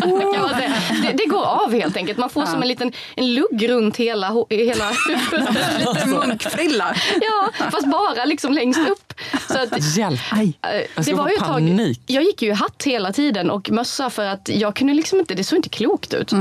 kan 0.00 0.10
man 0.10 0.48
säga. 0.48 0.72
det, 1.02 1.12
det 1.16 1.24
går 1.26 1.44
av 1.44 1.72
helt 1.72 1.96
enkelt. 1.96 2.18
Man 2.18 2.30
får 2.30 2.46
som 2.46 2.62
en 2.62 2.68
liten 2.68 2.92
en 3.16 3.34
lugg 3.34 3.68
runt 3.68 3.96
hela, 3.96 4.26
hela 4.50 4.90
huvudet. 5.08 5.78
Lite 5.94 6.06
munkfrilla. 6.06 6.94
Ja, 7.20 7.48
fast 7.70 7.86
bara 7.86 8.24
liksom 8.24 8.52
längst 8.52 8.88
upp. 8.90 9.12
Så 9.48 9.58
att, 9.58 9.96
hjälp! 9.96 10.20
eh, 10.32 10.82
Jag 10.94 11.04
ska 11.04 11.16
få 11.16 11.28
ju 11.28 11.34
ett 11.34 11.40
tag- 11.40 11.48
panik. 11.48 12.00
jag 12.06 12.22
gick 12.24 12.42
ju 12.42 12.48
i 12.48 12.52
hatt 12.52 12.82
hela 12.86 13.12
tiden 13.12 13.50
och 13.50 13.70
mössa 13.70 14.10
för 14.10 14.24
att 14.26 14.48
jag 14.52 14.76
kunde 14.76 14.94
liksom 14.94 15.18
inte, 15.18 15.34
det 15.34 15.44
såg 15.44 15.58
inte 15.58 15.68
klokt 15.68 16.14
ut. 16.14 16.32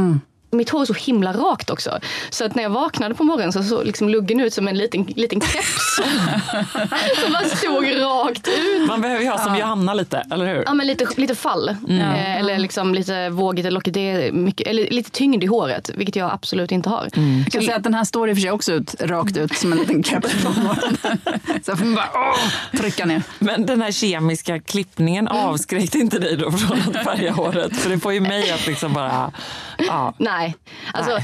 Mitt 0.57 0.69
hår 0.69 0.81
är 0.81 0.85
så 0.85 0.93
himla 0.93 1.33
rakt 1.33 1.69
också. 1.69 1.99
Så 2.29 2.45
att 2.45 2.55
när 2.55 2.63
jag 2.63 2.69
vaknade 2.69 3.15
på 3.15 3.23
morgonen 3.23 3.53
så 3.53 3.63
såg 3.63 3.85
liksom 3.85 4.09
luggen 4.09 4.39
ut 4.39 4.53
som 4.53 4.67
en 4.67 4.77
liten, 4.77 5.03
liten 5.03 5.41
keps. 5.41 5.95
som 7.23 7.33
bara 7.33 7.45
stod 7.45 8.01
rakt 8.01 8.47
ut. 8.47 8.87
Man 8.87 9.01
behöver 9.01 9.23
ju 9.23 9.29
ha 9.29 9.37
som 9.37 9.55
Johanna 9.55 9.93
lite, 9.93 10.25
eller 10.31 10.45
hur? 10.45 10.63
Ja, 10.65 10.73
men 10.73 10.87
lite, 10.87 11.07
lite 11.17 11.35
fall. 11.35 11.69
Eh, 11.69 12.39
eller 12.39 12.57
liksom 12.57 12.93
lite 12.95 13.29
vågigt 13.29 13.65
eller 13.65 13.73
lockigt. 13.73 13.93
Det 13.93 14.31
mycket, 14.31 14.67
eller 14.67 14.89
lite 14.89 15.11
tyngd 15.11 15.43
i 15.43 15.47
håret, 15.47 15.89
vilket 15.95 16.15
jag 16.15 16.31
absolut 16.31 16.71
inte 16.71 16.89
har. 16.89 17.09
Jag 17.43 17.51
kan 17.51 17.61
säga 17.61 17.75
att 17.75 17.83
den 17.83 17.93
här 17.93 18.03
står 18.03 18.29
i 18.29 18.33
och 18.33 18.37
för 18.37 18.41
sig 18.41 18.51
också 18.51 18.73
ut, 18.73 18.95
rakt 19.01 19.37
ut 19.37 19.57
som 19.57 19.71
en 19.71 19.77
liten 19.77 20.03
keps 20.03 20.43
på 20.43 20.49
morgonen. 20.49 20.97
Så 21.65 21.75
får 21.75 21.95
bara 21.95 22.09
åh, 22.13 22.79
trycka 22.79 23.05
ner. 23.05 23.23
Men 23.39 23.65
den 23.65 23.81
här 23.81 23.91
kemiska 23.91 24.59
klippningen 24.59 25.27
avskräckte 25.27 25.97
inte 25.97 26.19
dig 26.19 26.37
då 26.37 26.51
från 26.51 26.77
att 26.77 27.03
färga 27.03 27.31
håret? 27.31 27.77
För 27.77 27.89
det 27.89 27.99
får 27.99 28.13
ju 28.13 28.19
mig 28.19 28.51
att 28.51 28.67
liksom 28.67 28.93
bara... 28.93 29.31
Ja. 29.77 30.13
Nej, 30.17 30.46
alltså, 30.93 31.19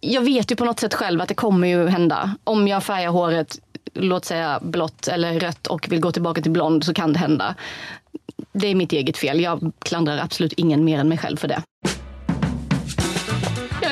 jag 0.00 0.22
vet 0.22 0.52
ju 0.52 0.56
på 0.56 0.64
något 0.64 0.80
sätt 0.80 0.94
själv 0.94 1.20
att 1.20 1.28
det 1.28 1.34
kommer 1.34 1.68
ju 1.68 1.88
hända. 1.88 2.34
Om 2.44 2.68
jag 2.68 2.84
färgar 2.84 3.08
håret, 3.08 3.58
låt 3.94 4.24
säga 4.24 4.58
blått 4.62 5.08
eller 5.08 5.40
rött 5.40 5.66
och 5.66 5.92
vill 5.92 6.00
gå 6.00 6.12
tillbaka 6.12 6.42
till 6.42 6.50
blond 6.50 6.84
så 6.84 6.94
kan 6.94 7.12
det 7.12 7.18
hända. 7.18 7.54
Det 8.52 8.68
är 8.68 8.74
mitt 8.74 8.92
eget 8.92 9.16
fel. 9.16 9.40
Jag 9.40 9.72
klandrar 9.78 10.18
absolut 10.18 10.52
ingen 10.52 10.84
mer 10.84 10.98
än 10.98 11.08
mig 11.08 11.18
själv 11.18 11.36
för 11.36 11.48
det. 11.48 11.62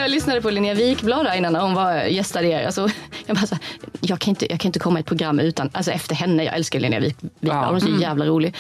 Jag 0.03 0.11
lyssnade 0.11 0.41
på 0.43 0.51
Linnea 0.51 0.75
Wikblad 0.75 1.37
innan 1.37 1.53
när 1.53 1.61
hon 1.61 1.75
var 1.75 1.95
gästade 1.95 2.47
er. 2.49 2.67
Alltså, 2.67 2.89
jag, 3.27 3.37
bara 3.37 3.47
så 3.47 3.55
här, 3.55 3.65
jag, 4.01 4.19
kan 4.19 4.29
inte, 4.31 4.47
jag 4.53 4.61
kan 4.61 4.69
inte 4.69 4.79
komma 4.79 4.99
i 4.99 5.01
ett 5.01 5.07
program 5.07 5.39
utan, 5.41 5.71
alltså 5.73 5.91
efter 5.91 6.15
henne. 6.15 6.45
Jag 6.45 6.55
älskar 6.55 6.81
Linnea 6.81 7.01
Wik, 7.01 7.17
Wikblad, 7.41 7.67
hon 7.67 7.77
är 7.77 7.81
så 7.81 7.87
Mm. 7.87 8.01
jävla 8.01 8.25
rolig. 8.27 8.55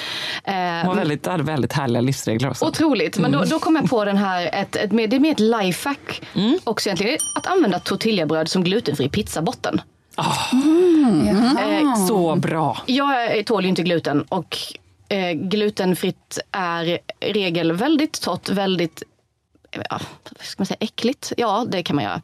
Eh, 0.44 0.54
Hon 0.54 0.86
var 0.86 0.94
väldigt, 0.94 1.26
hade 1.26 1.42
väldigt 1.42 1.72
härliga 1.72 2.00
livsregler 2.00 2.50
också. 2.50 2.64
Otroligt. 2.66 3.18
Men 3.18 3.32
då, 3.32 3.44
då 3.44 3.58
kom 3.58 3.76
jag 3.76 3.90
på 3.90 4.04
den 4.04 4.16
här, 4.16 4.50
ett, 4.52 4.76
ett, 4.76 4.90
det 4.90 5.16
är 5.16 5.20
mer 5.20 5.32
ett 5.32 5.40
lifehack 5.40 6.22
också 6.64 6.88
egentligen. 6.88 7.18
Att 7.38 7.46
använda 7.46 7.78
tortillabröd 7.78 8.48
som 8.48 8.64
glutenfri 8.64 9.08
pizzabotten. 9.08 9.80
Eh, 10.18 11.94
Så 12.08 12.36
bra. 12.36 12.78
Jag 12.86 13.46
tål 13.46 13.62
ju 13.62 13.68
inte 13.68 13.82
gluten 13.82 14.22
och 14.22 14.56
eh, 15.08 15.32
glutenfritt 15.32 16.38
är 16.52 16.98
regel 17.20 17.72
väldigt 17.72 18.20
torrt, 18.22 18.48
väldigt 18.48 19.02
Ja, 19.90 20.00
ska 20.40 20.54
man 20.58 20.66
säga, 20.66 20.76
äckligt? 20.80 21.32
Ja, 21.36 21.66
det 21.68 21.82
kan 21.82 21.96
man 21.96 22.04
göra. 22.04 22.22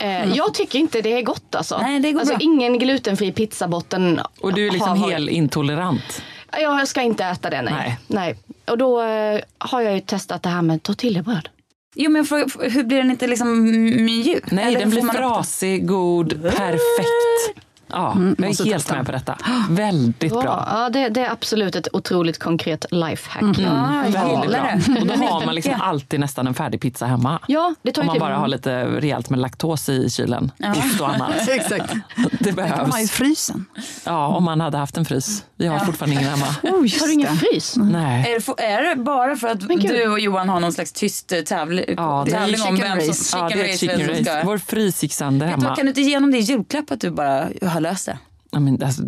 Eh, 0.00 0.36
jag 0.36 0.54
tycker 0.54 0.78
inte 0.78 1.00
det 1.00 1.12
är 1.12 1.22
gott 1.22 1.54
alltså. 1.54 1.78
Nej, 1.78 2.00
det 2.00 2.12
går 2.12 2.20
alltså 2.20 2.34
bra. 2.34 2.42
ingen 2.42 2.78
glutenfri 2.78 3.32
pizzabotten. 3.32 4.20
Och 4.40 4.54
du 4.54 4.66
är 4.66 4.70
liksom 4.70 4.98
har 4.98 5.10
helt 5.10 5.30
intolerant. 5.30 6.22
Ja, 6.52 6.58
Jag 6.58 6.88
ska 6.88 7.02
inte 7.02 7.24
äta 7.24 7.50
det, 7.50 7.62
nej. 7.62 7.74
Nej. 7.74 7.98
nej. 8.06 8.36
Och 8.70 8.78
då 8.78 9.02
eh, 9.02 9.40
har 9.58 9.80
jag 9.80 9.94
ju 9.94 10.00
testat 10.00 10.42
det 10.42 10.48
här 10.48 10.62
med 10.62 10.82
tortillabröd. 10.82 11.48
Jo 11.94 12.10
men 12.10 12.24
för, 12.24 12.70
hur 12.70 12.84
blir 12.84 12.98
den 12.98 13.10
inte 13.10 13.26
liksom 13.26 13.62
mjuk? 14.04 14.50
Nej, 14.50 14.64
Eller 14.64 14.78
den 14.78 14.90
blir 14.90 15.02
frasig, 15.02 15.86
god, 15.86 16.42
perfekt. 16.42 17.58
Ja, 17.90 18.12
jag 18.16 18.46
måste 18.48 18.62
är 18.62 18.64
helt 18.64 18.76
testa. 18.84 18.96
med 18.96 19.06
på 19.06 19.12
detta. 19.12 19.38
Väldigt 19.70 20.32
Ja, 20.32 20.40
bra. 20.42 20.64
ja 20.70 20.88
det, 20.92 21.08
det 21.08 21.20
är 21.20 21.30
absolut 21.32 21.76
ett 21.76 21.88
otroligt 21.92 22.38
konkret 22.38 22.84
lifehack. 22.90 23.58
Ja, 23.58 24.04
jag 24.04 24.12
Väldigt 24.12 24.44
gillar 24.44 24.60
bra. 24.62 24.94
det. 24.94 25.00
Och 25.00 25.06
då 25.06 25.14
har 25.24 25.46
man 25.46 25.54
liksom 25.54 25.74
alltid 25.80 26.20
nästan 26.20 26.46
en 26.46 26.54
färdig 26.54 26.80
pizza 26.80 27.06
hemma. 27.06 27.38
Ja, 27.46 27.74
det 27.82 27.92
tar 27.92 28.02
Om 28.02 28.06
man 28.06 28.14
typ... 28.14 28.20
bara 28.20 28.36
har 28.36 28.48
lite 28.48 28.84
rejält 28.84 29.30
med 29.30 29.38
laktos 29.38 29.88
i 29.88 30.10
kylen. 30.10 30.52
Ost 30.76 31.00
och 31.00 31.08
annat. 31.14 31.48
Exakt. 31.48 31.94
Det 32.40 32.52
kan 32.52 32.56
man 32.56 32.68
ha 32.70 32.84
i 32.84 32.86
behövs. 32.90 33.10
frysen. 33.10 33.64
Ja, 34.04 34.26
om 34.26 34.44
man 34.44 34.60
hade 34.60 34.78
haft 34.78 34.96
en 34.96 35.04
frys. 35.04 35.44
Vi 35.56 35.66
har 35.66 35.78
fortfarande 35.78 36.16
ingen 36.16 36.28
hemma. 36.30 36.46
Oh, 36.62 37.00
Har 37.00 37.06
du 37.06 37.12
ingen 37.12 37.36
frys? 37.36 37.74
Nej. 37.76 38.32
Är 38.34 38.40
det, 38.56 38.62
är 38.64 38.82
det 38.96 39.02
bara 39.02 39.36
för 39.36 39.48
att 39.48 39.60
du 39.68 40.08
och 40.08 40.20
Johan 40.20 40.48
har 40.48 40.60
någon 40.60 40.72
slags 40.72 40.92
tyst 40.92 41.32
eh, 41.32 41.40
tävling, 41.40 41.84
Ja, 41.96 42.22
det 42.26 42.32
är 42.32 42.38
tävling 42.40 42.60
om 42.60 42.76
chicken 42.76 42.98
vem 42.98 43.00
som... 43.00 43.08
race. 43.08 43.36
Ja, 43.38 43.48
det 43.62 43.72
är 43.72 43.76
chicken 43.76 44.46
Vår 44.46 44.58
frys 44.58 45.02
gick 45.02 45.12
sönder 45.12 45.46
hemma. 45.46 45.76
Kan 45.76 45.84
du 45.84 45.88
inte 45.88 46.00
ge 46.00 46.16
honom 46.16 46.30
det 46.30 46.38
i 46.38 46.40
julklapp 46.40 46.90
att 46.90 47.00
du 47.00 47.10
bara 47.10 47.48
har 47.78 47.82
löst 47.92 48.06
det? 48.06 48.18
Ja, 48.50 48.60
men 48.60 48.82
alltså, 48.82 49.02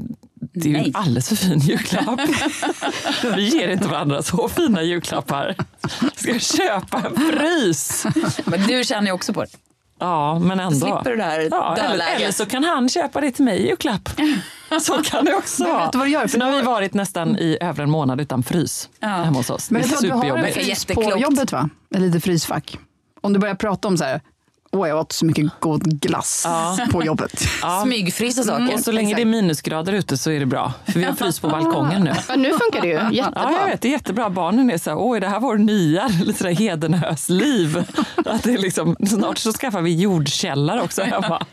det 0.54 0.60
är 0.60 0.66
ju 0.66 0.72
Nej. 0.72 0.86
en 0.88 0.96
alldeles 0.96 1.28
för 1.28 1.36
fin 1.36 1.58
julklapp. 1.58 2.20
Vi 3.36 3.48
ger 3.48 3.68
inte 3.68 3.88
varandra 3.88 4.22
så 4.22 4.48
fina 4.48 4.82
julklappar. 4.82 5.54
Ska 6.14 6.30
jag 6.32 6.42
köpa 6.42 6.98
en 7.06 7.16
frys? 7.32 8.06
Men 8.44 8.66
du 8.66 8.84
känner 8.84 9.06
ju 9.06 9.12
också 9.12 9.32
på 9.32 9.42
det. 9.42 9.48
Ja, 10.00 10.38
men 10.38 10.60
ändå. 10.60 10.78
slipper 10.78 11.10
du 11.10 11.16
det 11.16 11.22
här 11.22 11.48
ja, 11.50 11.76
eller, 11.76 12.16
eller 12.16 12.30
så 12.32 12.46
kan 12.46 12.64
han 12.64 12.88
köpa 12.88 13.20
det 13.20 13.30
till 13.30 13.44
mig 13.44 13.58
i 13.58 13.66
julklapp. 13.68 14.08
Så 14.80 15.02
kan 15.02 15.24
det 15.24 15.34
också 15.34 15.64
vara. 15.64 15.82
vet 15.84 15.92
du 15.92 15.98
vad 15.98 16.06
du 16.06 16.10
gör? 16.10 16.20
För 16.20 16.28
För 16.28 16.38
nu 16.38 16.44
har 16.44 16.52
vi 16.56 16.62
varit 16.62 16.94
nästan 16.94 17.36
i 17.38 17.58
över 17.60 17.82
en 17.82 17.90
månad 17.90 18.20
utan 18.20 18.42
frys 18.42 18.88
Ja. 19.00 19.08
hemma 19.08 19.38
hos 19.38 19.50
oss. 19.50 19.70
Men 19.70 19.82
det 19.82 19.88
är 19.88 19.94
att 19.94 20.00
du 20.00 20.10
har 20.10 20.16
en 20.16 20.20
superjobbigt. 20.30 20.54
frys 20.54 20.84
på 20.84 21.18
jobbet 21.18 21.52
va? 21.52 21.68
Ett 21.94 22.00
litet 22.00 22.24
frysfack. 22.24 22.78
Om 23.20 23.32
du 23.32 23.38
börjar 23.38 23.54
prata 23.54 23.88
om 23.88 23.96
så 23.98 24.04
här, 24.04 24.20
åh 24.72 24.88
jag 24.88 24.98
åt 24.98 25.12
så 25.12 25.24
mycket 25.24 25.46
god 25.60 26.00
glass 26.00 26.46
på 26.92 27.04
jobbet. 27.04 27.44
Ja. 27.62 27.82
Smygfrysa 27.84 28.42
saker. 28.42 28.74
Och 28.74 28.80
så 28.80 28.92
länge 28.92 29.14
det 29.14 29.22
är 29.22 29.26
minusgrader 29.26 29.92
ute 29.92 30.16
så 30.16 30.30
är 30.30 30.40
det 30.40 30.46
bra. 30.46 30.72
För 30.84 30.92
vi 30.92 31.04
har 31.04 31.12
frys 31.12 31.40
på 31.40 31.48
balkongen 31.48 32.02
nu. 32.02 32.12
Ja, 32.28 32.36
nu 32.36 32.50
funkar 32.50 32.80
det 32.80 32.86
ju 32.88 32.94
Ja, 32.94 33.10
jättebra. 33.12 33.52
jag 33.60 33.66
vet. 33.66 33.80
Det 33.80 33.88
är 33.88 33.92
jättebra. 33.92 34.30
Barnen 34.30 34.70
är 34.70 34.78
så 34.78 34.90
här, 34.90 34.96
oj, 35.00 35.16
är 35.16 35.20
det 35.20 35.28
här 35.28 35.40
vår 35.40 35.56
nya 35.58 36.08
lite 36.24 36.48
hedenhösliv? 36.48 37.84
Att 38.26 38.42
det 38.42 38.52
är 38.54 38.58
liksom, 38.58 38.96
snart 39.08 39.38
så 39.38 39.52
skaffar 39.52 39.80
vi 39.82 40.00
jordkällare 40.00 40.82
också 40.82 41.02
hemma. 41.02 41.46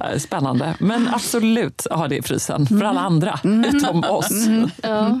Ja, 0.00 0.18
Spännande. 0.18 0.74
Men 0.78 1.08
absolut 1.14 1.86
ha 1.90 2.08
det 2.08 2.16
i 2.16 2.22
frysen 2.22 2.66
för 2.66 2.82
alla 2.82 3.00
andra, 3.00 3.40
utom 3.66 4.04
oss. 4.04 4.30
Ja. 4.82 5.20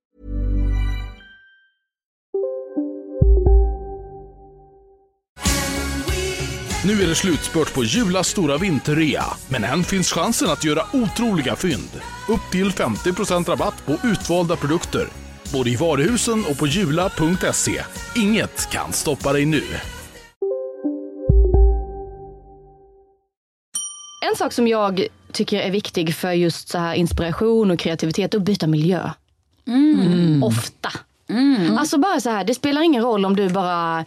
Nu 6.85 7.01
är 7.01 7.07
det 7.07 7.15
slutspurt 7.15 7.73
på 7.73 7.83
Julas 7.83 8.27
stora 8.27 8.57
vinterrea, 8.57 9.23
men 9.49 9.63
än 9.63 9.83
finns 9.83 10.11
chansen 10.11 10.49
att 10.49 10.63
göra 10.63 10.81
otroliga 10.93 11.55
fynd. 11.55 11.89
Upp 12.29 12.51
till 12.51 12.71
50% 12.71 13.45
rabatt 13.49 13.85
på 13.85 14.07
utvalda 14.07 14.55
produkter, 14.55 15.07
både 15.53 15.69
i 15.69 15.75
varuhusen 15.75 16.45
och 16.49 16.57
på 16.57 16.67
jula.se. 16.67 17.81
Inget 18.15 18.69
kan 18.71 18.93
stoppa 18.93 19.33
dig 19.33 19.45
nu. 19.45 19.63
En 24.31 24.35
sak 24.37 24.53
som 24.53 24.67
jag 24.67 25.07
tycker 25.31 25.59
är 25.59 25.71
viktig 25.71 26.15
för 26.15 26.31
just 26.31 26.69
så 26.69 26.77
här 26.77 26.93
inspiration 26.93 27.71
och 27.71 27.79
kreativitet 27.79 28.33
är 28.33 28.37
att 28.37 28.45
byta 28.45 28.67
miljö. 28.67 29.09
Mm. 29.67 30.43
Ofta. 30.43 30.91
Alltså 31.79 31.97
bara 31.97 32.19
så 32.19 32.29
här, 32.29 32.43
det 32.43 32.55
spelar 32.55 32.81
ingen 32.81 33.03
roll 33.03 33.25
om 33.25 33.35
du 33.35 33.49
bara 33.49 34.05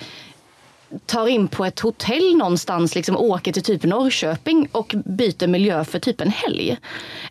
tar 1.07 1.27
in 1.27 1.49
på 1.49 1.65
ett 1.65 1.81
hotell 1.81 2.37
någonstans, 2.37 2.95
liksom 2.95 3.17
åker 3.17 3.53
till 3.53 3.63
typ 3.63 3.85
Norrköping 3.85 4.69
och 4.73 4.95
byter 5.05 5.47
miljö 5.47 5.85
för 5.85 5.99
typ 5.99 6.21
en 6.21 6.31
helg. 6.31 6.77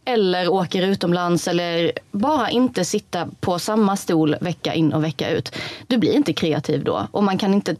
Eller 0.05 0.47
åker 0.47 0.87
utomlands 0.87 1.47
eller 1.47 1.91
bara 2.11 2.49
inte 2.49 2.85
sitta 2.85 3.27
på 3.39 3.59
samma 3.59 3.97
stol 3.97 4.35
vecka 4.41 4.73
in 4.73 4.93
och 4.93 5.03
vecka 5.03 5.29
ut. 5.29 5.55
Du 5.87 5.97
blir 5.97 6.13
inte 6.13 6.33
kreativ 6.33 6.83
då 6.83 7.07
och 7.11 7.23
man 7.23 7.37
kan 7.37 7.53
inte 7.53 7.75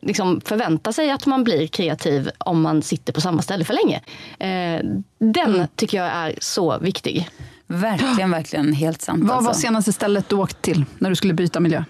liksom 0.00 0.40
förvänta 0.40 0.92
sig 0.92 1.10
att 1.10 1.26
man 1.26 1.44
blir 1.44 1.66
kreativ 1.66 2.30
om 2.38 2.62
man 2.62 2.82
sitter 2.82 3.12
på 3.12 3.20
samma 3.20 3.42
ställe 3.42 3.64
för 3.64 3.74
länge. 3.74 4.00
Eh, 4.38 4.84
den 5.18 5.68
tycker 5.76 5.98
jag 5.98 6.06
är 6.06 6.34
så 6.38 6.78
viktig. 6.78 7.28
Verkligen, 7.66 8.30
verkligen 8.30 8.72
helt 8.72 9.02
sant. 9.02 9.24
Vad 9.24 9.42
var 9.42 9.48
alltså. 9.48 9.60
senaste 9.60 9.92
stället 9.92 10.28
du 10.28 10.36
åkte 10.36 10.60
till 10.60 10.84
när 10.98 11.10
du 11.10 11.16
skulle 11.16 11.34
byta 11.34 11.60
miljö? 11.60 11.84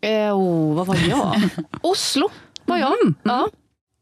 Eh, 0.00 0.38
oh, 0.38 0.74
vad 0.74 0.86
var 0.86 0.96
jag? 1.08 1.42
Oslo 1.82 2.28
var 2.68 2.78
jag. 2.78 2.94
Ja. 3.22 3.48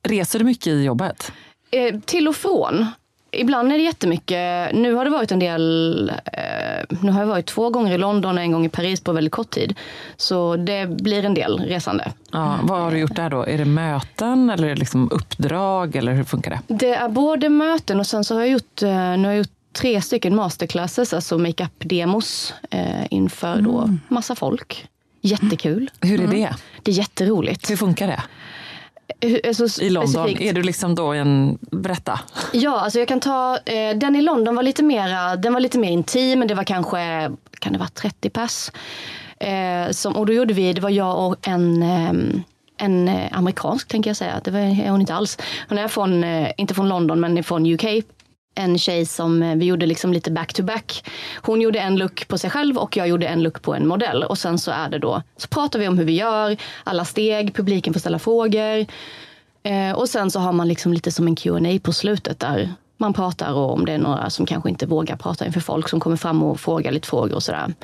Reser 0.08 0.38
du 0.38 0.44
mycket 0.44 0.66
i 0.66 0.84
jobbet? 0.84 1.32
Eh, 1.70 2.00
till 2.00 2.28
och 2.28 2.36
från. 2.36 2.86
Ibland 3.30 3.72
är 3.72 3.76
det 3.76 3.82
jättemycket. 3.82 4.74
Nu 4.74 4.94
har 4.94 5.04
det 5.04 5.10
varit 5.10 5.32
en 5.32 5.38
del. 5.38 6.08
Eh, 6.24 6.96
nu 7.00 7.12
har 7.12 7.20
jag 7.20 7.26
varit 7.26 7.46
två 7.46 7.70
gånger 7.70 7.94
i 7.94 7.98
London 7.98 8.36
och 8.36 8.42
en 8.42 8.52
gång 8.52 8.64
i 8.64 8.68
Paris 8.68 9.00
på 9.00 9.12
väldigt 9.12 9.32
kort 9.32 9.50
tid. 9.50 9.74
Så 10.16 10.56
det 10.56 10.86
blir 10.86 11.24
en 11.24 11.34
del 11.34 11.58
resande. 11.58 12.12
Ja, 12.32 12.58
vad 12.62 12.80
har 12.80 12.90
du 12.90 12.98
gjort 12.98 13.16
där 13.16 13.30
då? 13.30 13.42
Är 13.42 13.58
det 13.58 13.64
möten 13.64 14.50
eller 14.50 14.64
är 14.64 14.74
det 14.74 14.80
liksom 14.80 15.10
uppdrag 15.10 15.96
eller 15.96 16.12
hur 16.12 16.24
funkar 16.24 16.50
det? 16.50 16.74
Det 16.74 16.94
är 16.94 17.08
både 17.08 17.48
möten 17.48 18.00
och 18.00 18.06
sen 18.06 18.24
så 18.24 18.34
har 18.34 18.40
jag 18.40 18.50
gjort, 18.50 18.82
eh, 18.82 18.88
nu 18.88 19.24
har 19.24 19.30
jag 19.30 19.38
gjort 19.38 19.50
tre 19.72 20.02
stycken 20.02 20.36
masterclasses, 20.36 21.12
alltså 21.12 21.38
makeup-demos 21.38 22.54
eh, 22.70 23.06
inför 23.10 23.60
då 23.60 23.90
massa 24.08 24.34
folk. 24.34 24.86
Jättekul. 25.26 25.90
Hur 26.00 26.20
är 26.20 26.26
det? 26.26 26.54
Det 26.82 26.90
är 26.90 26.94
jätteroligt. 26.94 27.70
Hur 27.70 27.76
funkar 27.76 28.06
det? 28.06 28.22
Hur, 29.20 29.46
alltså, 29.46 29.82
I 29.82 29.90
London, 29.90 30.12
specifikt- 30.12 30.40
är 30.40 30.52
du 30.52 30.62
liksom 30.62 30.94
då 30.94 31.06
en... 31.12 31.58
Berätta. 31.60 32.20
Ja, 32.52 32.80
alltså 32.80 32.98
jag 32.98 33.08
kan 33.08 33.20
ta, 33.20 33.58
eh, 33.66 33.96
den 33.98 34.16
i 34.16 34.22
London 34.22 34.54
var 34.56 34.62
lite 34.62 34.82
mera, 34.82 35.36
den 35.36 35.52
var 35.52 35.60
lite 35.60 35.78
mer 35.78 35.90
intim, 35.90 36.38
men 36.38 36.48
det 36.48 36.54
var 36.54 36.64
kanske, 36.64 37.30
kan 37.58 37.72
det 37.72 37.78
vara 37.78 37.88
30 37.88 38.30
pers? 38.30 38.70
Eh, 39.40 39.90
som, 39.90 40.16
och 40.16 40.26
då 40.26 40.32
gjorde 40.32 40.54
vi, 40.54 40.72
det 40.72 40.80
var 40.80 40.90
jag 40.90 41.26
och 41.26 41.48
en, 41.48 41.82
ehm, 41.82 42.42
en 42.78 43.08
eh, 43.08 43.38
amerikansk 43.38 43.88
tänker 43.88 44.10
jag 44.10 44.16
säga, 44.16 44.40
det 44.44 44.50
var 44.50 44.60
är 44.60 44.90
hon 44.90 45.00
inte 45.00 45.14
alls. 45.14 45.38
Hon 45.68 45.78
är 45.78 45.88
från, 45.88 46.24
eh, 46.24 46.50
inte 46.56 46.74
från 46.74 46.88
London 46.88 47.20
men 47.20 47.44
från 47.44 47.66
UK. 47.74 47.84
En 48.58 48.78
tjej 48.78 49.06
som 49.06 49.42
eh, 49.42 49.56
vi 49.56 49.64
gjorde 49.64 49.86
liksom 49.86 50.12
lite 50.12 50.30
back 50.30 50.52
to 50.52 50.62
back. 50.62 51.10
Hon 51.42 51.60
gjorde 51.60 51.78
en 51.78 51.96
look 51.96 52.28
på 52.28 52.38
sig 52.38 52.50
själv 52.50 52.78
och 52.78 52.96
jag 52.96 53.08
gjorde 53.08 53.26
en 53.26 53.42
look 53.42 53.62
på 53.62 53.74
en 53.74 53.86
modell. 53.86 54.24
Och 54.24 54.38
sen 54.38 54.58
så 54.58 54.70
är 54.70 54.88
det 54.88 54.98
då, 54.98 55.22
så 55.36 55.48
pratar 55.48 55.78
vi 55.78 55.88
om 55.88 55.98
hur 55.98 56.04
vi 56.04 56.12
gör, 56.12 56.56
alla 56.84 57.04
steg, 57.04 57.54
publiken 57.54 57.92
får 57.92 58.00
ställa 58.00 58.18
frågor. 58.18 58.86
Eh, 59.62 59.92
och 59.92 60.08
sen 60.08 60.30
så 60.30 60.40
har 60.40 60.52
man 60.52 60.68
liksom 60.68 60.92
lite 60.92 61.10
som 61.10 61.26
en 61.26 61.36
Q&A 61.36 61.78
på 61.82 61.92
slutet 61.92 62.40
där 62.40 62.74
man 62.96 63.12
pratar 63.12 63.52
och 63.52 63.72
om 63.72 63.84
det 63.84 63.92
är 63.92 63.98
några 63.98 64.30
som 64.30 64.46
kanske 64.46 64.68
inte 64.68 64.86
vågar 64.86 65.16
prata 65.16 65.46
inför 65.46 65.60
folk 65.60 65.88
som 65.88 66.00
kommer 66.00 66.16
fram 66.16 66.42
och 66.42 66.60
frågar 66.60 66.92
lite 66.92 67.08
frågor 67.08 67.34
och 67.34 67.42
sådär. 67.42 67.74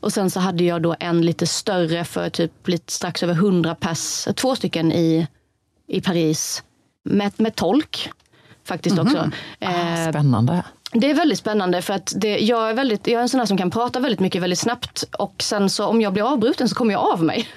Och 0.00 0.12
sen 0.12 0.30
så 0.30 0.40
hade 0.40 0.64
jag 0.64 0.82
då 0.82 0.96
en 1.00 1.22
lite 1.22 1.46
större 1.46 2.04
för 2.04 2.30
typ 2.30 2.68
lite 2.68 2.92
strax 2.92 3.22
över 3.22 3.34
100 3.34 3.74
pers, 3.74 4.28
två 4.34 4.56
stycken 4.56 4.92
i, 4.92 5.26
i 5.88 6.00
Paris 6.00 6.64
med, 7.04 7.32
med 7.36 7.54
tolk 7.54 8.10
faktiskt 8.66 8.98
också. 8.98 9.30
Eh, 9.60 10.08
Spännande. 10.10 10.62
det 10.92 11.10
är 11.10 11.14
väldigt 11.14 11.38
spännande 11.38 11.82
för 11.82 11.94
att 11.94 12.12
det, 12.16 12.38
jag, 12.38 12.70
är 12.70 12.74
väldigt, 12.74 13.06
jag 13.06 13.18
är 13.18 13.22
en 13.22 13.28
sån 13.28 13.40
här 13.40 13.46
som 13.46 13.56
kan 13.58 13.70
prata 13.70 14.00
väldigt 14.00 14.20
mycket 14.20 14.42
väldigt 14.42 14.58
snabbt 14.58 15.04
och 15.18 15.34
sen 15.42 15.70
så 15.70 15.86
om 15.86 16.00
jag 16.00 16.12
blir 16.12 16.32
avbruten 16.32 16.68
så 16.68 16.74
kommer 16.74 16.92
jag 16.92 17.02
av 17.12 17.22
mig. 17.24 17.48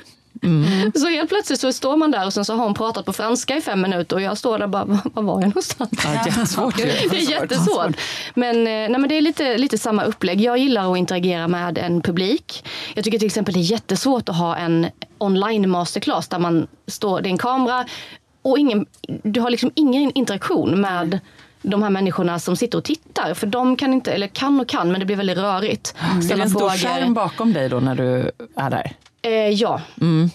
Så 0.95 1.07
helt 1.09 1.29
plötsligt 1.29 1.59
så 1.59 1.73
står 1.73 1.97
man 1.97 2.11
där 2.11 2.25
och 2.25 2.33
sen 2.33 2.45
så 2.45 2.53
har 2.55 2.63
hon 2.63 2.73
pratat 2.73 3.05
på 3.05 3.13
franska 3.13 3.55
i 3.57 3.61
fem 3.61 3.81
minuter 3.81 4.15
och 4.15 4.21
jag 4.21 4.37
står 4.37 4.57
där 4.57 4.63
och 4.65 4.69
bara, 4.69 4.85
"Va- 4.85 4.99
var 5.13 5.23
var 5.23 5.33
jag 5.41 5.47
någonstans? 5.47 5.89
Ja, 6.03 6.13
jättesvårt. 6.25 6.77
Det 7.11 7.17
är 7.17 7.29
jättesvårt. 7.31 7.95
Men, 8.33 8.55
eh, 8.57 8.63
nej, 8.63 8.89
men 8.89 9.07
det 9.09 9.17
är 9.17 9.21
lite, 9.21 9.57
lite 9.57 9.77
samma 9.77 10.03
upplägg. 10.03 10.41
Jag 10.41 10.57
gillar 10.57 10.91
att 10.91 10.97
interagera 10.97 11.47
med 11.47 11.77
en 11.77 12.01
publik. 12.01 12.65
Jag 12.95 13.03
tycker 13.03 13.19
till 13.19 13.25
exempel 13.25 13.53
det 13.53 13.59
är 13.59 13.71
jättesvårt 13.71 14.29
att 14.29 14.35
ha 14.37 14.55
en 14.55 14.87
online 15.17 15.69
masterclass 15.69 16.27
där 16.27 16.39
man 16.39 16.67
står, 16.87 17.21
det 17.21 17.29
är 17.29 17.31
en 17.31 17.37
kamera 17.37 17.85
och 18.41 18.59
ingen, 18.59 18.85
du 19.23 19.41
har 19.41 19.49
liksom 19.49 19.71
ingen 19.75 20.11
interaktion 20.15 20.81
med 20.81 21.19
de 21.61 21.83
här 21.83 21.89
människorna 21.89 22.39
som 22.39 22.55
sitter 22.55 22.77
och 22.77 22.83
tittar. 22.83 23.33
För 23.33 23.47
de 23.47 23.75
kan 23.75 23.93
inte, 23.93 24.11
eller 24.11 24.27
kan 24.27 24.59
och 24.59 24.67
kan, 24.67 24.91
men 24.91 24.99
det 24.99 25.05
blir 25.05 25.15
väldigt 25.15 25.37
rörigt. 25.37 25.95
Är 26.31 26.35
det 26.35 26.43
en 26.43 26.49
stor 26.49 26.69
skärm 26.69 27.13
bakom 27.13 27.53
dig 27.53 27.69
då 27.69 27.79
när 27.79 27.95
du 27.95 28.31
är 28.55 28.69
där? 28.69 28.91
Eh, 29.21 29.31
ja, 29.31 29.81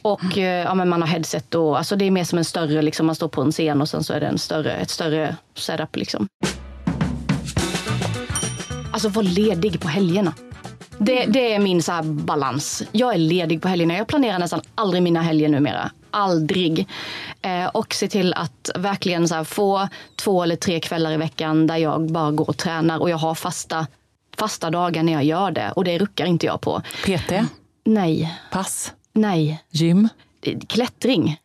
och 0.02 0.38
eh, 0.38 0.64
ja, 0.64 0.74
men 0.74 0.88
man 0.88 1.02
har 1.02 1.08
headset 1.08 1.54
och 1.54 1.78
alltså 1.78 1.96
det 1.96 2.04
är 2.04 2.10
mer 2.10 2.24
som 2.24 2.38
en 2.38 2.44
större, 2.44 2.82
liksom, 2.82 3.06
man 3.06 3.14
står 3.14 3.28
på 3.28 3.42
en 3.42 3.52
scen 3.52 3.80
och 3.80 3.88
sen 3.88 4.04
så 4.04 4.12
är 4.12 4.20
det 4.20 4.26
en 4.26 4.38
större, 4.38 4.72
ett 4.72 4.90
större 4.90 5.36
setup. 5.54 5.96
Liksom. 5.96 6.28
Alltså 8.92 9.08
var 9.08 9.22
ledig 9.22 9.80
på 9.80 9.88
helgerna. 9.88 10.34
Det, 10.98 11.24
det 11.28 11.54
är 11.54 11.58
min 11.58 11.82
så 11.82 12.00
balans. 12.02 12.82
Jag 12.92 13.14
är 13.14 13.18
ledig 13.18 13.62
på 13.62 13.68
helgerna. 13.68 13.96
Jag 13.96 14.06
planerar 14.06 14.38
nästan 14.38 14.60
aldrig 14.74 15.02
mina 15.02 15.22
helger 15.22 15.48
numera. 15.48 15.90
Aldrig. 16.14 16.88
Eh, 17.42 17.66
och 17.66 17.94
se 17.94 18.08
till 18.08 18.34
att 18.34 18.70
verkligen 18.74 19.28
så 19.28 19.44
få 19.44 19.88
två 20.16 20.42
eller 20.42 20.56
tre 20.56 20.80
kvällar 20.80 21.12
i 21.12 21.16
veckan 21.16 21.66
där 21.66 21.76
jag 21.76 22.12
bara 22.12 22.30
går 22.30 22.48
och 22.48 22.56
tränar 22.56 22.98
och 22.98 23.10
jag 23.10 23.16
har 23.16 23.34
fasta, 23.34 23.86
fasta 24.38 24.70
dagar 24.70 25.02
när 25.02 25.12
jag 25.12 25.24
gör 25.24 25.50
det. 25.50 25.72
Och 25.76 25.84
det 25.84 25.98
ruckar 25.98 26.26
inte 26.26 26.46
jag 26.46 26.60
på. 26.60 26.82
PT? 27.04 27.32
Nej. 27.84 28.34
Pass? 28.50 28.92
Nej. 29.12 29.62
Gym? 29.70 30.08
Klättring. 30.68 31.36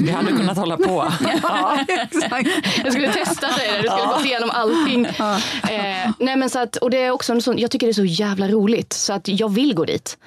Vi 0.00 0.10
hade 0.10 0.32
kunnat 0.32 0.56
hålla 0.56 0.76
på. 0.76 1.12
Ja, 1.42 1.84
exakt. 1.88 2.48
Jag 2.84 2.92
skulle 2.92 3.12
testa 3.12 3.46
dig 3.46 3.68
där. 3.72 3.82
Du 3.82 3.88
skulle 3.88 4.02
Ja. 4.02 4.16
gå 4.18 4.24
igenom 4.24 4.50
allting. 4.50 5.04
Eh, 5.06 6.10
nej 6.18 6.36
men 6.36 6.50
så 6.50 6.58
att, 6.58 6.76
och 6.76 6.90
det 6.90 7.02
är 7.02 7.10
också 7.10 7.32
en 7.32 7.42
sån, 7.42 7.58
jag 7.58 7.70
tycker 7.70 7.86
det 7.86 7.90
är 7.90 7.94
så 7.94 8.04
jävla 8.04 8.48
roligt 8.48 8.92
så 8.92 9.12
att 9.12 9.28
jag 9.28 9.48
vill 9.48 9.74
gå 9.74 9.84
dit. 9.84 10.18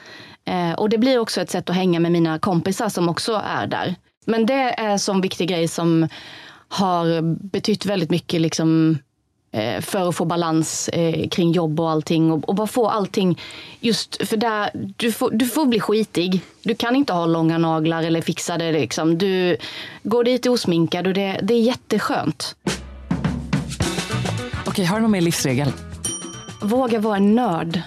Eh, 0.50 0.74
och 0.74 0.90
det 0.90 0.98
blir 0.98 1.20
också 1.20 1.42
ett 1.42 1.52
sätt 1.52 1.70
att 1.70 1.76
hänga 1.76 2.00
med 2.00 2.12
mina 2.12 2.40
kompisar 2.40 2.90
som 2.90 3.10
också 3.10 3.42
är 3.46 3.68
där. 3.68 3.96
Men 4.26 4.46
det 4.46 4.54
är 4.54 4.88
en 4.88 5.00
sån 5.00 5.22
viktig 5.22 5.50
grej 5.50 5.68
som 5.68 6.08
har 6.68 7.22
betytt 7.52 7.86
väldigt 7.86 8.10
mycket 8.10 8.42
liksom, 8.42 9.00
eh, 9.52 9.82
för 9.82 10.10
att 10.10 10.16
få 10.16 10.26
balans 10.26 10.90
eh, 10.90 11.30
kring 11.30 11.52
jobb 11.52 11.80
och 11.80 11.90
allting. 11.90 12.32
Och, 12.32 12.50
och 12.50 12.56
bara 12.56 12.68
få 12.68 12.90
allting, 12.90 13.40
just 13.80 14.28
för 14.28 14.38
där, 14.38 14.70
du 14.74 15.12
får, 15.12 15.32
du 15.32 15.46
får 15.46 15.66
bli 15.66 15.80
skitig. 15.80 16.42
Du 16.64 16.76
kan 16.76 16.96
inte 16.96 17.14
ha 17.14 17.26
långa 17.26 17.58
naglar 17.58 18.04
eller 18.04 18.22
fixa 18.22 18.58
det. 18.58 18.72
Liksom. 18.72 19.18
Du 19.18 19.58
går 20.04 20.24
dit 20.24 20.46
osminkad 20.48 21.08
och 21.08 21.14
det, 21.14 21.40
det 21.44 21.54
är 21.54 21.62
jätteskönt. 21.62 22.56
Okej, 24.66 24.86
har 24.86 24.96
du 24.96 25.02
någon 25.02 25.12
mer 25.12 25.22
livsregel? 25.22 25.72
Våga 26.62 27.00
vara 27.00 27.18
en 27.18 27.36
nörd. 27.36 27.82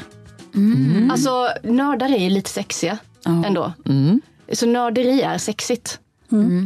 Mm. 0.54 1.10
Alltså 1.10 1.48
nördar 1.62 2.08
är 2.14 2.18
ju 2.18 2.30
lite 2.30 2.50
sexiga 2.50 2.98
ändå. 3.46 3.72
Mm. 3.86 4.20
Så 4.52 4.66
nörderi 4.66 5.22
är 5.22 5.38
sexigt. 5.38 5.98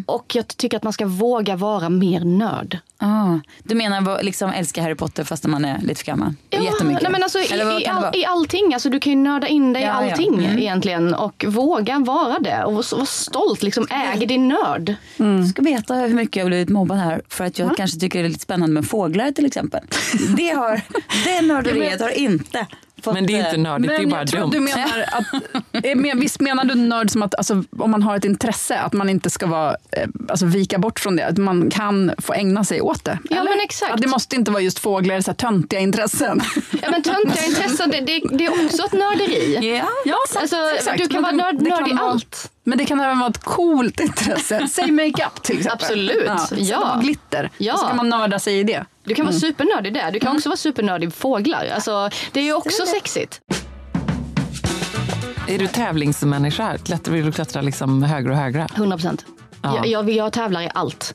Och 0.06 0.34
jag 0.34 0.48
tycker 0.48 0.76
att 0.76 0.82
man 0.82 0.92
ska 0.92 1.06
våga 1.06 1.56
vara 1.56 1.88
mer 1.88 2.20
nörd. 2.20 2.78
Ah, 2.98 3.38
du 3.62 3.74
menar 3.74 4.22
liksom 4.22 4.50
älska 4.50 4.82
Harry 4.82 4.94
Potter 4.94 5.24
fast 5.24 5.44
man 5.44 5.64
är 5.64 5.80
lite 5.80 5.98
för 6.00 6.06
gammal? 6.06 6.34
Jättemycket. 6.50 7.02
Nej, 7.02 7.12
men 7.12 7.22
alltså, 7.22 7.38
Eller 7.38 7.78
i, 7.80 7.82
i, 7.82 7.86
all? 7.86 8.16
I 8.16 8.24
allting. 8.24 8.74
Alltså, 8.74 8.90
du 8.90 9.00
kan 9.00 9.12
ju 9.12 9.18
nörda 9.18 9.46
in 9.46 9.72
dig 9.72 9.82
i 9.82 9.86
Ja, 9.86 10.04
ja. 10.04 10.10
allting 10.12 10.34
Mm. 10.34 10.58
egentligen. 10.58 11.14
Och 11.14 11.44
våga 11.48 11.98
vara 11.98 12.38
det. 12.38 12.64
Och 12.64 12.72
vara 12.74 13.06
stolt. 13.06 13.62
Liksom, 13.62 13.86
äg 13.90 14.26
din 14.26 14.48
nörd. 14.48 14.94
Du 15.16 15.46
ska 15.46 15.62
veta 15.62 15.94
hur 15.94 16.14
mycket 16.14 16.36
jag 16.36 16.46
blivit 16.46 16.68
mobbad 16.68 16.98
här 16.98 17.22
för 17.28 17.44
att 17.44 17.58
jag 17.58 17.76
kanske 17.76 18.00
tycker 18.00 18.18
det 18.18 18.24
är 18.24 18.28
lite 18.28 18.40
spännande 18.40 18.74
med 18.74 18.86
fåglar 18.88 19.30
till 19.32 19.46
exempel. 19.46 19.80
Det, 20.36 20.48
har, 20.48 20.80
det 21.24 21.46
nörderiet 21.46 22.00
har 22.00 22.18
inte 22.18 22.66
fått... 23.10 23.14
Men 23.14 23.26
det 23.26 23.36
är 23.36 23.44
inte 23.44 23.56
nördigt, 23.56 23.88
det 23.88 23.94
är 23.96 24.00
Men 24.00 24.10
bara 24.10 24.20
jag 24.20 24.28
tror 24.28 24.40
dumt. 24.40 24.50
du 24.50 24.60
menar 24.60 25.04
att, 25.12 25.84
eh, 25.84 25.96
men 25.96 26.20
visst 26.20 26.40
menar 26.40 26.64
du 26.64 26.74
nörd 26.74 27.10
som 27.10 27.22
att 27.22 27.34
alltså, 27.34 27.64
om 27.78 27.90
man 27.90 28.02
har 28.02 28.16
ett 28.16 28.24
intresse, 28.24 28.78
att 28.78 28.92
man 28.92 29.08
inte 29.08 29.30
ska 29.30 29.46
vara, 29.46 29.70
eh, 29.92 30.08
alltså, 30.28 30.46
vika 30.46 30.78
bort 30.78 31.00
från 31.00 31.16
det, 31.16 31.26
att 31.26 31.38
man 31.38 31.70
kan 31.70 32.12
få 32.18 32.32
ägna 32.34 32.64
sig 32.64 32.80
åt 32.80 33.04
det? 33.04 33.18
Ja, 33.30 33.36
eller? 33.40 33.50
men 33.50 33.60
exakt. 33.64 33.92
Att 33.94 34.00
det 34.02 34.08
måste 34.08 34.36
inte 34.36 34.50
vara 34.50 34.62
just 34.62 34.78
fåglar, 34.78 35.20
så 35.20 35.30
här, 35.30 35.36
töntiga 35.36 35.80
intressen. 35.80 36.40
Ja, 36.82 36.90
men 36.90 37.02
töntiga 37.02 37.44
intressen, 37.46 37.90
det, 37.90 38.00
det, 38.00 38.22
det 38.38 38.46
är 38.46 38.64
också 38.66 38.82
ett 38.86 38.92
nörderi. 38.92 39.58
Ja, 39.76 39.88
ja 40.04 40.16
Alltså, 40.40 40.56
exakt. 40.76 40.98
du 40.98 41.08
kan 41.08 41.22
vara 41.22 41.32
Men 41.32 41.44
nörd, 41.44 41.54
nörd 41.68 41.86
i 41.86 41.90
kan 41.90 41.96
vara- 41.98 42.10
allt. 42.10 42.50
Men 42.68 42.78
det 42.78 42.84
kan 42.84 43.00
även 43.00 43.18
vara 43.18 43.30
ett 43.30 43.44
coolt 43.44 44.00
intresse. 44.00 44.68
Säg 44.72 44.90
makeup 44.92 45.42
till 45.42 45.56
exempel. 45.58 45.84
Absolut. 45.86 46.22
Ja. 46.26 46.48
Ja. 46.56 46.98
glitter. 47.02 47.50
Ja. 47.58 47.76
Så 47.76 47.86
kan 47.86 47.96
man 47.96 48.08
nörda 48.08 48.38
sig 48.38 48.58
i 48.58 48.62
det. 48.64 48.84
Du 49.06 49.14
kan 49.14 49.24
vara 49.26 49.36
Mm. 49.36 49.40
supernördig 49.40 49.94
där. 49.94 50.10
Du 50.10 50.20
kan 50.20 50.36
också 50.36 50.48
vara 50.48 50.56
supernördig 50.56 51.12
fåglar. 51.12 51.66
Alltså, 51.74 52.10
det 52.32 52.40
är 52.40 52.44
ju 52.44 52.54
också 52.54 52.86
sexigt. 52.86 53.40
Är 55.48 55.58
du 55.58 55.66
tävlingsmänniska? 55.66 56.78
Klättrar, 56.78 57.14
vill 57.14 57.24
du 57.26 57.32
klättra 57.32 57.62
liksom 57.62 58.02
högre 58.02 58.30
och 58.30 58.36
högre? 58.36 58.66
100 58.74 58.96
procent. 58.96 59.24
Ja. 59.62 59.76
Jag, 59.76 59.86
jag, 59.86 60.10
jag 60.10 60.32
tävlar 60.32 60.62
i 60.62 60.70
allt. 60.74 61.14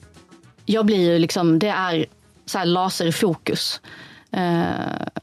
Jag 0.66 0.86
blir 0.86 1.12
ju 1.12 1.20
liksom, 1.20 1.60
det 1.60 1.68
är 1.70 2.06
så 2.46 2.58
här 2.58 2.66
laserfokus. 2.66 3.82
Eh, 4.32 4.64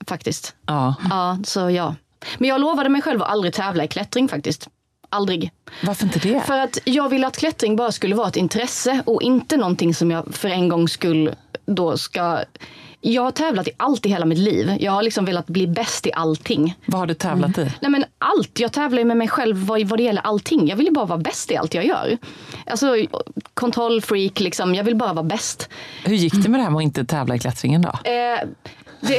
faktiskt. 0.07 0.55
Ja. 0.67 0.95
Ja, 1.11 1.39
så 1.45 1.71
ja. 1.71 1.95
Men 2.39 2.49
jag 2.49 2.61
lovade 2.61 2.89
mig 2.89 3.03
själv 3.03 3.23
att 3.23 3.29
aldrig 3.31 3.53
tävla 3.55 3.85
i 3.85 3.89
klättring 3.89 4.29
faktiskt. 4.29 4.69
Aldrig. 5.11 5.53
Varför 5.83 6.05
inte 6.05 6.19
det? 6.19 6.41
För 6.47 6.59
att 6.59 6.79
jag 6.85 7.09
ville 7.09 7.27
att 7.27 7.37
klättring 7.37 7.77
bara 7.77 7.93
skulle 7.93 8.15
vara 8.15 8.29
ett 8.29 8.37
intresse 8.37 9.03
och 9.07 9.23
inte 9.23 9.57
någonting 9.57 9.95
som 9.95 10.11
jag 10.11 10.35
för 10.35 10.49
en 10.49 10.69
gång 10.69 10.89
skull 10.89 11.35
då 11.69 11.97
ska... 11.97 12.41
Jag 13.01 13.23
har 13.23 13.31
tävlat 13.31 13.69
i 13.69 13.71
allt 13.77 14.07
i 14.07 14.09
hela 14.09 14.27
mitt 14.27 14.39
liv. 14.39 14.77
Jag 14.81 14.93
har 14.93 15.03
liksom 15.03 15.25
velat 15.25 15.47
bli 15.47 15.67
bäst 15.67 16.07
i 16.07 16.13
allting. 16.13 16.75
Vad 16.87 17.01
har 17.01 17.07
du 17.07 17.15
tävlat 17.15 17.59
i? 17.59 17.73
Nej 17.81 17.91
men 17.91 18.05
allt. 18.19 18.61
Jag 18.61 18.73
tävlar 18.73 18.99
ju 18.99 19.05
med 19.05 19.17
mig 19.17 19.29
själv 19.29 19.57
vad, 19.57 19.83
vad 19.83 19.99
det 19.99 20.03
gäller 20.03 20.23
allting. 20.23 20.69
Jag 20.69 20.77
vill 20.77 20.87
ju 20.87 20.93
bara 20.93 21.05
vara 21.05 21.19
bäst 21.19 21.51
i 21.51 21.57
allt 21.57 21.75
jag 21.75 21.87
gör. 21.87 22.19
Alltså 22.67 22.97
kontrollfreak 23.55 24.41
liksom. 24.41 24.75
Jag 24.75 24.85
vill 24.85 24.97
bara 24.97 25.13
vara 25.13 25.25
bäst. 25.25 25.69
Hur 26.05 26.15
gick 26.15 26.35
det 26.35 26.49
med 26.49 26.61
det 26.61 26.65
här 26.65 26.71
med 26.71 26.79
att 26.79 26.83
inte 26.83 27.05
tävla 27.05 27.35
i 27.35 27.39
klättringen 27.39 27.83
då? 27.83 28.11
Eh, 28.11 28.49
det, 29.01 29.19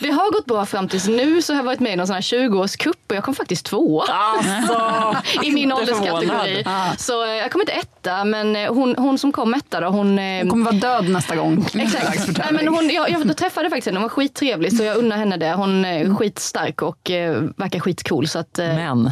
det 0.00 0.10
har 0.10 0.32
gått 0.32 0.46
bra 0.46 0.66
fram 0.66 0.88
tills 0.88 1.08
nu 1.08 1.42
så 1.42 1.52
har 1.52 1.58
jag 1.58 1.64
varit 1.64 1.80
med 1.80 1.92
i 1.92 1.96
någon 1.96 2.06
sån 2.06 2.14
här 2.14 2.20
20-årscup 2.20 2.96
och 3.10 3.16
jag 3.16 3.24
kom 3.24 3.34
faktiskt 3.34 3.66
tvåa. 3.66 4.04
Alltså, 4.08 5.16
I 5.42 5.50
min 5.50 5.72
ålderskategori. 5.72 6.26
förvånad. 6.64 7.00
Så 7.00 7.24
eh, 7.24 7.30
jag 7.30 7.50
kom 7.52 7.60
inte 7.60 7.72
etta 7.72 8.24
men 8.24 8.56
eh, 8.56 8.74
hon, 8.74 8.94
hon 8.98 9.18
som 9.18 9.32
kom 9.32 9.54
etta 9.54 9.80
då 9.80 9.88
hon... 9.88 10.18
eh, 10.18 10.38
Hon 10.40 10.50
kommer 10.50 10.64
vara 10.64 10.76
död 10.76 11.08
nästa 11.08 11.36
gång. 11.36 11.66
Exakt. 11.74 12.38
Nej, 12.38 12.46
men 12.52 12.68
hon, 12.68 12.90
jag, 12.90 13.10
jag 13.10 13.36
träffade 13.36 13.70
faktiskt 13.70 13.86
henne, 13.86 13.98
hon 13.98 14.02
var 14.02 14.08
skittrevlig 14.08 14.76
så 14.76 14.82
jag 14.84 14.96
unnar 14.96 15.16
henne 15.16 15.36
det. 15.36 15.52
Hon 15.52 15.84
är 15.84 16.14
skitstark 16.14 16.82
och 16.82 17.10
eh, 17.10 17.42
verkar 17.56 17.80
skitcool. 17.80 18.28
Så 18.28 18.38
att, 18.38 18.58
eh, 18.58 18.66
Men. 18.66 19.10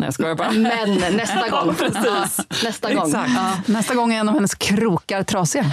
Nej 0.00 0.06
jag 0.06 0.14
skojar 0.14 0.34
bara. 0.34 0.50
men 0.52 1.16
nästa 1.16 1.48
gång. 1.48 1.74
Precis. 1.74 2.04
Ja, 2.04 2.44
nästa 2.64 2.94
gång. 2.94 3.12
Ja. 3.14 3.52
Nästa 3.66 3.94
gång 3.94 4.12
är 4.12 4.20
en 4.20 4.28
av 4.28 4.34
hennes 4.34 4.54
krokar 4.54 5.22
trasiga. 5.22 5.64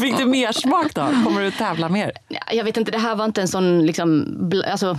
Fick 0.00 0.18
du 0.18 0.24
mer 0.24 0.52
smak 0.52 0.94
då? 0.94 1.08
Kommer 1.24 1.40
du 1.42 1.50
tävla 1.50 1.88
mer? 1.88 2.12
Ja, 2.28 2.38
Jag 2.52 2.64
vet 2.64 2.76
inte, 2.76 2.90
det 2.92 2.98
här 2.98 3.14
var 3.16 3.24
inte 3.24 3.40
en 3.40 3.48
sån 3.48 3.86
liksom, 3.86 4.26
alltså, 4.70 4.98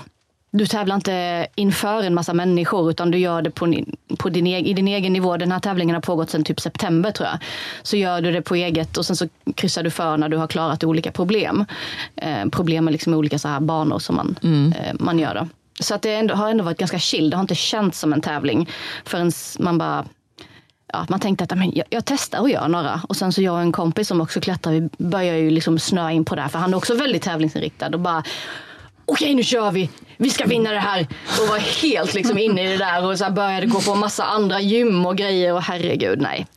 du 0.52 0.66
tävlar 0.66 0.96
inte 0.96 1.48
inför 1.56 2.04
en 2.04 2.14
massa 2.16 2.34
människor 2.34 2.90
utan 2.92 3.12
du 3.12 3.18
gör 3.18 3.42
det 3.42 3.52
på, 3.52 3.76
på 4.18 4.30
din, 4.30 4.48
eg- 4.48 4.66
i 4.66 4.74
din 4.74 4.88
egen 4.88 5.14
nivå. 5.14 5.38
Den 5.38 5.52
här 5.52 5.60
tävlingen 5.60 5.94
har 5.96 6.02
pågått 6.02 6.30
sedan 6.30 6.44
typ 6.44 6.60
september 6.60 7.12
tror 7.12 7.28
jag. 7.30 7.38
Så 7.84 7.98
gör 7.98 8.22
du 8.22 8.32
det 8.32 8.42
på 8.42 8.56
eget 8.56 8.98
och 8.98 9.06
sen 9.06 9.16
så 9.16 9.28
kryssar 9.56 9.84
du 9.84 9.90
för 9.90 10.18
när 10.18 10.30
du 10.30 10.38
har 10.38 10.48
klarat 10.48 10.84
olika 10.84 11.12
problem. 11.12 11.66
Eh, 12.16 12.46
problem 12.52 12.86
med 12.86 12.92
liksom 12.92 13.14
olika 13.14 13.40
så 13.40 13.48
här 13.48 13.60
banor 13.60 14.00
som 14.00 14.16
man, 14.16 14.36
eh, 14.80 14.94
man 15.00 15.20
gör. 15.20 15.34
Då. 15.36 15.48
Så 15.80 15.96
att 15.96 16.02
det 16.02 16.14
ändå, 16.14 16.36
har 16.36 16.50
ändå 16.50 16.64
varit 16.64 16.78
ganska 16.78 17.00
chill. 17.00 17.30
Det 17.30 17.38
har 17.38 17.42
inte 17.42 17.56
känts 17.56 18.00
som 18.00 18.14
en 18.14 18.22
tävling 18.22 18.70
förrän 19.06 19.32
man 19.60 19.78
bara 19.78 20.06
Ja, 20.94 21.06
man 21.10 21.20
tänkte 21.20 21.44
att 21.44 21.58
men 21.58 21.72
jag, 21.76 21.86
jag 21.90 22.06
testar 22.06 22.40
och 22.40 22.50
gör 22.50 22.68
några. 22.68 23.02
Och 23.10 23.16
sen 23.16 23.32
så 23.34 23.42
jag 23.42 23.54
och 23.54 23.62
en 23.62 23.72
kompis 23.72 24.08
som 24.08 24.22
också 24.22 24.42
klättrar, 24.42 24.74
vi 24.74 24.90
börjar 24.98 25.36
ju 25.36 25.50
liksom 25.50 25.80
snöa 25.80 26.12
in 26.12 26.26
på 26.26 26.36
det 26.36 26.42
här. 26.42 26.50
För 26.50 26.60
han 26.60 26.74
är 26.74 26.78
också 26.78 26.96
väldigt 26.96 27.24
tävlingsinriktad. 27.24 27.88
Och 27.88 28.00
bara, 28.00 28.24
okej 29.06 29.34
nu 29.34 29.44
kör 29.44 29.72
vi, 29.72 29.90
vi 30.18 30.30
ska 30.30 30.46
vinna 30.46 30.72
det 30.72 30.80
här. 30.80 31.08
Och 31.42 31.48
var 31.48 31.82
helt 31.82 32.14
liksom 32.14 32.38
inne 32.38 32.64
i 32.64 32.68
det 32.68 32.78
där 32.78 33.06
och 33.06 33.18
så 33.18 33.30
började 33.32 33.68
gå 33.68 33.82
på 33.82 33.96
massa 33.96 34.24
andra 34.24 34.60
gym 34.60 35.06
och 35.06 35.18
grejer. 35.18 35.54
Och 35.54 35.62
herregud, 35.62 36.22
nej. 36.22 36.48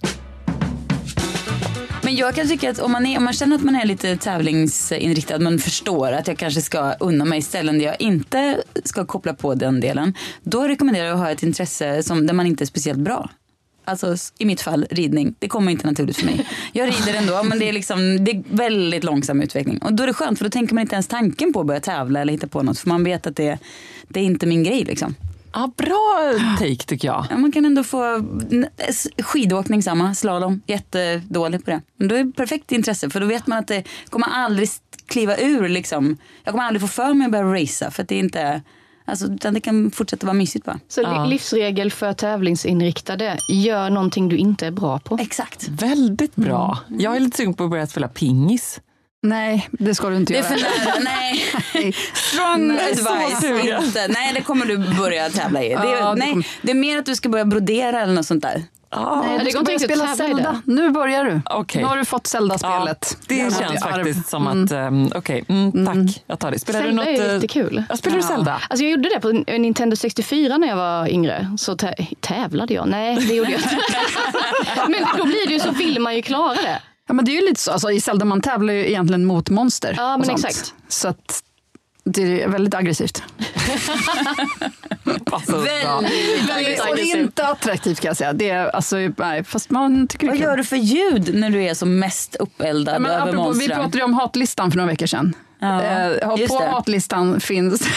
Men 2.08 2.16
jag 2.16 2.34
kan 2.34 2.48
tycka 2.48 2.70
att 2.70 2.78
om 2.78 2.92
man, 2.92 3.06
är, 3.06 3.18
om 3.18 3.24
man 3.24 3.32
känner 3.32 3.56
att 3.56 3.62
man 3.62 3.76
är 3.76 3.86
lite 3.86 4.16
tävlingsinriktad, 4.16 5.38
man 5.38 5.58
förstår 5.58 6.12
att 6.12 6.28
jag 6.28 6.38
kanske 6.38 6.62
ska 6.62 6.92
unna 6.92 7.24
mig 7.24 7.42
ställen 7.42 7.78
där 7.78 7.86
jag 7.86 7.96
inte 8.00 8.62
ska 8.84 9.06
koppla 9.06 9.34
på 9.34 9.54
den 9.54 9.80
delen. 9.80 10.14
Då 10.42 10.68
rekommenderar 10.68 11.06
jag 11.06 11.14
att 11.14 11.20
ha 11.20 11.30
ett 11.30 11.42
intresse 11.42 12.02
som, 12.02 12.26
där 12.26 12.34
man 12.34 12.46
inte 12.46 12.64
är 12.64 12.66
speciellt 12.66 12.98
bra. 12.98 13.30
Alltså 13.84 14.16
i 14.38 14.44
mitt 14.44 14.60
fall 14.60 14.86
ridning, 14.90 15.34
det 15.38 15.48
kommer 15.48 15.72
inte 15.72 15.86
naturligt 15.86 16.16
för 16.16 16.26
mig. 16.26 16.46
Jag 16.72 16.88
rider 16.88 17.18
ändå 17.18 17.42
men 17.42 17.58
det 17.58 17.68
är, 17.68 17.72
liksom, 17.72 18.24
det 18.24 18.30
är 18.30 18.42
väldigt 18.48 19.04
långsam 19.04 19.42
utveckling. 19.42 19.78
Och 19.78 19.92
då 19.92 20.02
är 20.02 20.06
det 20.06 20.14
skönt 20.14 20.38
för 20.38 20.44
då 20.44 20.50
tänker 20.50 20.74
man 20.74 20.82
inte 20.82 20.94
ens 20.94 21.08
tanken 21.08 21.52
på 21.52 21.60
att 21.60 21.66
börja 21.66 21.80
tävla 21.80 22.20
eller 22.20 22.32
hitta 22.32 22.46
på 22.46 22.62
något. 22.62 22.78
För 22.78 22.88
man 22.88 23.04
vet 23.04 23.26
att 23.26 23.36
det, 23.36 23.58
det 24.08 24.20
är 24.20 24.24
inte 24.24 24.46
min 24.46 24.64
grej 24.64 24.84
liksom. 24.84 25.14
Ja, 25.52 25.70
bra 25.76 26.32
take 26.58 26.76
tycker 26.86 27.08
jag. 27.08 27.26
Ja, 27.30 27.36
man 27.36 27.52
kan 27.52 27.64
ändå 27.64 27.84
få 27.84 28.24
skidåkning 29.22 29.82
samma, 29.82 30.14
slalom, 30.14 30.62
jättedålig 30.66 31.64
på 31.64 31.70
det. 31.70 31.80
Men 31.96 32.08
då 32.08 32.14
är 32.14 32.24
det 32.24 32.32
perfekt 32.32 32.72
intresse 32.72 33.10
för 33.10 33.20
då 33.20 33.26
vet 33.26 33.46
man 33.46 33.58
att 33.58 33.66
det 33.66 33.84
kommer 34.10 34.26
aldrig 34.26 34.68
kliva 35.06 35.36
ur 35.38 35.68
liksom. 35.68 36.16
Jag 36.44 36.52
kommer 36.52 36.64
aldrig 36.64 36.80
få 36.80 36.88
för 36.88 37.14
mig 37.14 37.24
att 37.24 37.32
börja 37.32 37.62
racea 37.62 37.90
för 37.90 38.02
att 38.02 38.08
det 38.08 38.14
är 38.14 38.18
inte, 38.20 38.62
alltså 39.04 39.26
utan 39.26 39.54
det 39.54 39.60
kan 39.60 39.90
fortsätta 39.90 40.26
vara 40.26 40.34
mysigt 40.34 40.64
bara. 40.64 40.80
Så 40.88 41.00
li- 41.24 41.30
livsregel 41.30 41.90
för 41.92 42.12
tävlingsinriktade, 42.12 43.38
gör 43.48 43.90
någonting 43.90 44.28
du 44.28 44.36
inte 44.36 44.66
är 44.66 44.70
bra 44.70 44.98
på. 44.98 45.18
Exakt. 45.20 45.68
Väldigt 45.68 46.36
bra. 46.36 46.78
Jag 46.98 47.16
är 47.16 47.20
lite 47.20 47.36
sugen 47.36 47.54
på 47.54 47.64
att 47.64 47.70
börja 47.70 47.86
spela 47.86 48.08
pingis. 48.08 48.80
Nej, 49.22 49.68
det 49.72 49.94
ska 49.94 50.08
du 50.08 50.16
inte 50.16 50.32
Det 50.32 50.38
är 50.38 50.42
göra. 50.56 50.70
för 50.70 50.84
nära, 50.84 50.94
nej. 51.74 51.94
Strong 52.14 52.68
Nej, 52.68 52.92
advice. 52.92 53.84
Inte. 53.86 54.08
Nej, 54.08 54.32
det 54.34 54.40
kommer 54.40 54.66
du 54.66 54.78
börja 54.78 55.28
tävla 55.30 55.62
i. 55.64 55.68
Det 55.68 55.74
är, 55.74 55.96
Ja, 56.00 56.14
nej, 56.14 56.34
det 56.62 56.70
är 56.70 56.74
mer 56.74 56.98
att 56.98 57.06
du 57.06 57.16
ska 57.16 57.28
börja 57.28 57.44
brodera 57.44 58.00
eller 58.00 58.12
något 58.14 58.26
sånt 58.26 58.42
där. 58.42 58.62
Ja, 58.90 59.22
Nej, 59.26 59.38
det 59.38 59.44
du 59.44 59.50
ska 59.50 59.60
går 59.60 59.70
inte 59.72 59.86
börja 59.86 59.98
spela 59.98 60.16
Zelda. 60.16 60.62
Nu 60.64 60.90
börjar 60.90 61.24
du. 61.24 61.40
Okej. 61.50 61.82
Nu 61.82 61.88
har 61.88 61.96
du 61.96 62.04
fått 62.04 62.26
Zelda-spelet. 62.26 63.18
det 63.28 63.34
Jävlar, 63.36 63.58
känns 63.68 63.82
arv. 63.82 63.92
faktiskt 63.92 64.28
som 64.28 64.46
att, 64.46 64.72
um, 64.72 65.12
okej, 65.14 65.44
mm, 65.48 65.86
tack. 65.86 66.22
Jag 66.26 66.38
tar 66.38 66.50
det. 66.50 66.58
Spelar 66.58 66.80
Zelda 66.80 67.04
du 67.04 67.10
något? 67.10 67.20
är 67.20 67.28
eh, 67.28 67.34
jättekul. 67.34 67.82
Ja, 67.88 67.96
spelar 67.96 68.16
du 68.16 68.22
Zelda? 68.22 68.60
Alltså 68.70 68.84
jag 68.84 68.90
gjorde 68.90 69.08
det 69.14 69.20
på 69.20 69.28
Nintendo 69.58 69.96
64 69.96 70.56
när 70.58 70.68
jag 70.68 70.76
var 70.76 71.08
yngre. 71.08 71.50
Så 71.58 71.74
tä- 71.74 72.14
tävlade 72.20 72.74
jag? 72.74 72.88
Nej, 72.88 73.16
det 73.28 73.34
gjorde 73.34 73.50
jag 73.50 73.60
inte. 73.60 73.76
Men 74.88 75.04
då 75.18 75.24
blir 75.24 75.46
det 75.46 75.52
ju 75.52 75.60
så 75.60 75.70
vill 75.70 76.00
man 76.00 76.16
ju 76.16 76.22
klara 76.22 76.54
det. 76.54 76.78
Ja, 77.08 77.14
men 77.14 77.24
det 77.24 77.30
är 77.30 77.40
ju 77.42 77.48
lite 77.48 77.60
så. 77.60 77.70
Alltså, 77.72 77.90
I 77.90 78.00
Zelda 78.00 78.24
man 78.24 78.40
tävlar 78.40 78.74
ju 78.74 78.88
egentligen 78.88 79.24
mot 79.24 79.50
monster. 79.50 79.94
Ja, 79.96 80.16
men 80.16 80.30
exakt. 80.30 80.74
Så 80.88 81.08
att 81.08 81.42
det 82.04 82.42
är 82.42 82.48
väldigt 82.48 82.74
aggressivt. 82.74 83.22
Väldigt, 85.04 86.48
väldigt 86.48 86.48
Och 86.48 86.56
det 86.56 86.76
är 86.76 86.92
aggressivt. 86.92 87.16
inte 87.16 87.46
attraktivt 87.46 88.00
kan 88.00 88.08
jag 88.08 88.16
säga. 88.16 88.32
Det 88.32 88.50
är, 88.50 88.66
alltså, 88.68 88.96
nej, 89.16 89.44
fast 89.44 89.70
man 89.70 90.08
tycker 90.08 90.26
Vad 90.26 90.36
gör 90.36 90.56
du 90.56 90.64
för 90.64 90.76
ljud 90.76 91.34
när 91.34 91.50
du 91.50 91.62
är 91.64 91.74
som 91.74 91.98
mest 91.98 92.34
uppeldad 92.34 92.94
Ja, 92.94 92.98
men 92.98 93.10
över 93.10 93.22
apropå, 93.22 93.42
vi 93.42 93.46
monstren? 93.46 93.76
pratade 93.76 93.98
ju 93.98 94.04
om 94.04 94.14
hatlistan 94.14 94.70
för 94.70 94.76
några 94.78 94.90
veckor 94.90 95.06
sedan. 95.06 95.34
Ja, 95.58 95.82
Eh, 95.82 96.28
på 96.48 96.60
det. 96.60 96.68
hatlistan 96.70 97.40
finns 97.40 97.82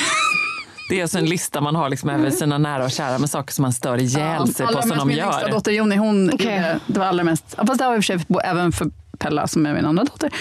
Det 0.92 1.00
är 1.00 1.02
alltså 1.04 1.18
en 1.18 1.26
lista 1.26 1.62
man 1.62 1.76
har 1.76 1.90
liksom 1.90 2.10
över 2.10 2.30
sina 2.30 2.58
nära 2.58 2.84
och 2.84 2.92
kära 2.92 3.18
med 3.18 3.30
saker 3.30 3.54
som 3.54 3.62
man 3.62 3.74
stör 3.74 3.98
ihjäl 4.02 4.54
sig 4.54 4.66
på 4.66 4.70
allra 4.72 4.82
som 4.82 4.90
mest 4.90 5.00
de 5.02 5.08
min 5.08 5.18
yngsta 5.18 5.42
gör. 5.42 5.50
dotter 5.50 5.72
Joni, 5.72 5.96
hon 5.96 6.30
Okej. 6.34 6.56
gjorde 6.56 6.80
det 6.88 7.00
var 7.00 7.06
allra 7.06 7.24
mest, 7.24 7.56
fast 7.68 7.78
det 7.78 7.84
har 7.86 7.96
i 7.96 8.00
och 8.00 8.04
för 8.06 8.18
sig 8.18 8.26
även 8.44 8.72
för 8.72 8.88
Pella 9.20 9.48
som 9.48 9.66
är 9.66 9.74
min 9.74 9.86
andra 9.86 10.04
dotter. 10.04 10.32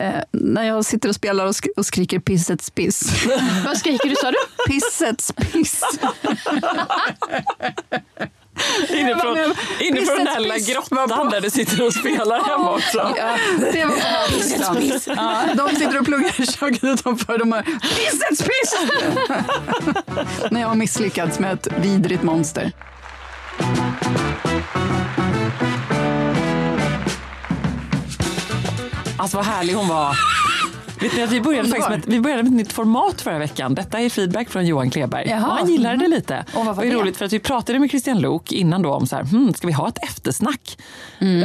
Eh, 0.00 0.12
när 0.32 0.62
jag 0.64 0.84
sitter 0.84 1.08
och 1.08 1.14
spelar 1.14 1.46
och, 1.46 1.52
sk- 1.52 1.72
och 1.76 1.86
skriker 1.86 2.18
pissets 2.18 2.70
piss. 2.70 3.26
Vad 3.66 3.76
skriker 3.78 4.08
du 4.08 4.14
sa 4.16 4.30
du? 4.30 4.36
pissets 4.72 5.32
piss. 5.32 5.80
Inifrån, 8.88 9.54
inifrån 9.80 10.16
den 10.16 10.24
där 10.24 10.40
lilla 10.40 10.58
grottan 10.58 11.30
där 11.30 11.40
du 11.40 11.50
sitter 11.50 11.86
och 11.86 11.92
spelar 11.92 12.44
hemma 12.44 12.70
också. 12.72 13.14
Ja, 13.16 13.36
det 13.72 13.84
var 13.84 13.94
på. 13.94 15.12
Ja, 15.16 15.42
de 15.54 15.76
sitter 15.76 15.98
och 15.98 16.04
pluggar 16.04 16.40
i 16.40 16.46
köket 16.46 16.84
utanför. 16.84 17.38
De 17.38 17.52
har 17.52 17.62
pissets 17.62 18.42
piss! 18.42 18.76
när 20.50 20.60
jag 20.60 20.68
har 20.68 20.74
misslyckats 20.74 21.38
med 21.38 21.52
ett 21.52 21.68
vidrigt 21.80 22.22
monster. 22.22 22.72
Alltså 29.16 29.36
vad 29.36 29.46
härlig 29.46 29.74
hon 29.74 29.88
var. 29.88 30.16
Vet 31.00 31.16
ni 31.16 31.22
att 31.22 31.30
vi 31.32 31.40
började, 31.40 31.68
faktiskt 31.68 31.88
med, 31.90 31.98
ett- 31.98 32.06
vi 32.06 32.20
började 32.20 32.42
med 32.42 32.50
ett 32.50 32.56
nytt 32.56 32.72
format 32.72 33.20
förra 33.20 33.38
veckan. 33.38 33.74
Detta 33.74 34.00
är 34.00 34.08
feedback 34.10 34.48
från 34.50 34.66
Johan 34.66 34.90
Kleberg. 34.90 35.28
Jaha. 35.28 35.46
Och 35.46 35.52
han 35.56 35.70
gillade 35.70 35.96
det 35.96 36.08
lite. 36.08 36.44
Och 36.54 36.64
vad 36.66 36.76
var 36.76 36.84
det 36.84 36.90
är 36.90 36.94
roligt 36.94 37.16
för 37.16 37.24
att 37.24 37.32
vi 37.32 37.38
pratade 37.38 37.78
med 37.78 37.90
Christian 37.90 38.20
Lok 38.20 38.52
innan 38.52 38.82
då 38.82 38.94
om 38.94 39.06
så 39.06 39.16
här, 39.16 39.22
hmm, 39.24 39.54
ska 39.54 39.66
vi 39.66 39.72
ha 39.72 39.88
ett 39.88 39.98
eftersnack? 40.04 40.78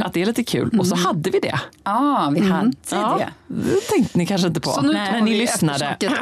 Att 0.04 0.14
det 0.14 0.22
är 0.22 0.26
lite 0.26 0.44
kul. 0.44 0.80
Och 0.80 0.88
så 0.88 0.96
hade 0.96 1.30
vi 1.30 1.40
det. 1.40 1.60
Ja, 1.84 2.32
vi 2.36 2.40
hade 2.42 2.72
Ja. 2.92 3.16
det. 3.20 3.30
Det 3.52 3.82
tänkte 3.90 4.18
ni 4.18 4.26
kanske 4.26 4.48
inte 4.48 4.60
på 4.60 4.82
när 4.82 5.22
ni 5.22 5.38
lyssnade. 5.38 5.86
eftersnacket. 5.86 6.18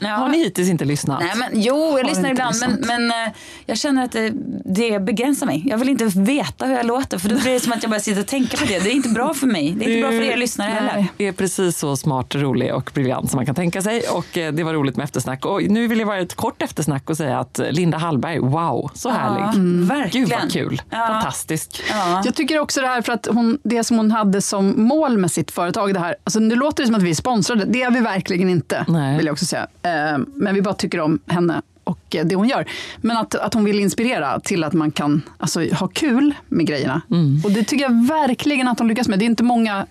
Har 0.18 0.28
ni 0.28 0.38
hittills 0.38 0.68
inte 0.68 0.84
lyssnat? 0.84 1.20
Nej, 1.20 1.32
men, 1.36 1.62
jo, 1.62 1.98
jag 1.98 2.06
lyssnar 2.06 2.30
ibland 2.30 2.56
men, 2.60 2.80
men 2.86 3.10
eh, 3.10 3.32
jag 3.66 3.78
känner 3.78 4.04
att 4.04 4.12
det, 4.12 4.32
det 4.64 5.02
begränsar 5.02 5.46
mig. 5.46 5.64
Jag 5.66 5.78
vill 5.78 5.88
inte 5.88 6.04
veta 6.04 6.66
hur 6.66 6.74
jag 6.74 6.86
låter 6.86 7.18
för 7.18 7.28
då 7.28 7.34
blir 7.34 7.52
det 7.52 7.60
som 7.60 7.72
att 7.72 7.82
jag 7.82 7.90
bara 7.90 8.00
sitter 8.00 8.20
och 8.20 8.26
tänker 8.26 8.58
på 8.58 8.64
det. 8.64 8.78
Det 8.78 8.90
är 8.90 8.94
inte 8.94 9.08
bra 9.08 9.34
för 9.34 9.46
mig. 9.46 9.72
Det 9.78 9.84
är 9.84 9.88
inte 9.88 10.08
bra 10.08 10.10
för 10.10 10.22
er 10.22 10.36
lyssnare 10.36 10.70
heller. 10.70 11.06
Det 11.16 11.26
är 11.26 11.32
precis 11.32 11.78
så 11.78 11.96
smart, 11.96 12.34
rolig 12.34 12.74
och 12.74 12.90
briljant 12.94 13.30
som 13.30 13.38
man 13.38 13.46
kan 13.46 13.54
tänka 13.54 13.82
sig. 13.82 14.02
Och 14.02 14.38
eh, 14.38 14.52
det 14.52 14.64
var 14.64 14.74
roligt 14.74 14.96
med 14.96 15.04
eftersnack. 15.04 15.46
Och 15.46 15.62
nu 15.62 15.86
vill 15.86 15.98
jag 15.98 16.06
vara 16.06 16.18
ett 16.18 16.34
kort 16.34 16.62
eftersnack 16.62 17.10
och 17.10 17.16
säga 17.16 17.38
att 17.38 17.60
Linda 17.70 17.98
Hallberg, 17.98 18.38
wow, 18.38 18.90
så 18.94 19.10
härlig. 19.10 19.44
Mm, 19.44 19.86
verkligen. 19.86 20.28
Gud 20.28 20.38
vad 20.40 20.52
kul. 20.52 20.82
Ja. 20.90 21.06
Fantastisk. 21.06 21.82
Ja. 21.90 22.22
Jag 22.24 22.34
tycker 22.34 22.58
också 22.58 22.80
det 22.80 22.86
här 22.86 23.02
för 23.02 23.12
att 23.12 23.26
hon, 23.30 23.58
det 23.62 23.84
som 23.84 23.96
hon 23.96 24.10
hade 24.10 24.42
som 24.42 24.84
mål 24.84 25.18
med 25.18 25.30
sitt 25.30 25.50
företag, 25.50 25.94
det 25.94 26.00
här, 26.00 26.16
alltså 26.24 26.40
nu 26.40 26.54
låter 26.54 26.69
det 26.76 26.86
som 26.86 26.94
att 26.94 27.02
vi 27.02 27.10
är 27.10 27.14
sponsrade, 27.14 27.64
det 27.64 27.82
är 27.82 27.90
vi 27.90 28.00
verkligen 28.00 28.48
inte, 28.48 28.84
Nej. 28.88 29.16
vill 29.16 29.26
jag 29.26 29.32
också 29.32 29.44
säga. 29.46 29.66
Eh, 29.82 30.18
Men 30.34 30.54
vi 30.54 30.62
bara 30.62 30.74
tycker 30.74 31.00
om 31.00 31.18
henne 31.26 31.62
och 31.84 32.16
eh, 32.16 32.26
det 32.26 32.34
hon 32.34 32.48
gör. 32.48 32.66
Men 32.96 33.16
att, 33.16 33.34
att 33.34 33.54
hon 33.54 33.64
vill 33.64 33.80
inspirera 33.80 34.40
till 34.40 34.64
att 34.64 34.72
man 34.72 34.90
kan 34.90 35.22
alltså, 35.38 35.60
ha 35.72 35.88
kul 35.88 36.34
med 36.48 36.66
grejerna. 36.66 37.00
Mm. 37.10 37.40
Och 37.44 37.50
det 37.50 37.64
tycker 37.64 37.84
jag 37.84 38.06
verkligen 38.06 38.68
att 38.68 38.78
hon 38.78 38.88
lyckas 38.88 39.08
med. 39.08 39.18
Det 39.18 39.24
är 39.24 39.26
inte 39.26 39.42
många 39.42 39.86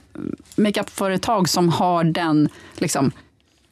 makeupföretag 0.55 1.49
som 1.49 1.69
har 1.69 2.03
den, 2.03 2.49
liksom, 2.77 3.11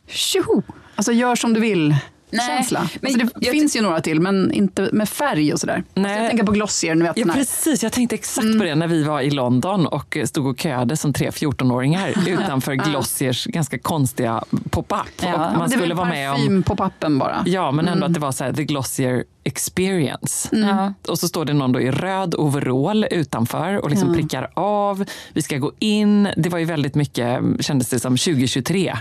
tjoho, 0.08 0.62
alltså 0.95 1.12
gör 1.12 1.36
som 1.36 1.53
du 1.53 1.60
vill. 1.60 1.95
Nej, 2.30 2.47
Känsla. 2.47 2.89
men 3.01 3.11
Alltså 3.13 3.25
det 3.39 3.45
jag 3.45 3.51
finns 3.51 3.75
ju 3.75 3.82
några 3.82 4.01
till, 4.01 4.19
men 4.21 4.51
inte 4.51 4.89
med 4.93 5.09
färg 5.09 5.53
och 5.53 5.59
sådär. 5.59 5.84
Nej. 5.93 6.05
Alltså 6.05 6.21
jag 6.21 6.30
tänker 6.30 6.45
på 6.45 6.51
Glossier, 6.51 6.95
ni 6.95 7.03
vet 7.03 7.17
Ja, 7.17 7.25
precis. 7.34 7.84
Jag 7.84 7.91
tänkte 7.91 8.15
exakt 8.15 8.57
på 8.57 8.63
det 8.63 8.75
när 8.75 8.88
vi 8.88 9.03
var 9.03 9.21
i 9.21 9.30
London 9.30 9.88
och 9.88 10.17
stod 10.25 10.47
och 10.47 10.59
köade 10.59 10.97
som 10.97 11.13
tre 11.13 11.30
14-åringar 11.30 12.13
utanför 12.28 12.73
Glossiers 12.73 13.45
ganska 13.45 13.80
konstiga 13.80 14.43
pop-up. 14.69 15.07
Ja, 15.21 15.38
man 15.38 15.69
det 15.69 15.75
är 15.75 15.78
skulle 15.78 15.93
vara 15.93 16.09
med 16.09 16.32
om 16.32 16.63
pappen 16.63 17.17
bara. 17.17 17.43
Ja, 17.45 17.71
men 17.71 17.88
ändå 17.88 18.05
att 18.05 18.13
det 18.13 18.19
var 18.19 18.32
så 18.32 18.43
här, 18.43 18.53
the 18.53 18.63
Glossier 18.63 19.23
experience. 19.43 20.49
Ja. 20.51 20.93
Och 21.07 21.19
så 21.19 21.28
står 21.28 21.45
det 21.45 21.53
någon 21.53 21.71
då 21.71 21.82
i 21.82 21.91
röd 21.91 22.36
overall 22.36 23.07
utanför 23.11 23.78
och 23.78 23.89
liksom 23.89 24.13
prickar 24.13 24.49
av. 24.53 25.05
Vi 25.34 25.41
ska 25.41 25.57
gå 25.57 25.71
in. 25.80 26.30
Det 26.38 26.49
var 26.49 26.59
ju 26.59 26.65
väldigt 26.65 26.95
mycket, 26.95 27.39
kändes 27.59 27.89
det 27.89 27.99
som, 27.99 28.17
2023. 28.17 28.97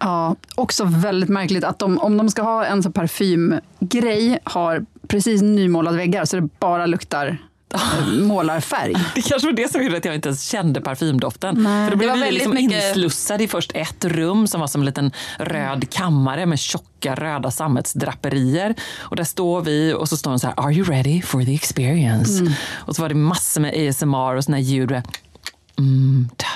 Ja, 0.00 0.36
också 0.54 0.84
väldigt 0.84 1.28
märkligt 1.28 1.64
att 1.64 1.78
de, 1.78 1.98
om 1.98 2.16
de 2.16 2.30
ska 2.30 2.42
ha 2.42 2.64
en 2.64 2.82
så 2.82 2.90
parfymgrej, 2.90 4.38
har 4.44 4.84
precis 5.08 5.42
nymålade 5.42 5.96
väggar 5.96 6.24
så 6.24 6.36
det 6.36 6.48
bara 6.58 6.86
luktar 6.86 7.38
målarfärg. 8.22 8.94
Det 9.14 9.22
kanske 9.22 9.48
var 9.48 9.52
det 9.52 9.72
som 9.72 9.82
gjorde 9.82 9.96
att 9.96 10.04
jag 10.04 10.14
inte 10.14 10.28
ens 10.28 10.42
kände 10.48 10.80
parfymdoften. 10.80 11.54
Nej. 11.62 11.84
För 11.90 11.90
då 11.90 11.90
Det 11.90 11.96
blev 11.96 12.10
var 12.18 12.26
vi 12.26 12.32
liksom 12.32 12.54
mycket- 12.54 12.84
inslussade 12.84 13.44
i 13.44 13.48
först 13.48 13.72
ett 13.74 14.04
rum 14.04 14.46
som 14.46 14.60
var 14.60 14.66
som 14.66 14.80
en 14.80 14.84
liten 14.86 15.12
röd 15.38 15.90
kammare 15.90 16.46
med 16.46 16.58
tjocka 16.58 17.14
röda 17.14 17.50
sammetsdraperier. 17.50 18.74
Och 18.98 19.16
där 19.16 19.24
står 19.24 19.60
vi 19.62 19.92
och 19.94 20.08
så 20.08 20.16
står 20.16 20.30
de 20.30 20.38
så 20.40 20.46
här, 20.46 20.54
are 20.60 20.72
you 20.72 20.84
ready 20.90 21.22
for 21.22 21.44
the 21.44 21.54
experience? 21.54 22.40
Mm. 22.40 22.52
Och 22.74 22.96
så 22.96 23.02
var 23.02 23.08
det 23.08 23.14
massor 23.14 23.60
med 23.60 23.88
ASMR 23.88 24.34
och 24.36 24.44
såna 24.44 24.56
här 24.56 24.64
ljud. 24.64 25.02
Mm, 25.78 26.28
ta, 26.36 26.46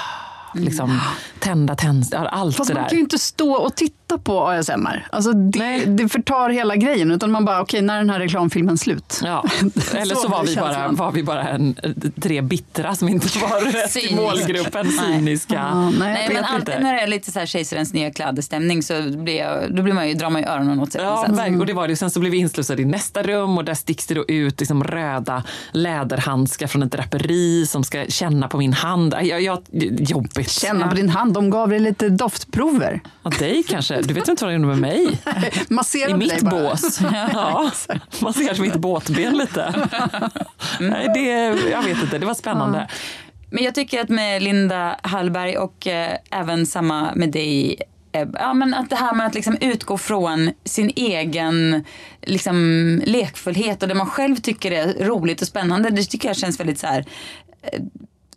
liksom 0.65 1.01
tända 1.39 1.75
tändstickor, 1.75 2.27
allt 2.27 2.57
Fast 2.57 2.69
det 2.69 2.75
man 2.75 2.89
kan 2.89 2.97
ju 2.97 3.03
inte 3.03 3.19
stå 3.19 3.53
och 3.53 3.75
titta 3.75 4.19
på 4.19 4.49
ASMR. 4.49 5.07
Alltså 5.11 5.33
det, 5.33 5.59
Nej. 5.59 5.87
det 5.87 6.09
förtar 6.09 6.51
hela 6.51 6.77
grejen. 6.77 7.11
Utan 7.11 7.31
man 7.31 7.45
bara, 7.45 7.61
okej, 7.61 7.83
när 7.83 7.95
är 7.95 7.99
den 7.99 8.11
här 8.11 8.21
reklamfilmen 8.21 8.79
slut? 8.79 9.21
Ja. 9.25 9.45
Eller 9.95 10.15
så, 10.15 10.21
Så 10.21 10.29
var, 10.29 10.45
vi 10.45 10.57
bara, 10.57 10.89
var 10.89 11.13
vi 11.13 11.23
bara 11.23 11.49
en, 11.49 11.77
tre 12.21 12.41
bittra 12.41 12.95
som 12.95 13.09
inte 13.09 13.39
var 13.39 13.73
rätt 13.73 13.97
i 13.97 14.15
målgruppen. 14.15 14.87
Nej. 14.97 15.19
Cyniska. 15.19 15.55
Ja, 15.55 15.91
nej, 15.91 15.93
Nej, 15.99 16.31
men 16.35 16.45
alltid 16.45 16.75
när 16.81 16.95
det 16.95 17.01
är 17.01 17.07
lite 17.07 17.33
så 17.33 17.39
här 17.39 17.47
kejsarens 17.47 17.93
nya 17.93 18.11
klädstämning 18.11 18.83
så 18.83 19.03
blir 19.03 19.37
jag, 19.37 19.77
då 19.77 19.83
blir 19.83 19.95
man 19.95 20.09
ju, 20.09 20.15
drar 20.15 20.31
man 20.31 20.43
ju 20.43 20.49
öronen 20.49 20.81
åt 20.81 20.93
sig. 20.93 21.03
Ja, 21.03 21.27
verkligen. 21.29 21.61
och 21.61 21.67
det 21.67 21.73
var 21.73 21.89
det. 21.89 21.97
Sen 21.97 22.11
så 22.11 22.21
blev 22.21 22.33
vi 22.33 22.39
inslussade 22.39 22.83
i 22.83 22.85
nästa 22.85 23.23
rum 23.23 23.59
och 23.59 23.65
där 23.65 23.75
sticks 23.75 24.07
det 24.07 24.15
då 24.15 24.25
ut 24.29 24.61
liksom 24.61 24.85
röda 24.85 25.43
läderhandskar 25.73 26.67
från 26.67 26.83
ett 26.83 26.93
draperi 26.93 27.67
som 27.67 27.85
ska 27.85 28.05
känna 28.09 28.49
på 28.49 28.59
min 28.59 28.73
hand. 28.73 29.15
Jag, 29.23 29.43
jag, 29.43 29.59
jobbigt. 29.99 30.48
Känna 30.49 30.89
på 30.89 30.95
din 30.95 31.09
hand, 31.09 31.33
de 31.33 31.51
gav 31.51 31.69
dig 31.69 31.79
lite 31.81 32.09
doftprover. 32.09 33.01
Ja, 33.23 33.31
dig 33.31 33.63
kanske. 33.69 34.01
Du 34.03 34.15
vet 34.15 34.29
inte 34.29 34.45
vad 34.45 34.55
de 34.55 34.57
gjorde 34.57 34.77
med 34.77 34.79
mig. 34.79 35.19
Masserade 35.69 36.25
I 36.25 36.29
dig 36.29 36.37
mitt 36.37 36.51
bara. 36.51 36.71
bås. 36.71 37.01
Ja, 37.33 37.71
man 38.23 38.33
ser 38.35 38.45
kanske 38.47 38.63
mitt 38.63 38.77
båtben 38.77 39.39
lite. 39.39 39.89
Nej, 40.81 41.11
det, 41.15 41.25
jag 41.71 41.83
vet 41.83 42.03
inte, 42.03 42.19
det 42.19 42.27
var 42.27 42.35
spännande. 42.35 42.89
Men 43.51 43.65
jag 43.65 43.75
tycker 43.75 44.01
att 44.01 44.09
med 44.09 44.43
Linda 44.43 44.97
Hallberg 45.03 45.57
och 45.59 45.87
eh, 45.87 46.17
även 46.31 46.67
samma 46.67 47.15
med 47.15 47.31
dig 47.31 47.83
eh, 48.13 48.29
Ja, 48.35 48.55
men 48.55 48.75
att 48.75 48.91
det 48.91 48.97
här 48.97 49.15
med 49.15 49.27
att 49.27 49.35
liksom 49.35 49.57
utgå 49.61 49.99
från 49.99 50.51
sin 50.65 50.93
egen 50.97 51.85
liksom, 52.23 53.01
lekfullhet 53.05 53.83
och 53.83 53.89
det 53.89 53.95
man 53.95 54.07
själv 54.07 54.37
tycker 54.37 54.71
är 54.73 55.05
roligt 55.05 55.41
och 55.43 55.49
spännande. 55.49 55.91
Det 55.91 56.05
tycker 56.05 56.29
jag 56.29 56.37
känns 56.37 56.61
väldigt 56.61 56.79
så 56.79 56.87
här 56.87 57.05
eh, 57.63 57.81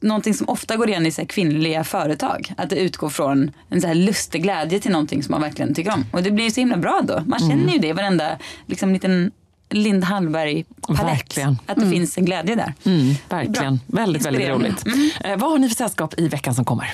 Någonting 0.01 0.33
som 0.33 0.49
ofta 0.49 0.75
går 0.75 0.89
igen 0.89 1.05
i 1.05 1.11
så 1.11 1.25
kvinnliga 1.25 1.83
företag. 1.83 2.53
Att 2.57 2.69
det 2.69 2.75
utgår 2.75 3.09
från 3.09 3.51
en 3.69 3.81
så 3.81 3.87
här 3.87 3.95
lustig 3.95 4.43
glädje 4.43 4.79
till 4.79 4.91
någonting 4.91 5.23
som 5.23 5.31
man 5.31 5.41
verkligen 5.41 5.73
tycker 5.73 5.93
om. 5.93 6.05
Och 6.13 6.23
det 6.23 6.31
blir 6.31 6.45
ju 6.45 6.51
så 6.51 6.59
himla 6.59 6.77
bra 6.77 7.01
då. 7.03 7.23
Man 7.25 7.39
känner 7.39 7.73
ju 7.73 7.79
det 7.79 7.87
i 7.87 7.91
varenda 7.91 8.37
liksom, 8.65 8.93
liten 8.93 9.31
Linda 9.69 10.07
Hallberg-palett. 10.07 11.37
Att 11.65 11.77
det 11.77 11.89
finns 11.89 12.17
en 12.17 12.25
glädje 12.25 12.55
där. 12.55 12.73
Mm, 12.85 13.15
verkligen. 13.29 13.79
Väldigt, 13.87 14.25
väldigt 14.25 14.41
Inspirerande. 14.41 14.65
roligt. 14.65 14.85
Eh, 15.23 15.37
vad 15.37 15.51
har 15.51 15.57
ni 15.57 15.69
för 15.69 15.75
sällskap 15.75 16.13
i 16.19 16.27
veckan 16.27 16.55
som 16.55 16.65
kommer? 16.65 16.93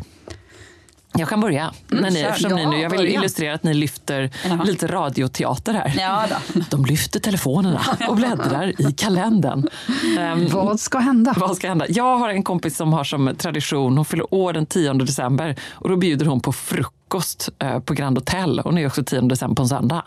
Jag 1.17 1.29
kan 1.29 1.39
börja. 1.41 1.71
när 1.87 2.11
ni, 2.11 2.19
eftersom 2.21 2.53
ni 2.55 2.65
nu, 2.65 2.79
jag 2.81 2.89
vill 2.89 3.07
illustrera 3.07 3.53
att 3.53 3.63
ni 3.63 3.73
lyfter 3.73 4.29
Jaha. 4.45 4.63
lite 4.63 4.87
radioteater 4.87 5.73
här. 5.73 5.93
Ja 5.97 6.25
då. 6.29 6.61
De 6.69 6.85
lyfter 6.85 7.19
telefonerna 7.19 7.81
och 8.07 8.15
bläddrar 8.15 8.81
i 8.89 8.93
kalendern. 8.93 9.67
Ehm, 10.19 10.47
Vad 10.51 10.79
ska 10.79 10.97
hända? 10.99 11.33
vad 11.37 11.55
ska 11.57 11.67
hända? 11.67 11.85
Jag 11.89 12.17
har 12.17 12.29
en 12.29 12.43
kompis 12.43 12.77
som 12.77 12.93
har 12.93 13.03
som 13.03 13.35
tradition, 13.37 13.97
hon 13.97 14.05
fyller 14.05 14.33
år 14.33 14.53
den 14.53 14.65
10 14.65 14.93
december 14.93 15.55
och 15.71 15.89
då 15.89 15.95
bjuder 15.95 16.25
hon 16.25 16.39
på 16.39 16.53
frukost 16.53 16.96
eh, 17.59 17.79
på 17.79 17.93
Grand 17.93 18.17
Hotel. 18.17 18.61
Hon 18.63 18.77
är 18.77 18.87
också 18.87 19.03
10 19.03 19.21
december 19.21 19.55
på 19.55 19.61
en 19.61 19.69
söndag. 19.69 20.03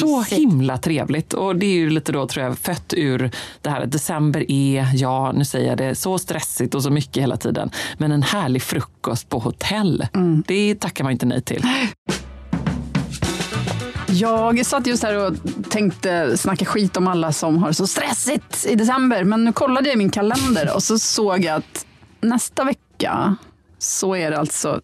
Så 0.00 0.18
mysigt. 0.18 0.32
himla 0.32 0.78
trevligt. 0.78 1.32
Och 1.32 1.56
det 1.56 1.66
är 1.66 1.74
ju 1.74 1.90
lite 1.90 2.12
då 2.12 2.26
tror 2.26 2.44
jag 2.44 2.58
fött 2.58 2.94
ur 2.96 3.30
det 3.62 3.70
här 3.70 3.86
december 3.86 4.50
är, 4.50 4.90
ja 4.94 5.32
nu 5.32 5.44
säger 5.44 5.68
jag 5.68 5.78
det, 5.78 5.94
så 5.94 6.18
stressigt 6.18 6.74
och 6.74 6.82
så 6.82 6.90
mycket 6.90 7.22
hela 7.22 7.36
tiden. 7.36 7.70
Men 7.98 8.12
en 8.12 8.22
härlig 8.22 8.62
frukost 8.62 9.28
på 9.28 9.38
hotell, 9.38 10.06
det 10.46 10.74
tackar 10.74 11.04
man 11.04 11.12
inte 11.12 11.26
nej 11.26 11.42
till. 11.42 11.66
Jag 14.12 14.66
satt 14.66 14.86
just 14.86 15.02
här 15.02 15.26
och 15.26 15.34
tänkte 15.70 16.36
snacka 16.38 16.64
skit 16.64 16.96
om 16.96 17.08
alla 17.08 17.32
som 17.32 17.58
har 17.62 17.72
så 17.72 17.86
stressigt 17.86 18.66
i 18.68 18.74
december. 18.74 19.24
Men 19.24 19.44
nu 19.44 19.52
kollade 19.52 19.88
jag 19.88 19.94
i 19.94 19.98
min 19.98 20.10
kalender 20.10 20.74
och 20.74 20.82
så 20.82 20.98
såg 20.98 21.44
jag 21.44 21.56
att 21.56 21.86
nästa 22.20 22.64
vecka 22.64 23.36
så 23.78 24.16
är 24.16 24.30
det 24.30 24.38
alltså 24.38 24.80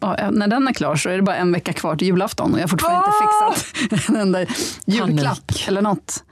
ja, 0.00 0.30
när 0.30 0.48
den 0.48 0.68
är 0.68 0.72
klar 0.72 0.96
så 0.96 1.08
är 1.08 1.16
det 1.16 1.22
bara 1.22 1.36
en 1.36 1.52
vecka 1.52 1.72
kvar 1.72 1.96
till 1.96 2.06
julafton 2.06 2.52
och 2.52 2.58
jag 2.58 2.62
har 2.62 2.68
fortfarande 2.68 3.06
inte 3.06 3.18
fixat 3.20 4.08
en 4.08 4.16
enda 4.16 4.46
julklapp 4.86 5.52
eller 5.68 5.82
något. 5.82 6.24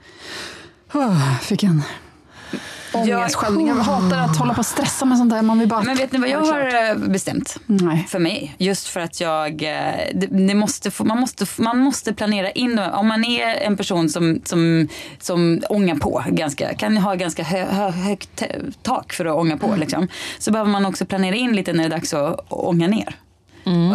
Oh, 0.93 1.39
fick 1.39 1.63
en 1.63 1.83
ångestsköljning. 2.93 3.67
Jag 3.67 3.75
hatar 3.75 4.17
att 4.17 4.37
hålla 4.37 4.53
på 4.53 4.59
och 4.59 4.65
stressa 4.65 5.05
med 5.05 5.17
sånt 5.17 5.29
där. 5.29 5.41
Man 5.41 5.59
vill 5.59 5.67
bara... 5.67 5.81
Men 5.81 5.97
vet 5.97 6.11
ni 6.11 6.19
vad 6.19 6.29
jag 6.29 6.39
har 6.39 6.89
eh, 6.89 6.95
bestämt? 6.97 7.57
Nej. 7.65 8.05
För 8.09 8.19
mig. 8.19 8.55
Just 8.57 8.87
för 8.87 8.99
att 8.99 9.21
jag, 9.21 9.63
eh, 9.63 9.93
det, 10.13 10.27
det 10.27 10.55
måste 10.55 10.91
få, 10.91 11.03
man, 11.03 11.19
måste, 11.19 11.45
man 11.57 11.77
måste 11.77 12.13
planera 12.13 12.51
in, 12.51 12.79
om 12.79 13.07
man 13.07 13.25
är 13.25 13.55
en 13.55 13.77
person 13.77 14.09
som, 14.09 14.41
som, 14.45 14.87
som 15.19 15.61
ångar 15.69 15.95
på 15.95 16.23
ganska, 16.27 16.73
kan 16.73 16.97
ha 16.97 17.15
ganska 17.15 17.43
hö, 17.43 17.65
hö, 17.65 17.89
högt 17.89 18.43
tak 18.81 19.13
för 19.13 19.25
att 19.25 19.35
ånga 19.35 19.57
på 19.57 19.75
liksom, 19.77 20.07
så 20.39 20.51
behöver 20.51 20.71
man 20.71 20.85
också 20.85 21.05
planera 21.05 21.35
in 21.35 21.55
lite 21.55 21.73
när 21.73 21.83
det 21.83 21.87
är 21.87 21.97
dags 21.97 22.13
att 22.13 22.45
ånga 22.49 22.87
ner. 22.87 23.15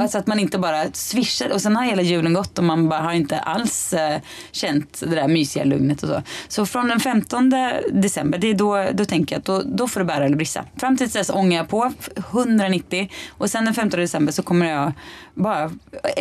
Alltså 0.01 0.19
att 0.19 0.27
man 0.27 0.39
inte 0.39 0.59
bara 0.59 0.85
swishar 0.93 1.51
och 1.53 1.61
sen 1.63 1.77
har 1.77 1.85
hela 1.85 2.03
julen 2.03 2.35
gått 2.35 2.59
och 2.59 2.65
man 2.65 2.89
bara 2.89 3.01
har 3.01 3.13
inte 3.13 3.39
alls 3.39 3.93
eh, 3.93 4.21
känt 4.53 5.01
det 5.01 5.15
där 5.15 5.29
mysiga 5.29 5.65
lugnet 5.65 6.03
och 6.03 6.09
så. 6.09 6.23
Så 6.49 6.67
från 6.67 6.89
den 6.89 7.01
15 7.01 7.53
december, 7.93 8.39
det 8.39 8.51
är 8.51 8.55
då, 8.55 8.87
då 8.95 9.05
tänker 9.05 9.35
jag 9.35 9.39
att 9.41 9.45
då, 9.47 9.63
då 9.65 9.89
får 9.89 10.01
det 10.01 10.07
bära 10.07 10.25
eller 10.25 10.37
brista. 10.37 10.65
Fram 10.77 10.97
till 10.97 11.09
dess 11.09 11.31
ångar 11.31 11.57
jag 11.57 11.69
på 11.69 11.93
190 12.31 13.09
och 13.31 13.51
sen 13.51 13.65
den 13.65 13.75
15 13.75 14.01
december 14.01 14.33
så 14.33 14.43
kommer 14.43 14.67
jag 14.71 14.93
bara, 15.35 15.71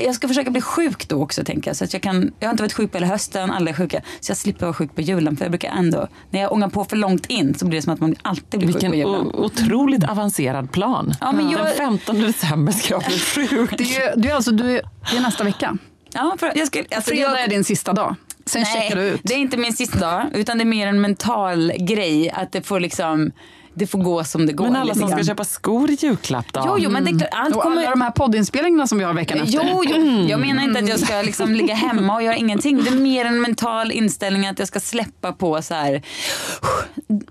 jag 0.05 0.15
ska 0.15 0.27
försöka 0.27 0.51
bli 0.51 0.61
sjuk 0.61 1.07
då 1.07 1.21
också 1.23 1.43
tänker 1.43 1.69
jag. 1.69 1.77
Så 1.77 1.83
att 1.83 1.93
jag 1.93 2.01
kan, 2.01 2.31
jag 2.39 2.47
har 2.47 2.51
inte 2.51 2.63
varit 2.63 2.73
sjuk 2.73 2.91
på 2.91 2.97
hela 2.97 3.07
hösten, 3.07 3.51
aldrig 3.51 3.77
sjuka. 3.77 4.01
Så 4.19 4.31
jag 4.31 4.37
slipper 4.37 4.65
vara 4.65 4.73
sjuk 4.73 4.95
på 4.95 5.01
julen 5.01 5.37
för 5.37 5.45
jag 5.45 5.51
brukar 5.51 5.69
ändå, 5.71 6.07
när 6.29 6.41
jag 6.41 6.51
ångar 6.51 6.69
på 6.69 6.83
för 6.85 6.95
långt 6.97 7.25
in 7.25 7.53
så 7.55 7.65
blir 7.65 7.77
det 7.79 7.83
som 7.83 7.93
att 7.93 7.99
man 7.99 8.15
alltid 8.21 8.59
blir 8.59 8.67
sjuk 8.67 8.75
Vilken 8.75 8.91
på 8.91 8.97
julen. 8.97 9.15
o- 9.27 9.31
otroligt 9.45 10.03
avancerad 10.09 10.71
plan. 10.71 11.13
Ja, 11.21 11.31
men 11.31 11.49
jag- 11.49 11.65
Den 11.65 11.75
15 11.77 12.19
december 12.21 12.71
ska 12.73 12.93
jag 12.93 13.03
bli 13.03 13.19
sjuk. 13.19 13.42
Det 13.77 13.95
är, 13.97 14.15
det 14.17 14.29
är 14.29 14.35
alltså, 14.35 14.51
du 14.51 14.77
är, 14.77 14.81
det 15.11 15.17
är 15.17 15.21
nästa 15.21 15.43
vecka. 15.43 15.77
Ja, 16.13 16.35
för 16.39 16.51
jag 16.55 16.67
skulle, 16.67 16.85
alltså, 16.95 17.11
Fredag 17.11 17.31
jag- 17.31 17.39
är 17.43 17.47
din 17.47 17.63
sista 17.63 17.93
dag. 17.93 18.15
Sen 18.45 18.65
checkar 18.65 18.95
du 18.95 19.01
ut. 19.03 19.21
det 19.23 19.33
är 19.33 19.37
inte 19.37 19.57
min 19.57 19.73
sista 19.73 19.99
dag, 19.99 20.25
utan 20.33 20.57
det 20.57 20.63
är 20.63 20.65
mer 20.65 20.87
en 20.87 21.01
mental 21.01 21.71
grej. 21.79 22.29
Att 22.31 22.51
det 22.51 22.61
får 22.61 22.79
liksom, 22.79 23.31
det 23.73 23.87
får 23.87 23.99
gå 23.99 24.23
som 24.23 24.45
det 24.45 24.53
går. 24.53 24.65
Men 24.65 24.75
alla 24.75 24.83
lite 24.93 24.99
som 24.99 25.09
ska 25.09 25.23
köpa 25.23 25.43
skor 25.43 25.91
i 25.91 25.97
julklapp 26.01 26.53
då? 26.53 26.63
Jo, 26.65 26.75
jo, 26.79 26.89
men 26.89 27.05
det 27.05 27.11
är 27.11 27.19
klart, 27.19 27.29
allt 27.31 27.55
Och 27.55 27.61
kommer... 27.61 27.77
alla 27.77 27.89
de 27.89 28.01
här 28.01 28.11
poddinspelningarna 28.11 28.87
som 28.87 28.97
vi 28.97 29.03
har 29.03 29.13
veckan 29.13 29.37
efter. 29.41 29.53
Jo, 29.53 29.83
jo, 29.85 30.27
jag 30.29 30.39
menar 30.39 30.63
inte 30.63 30.79
att 30.79 30.89
jag 30.89 30.99
ska 30.99 31.21
liksom 31.21 31.53
ligga 31.53 31.73
hemma 31.73 32.15
och 32.15 32.23
göra 32.23 32.35
ingenting. 32.35 32.83
Det 32.83 32.89
är 32.89 32.95
mer 32.95 33.25
en 33.25 33.41
mental 33.41 33.91
inställning 33.91 34.47
att 34.47 34.59
jag 34.59 34.67
ska 34.67 34.79
släppa 34.79 35.31
på 35.31 35.61
så 35.61 35.73
här. 35.73 36.01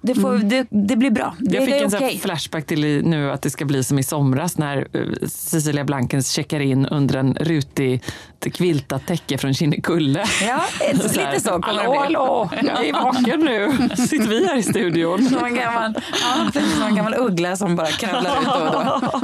Det, 0.02 0.14
får, 0.14 0.38
det, 0.38 0.66
det 0.70 0.96
blir 0.96 1.10
bra. 1.10 1.34
Det, 1.38 1.56
Jag 1.56 1.64
fick 1.64 1.74
en 1.74 1.86
okej. 1.94 2.18
flashback 2.18 2.66
till 2.66 3.06
nu 3.06 3.30
att 3.30 3.42
det 3.42 3.50
ska 3.50 3.64
bli 3.64 3.84
som 3.84 3.98
i 3.98 4.02
somras 4.02 4.58
när 4.58 4.88
eh, 4.92 5.28
Cecilia 5.28 5.84
Blankens 5.84 6.30
checkar 6.32 6.60
in 6.60 6.86
under 6.86 7.18
en 7.18 7.34
rutig 7.34 8.02
quiltat 8.50 9.06
täcke 9.06 9.38
från 9.38 9.54
Kinnekulle. 9.54 10.24
Ja, 10.48 10.60
ett- 10.80 10.96
lite 11.16 11.40
så 11.40 11.58
det 11.58 11.66
hallå, 11.66 11.98
hallå, 12.00 12.50
jag 12.62 12.86
är 12.86 12.92
vaken 12.92 13.40
nu. 13.40 13.72
Sitter 13.96 14.28
vi 14.28 14.46
här 14.46 14.56
i 14.56 14.62
studion? 14.62 15.26
En 15.44 15.54
gammal, 15.54 15.94
ja, 16.22 16.86
en 16.88 16.94
gammal 16.96 17.14
uggla 17.18 17.56
som 17.56 17.76
bara 17.76 17.86
kravlar 17.86 18.40
ut 18.40 18.46
då 18.46 18.78
och 18.78 18.84
då. 18.84 19.20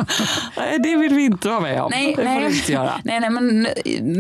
Nej, 0.57 0.79
det 0.79 0.97
vill 0.97 1.15
vi 1.15 1.25
inte 1.25 1.49
vara 1.49 1.61
med 1.61 1.83
om. 1.83 1.91
Nej, 1.91 2.09
det 2.17 2.17
får 2.17 2.25
nej. 2.25 2.57
inte 2.57 2.73
göra. 2.73 2.93
Nej, 3.05 3.21
nej, 3.21 3.31
men, 3.31 3.69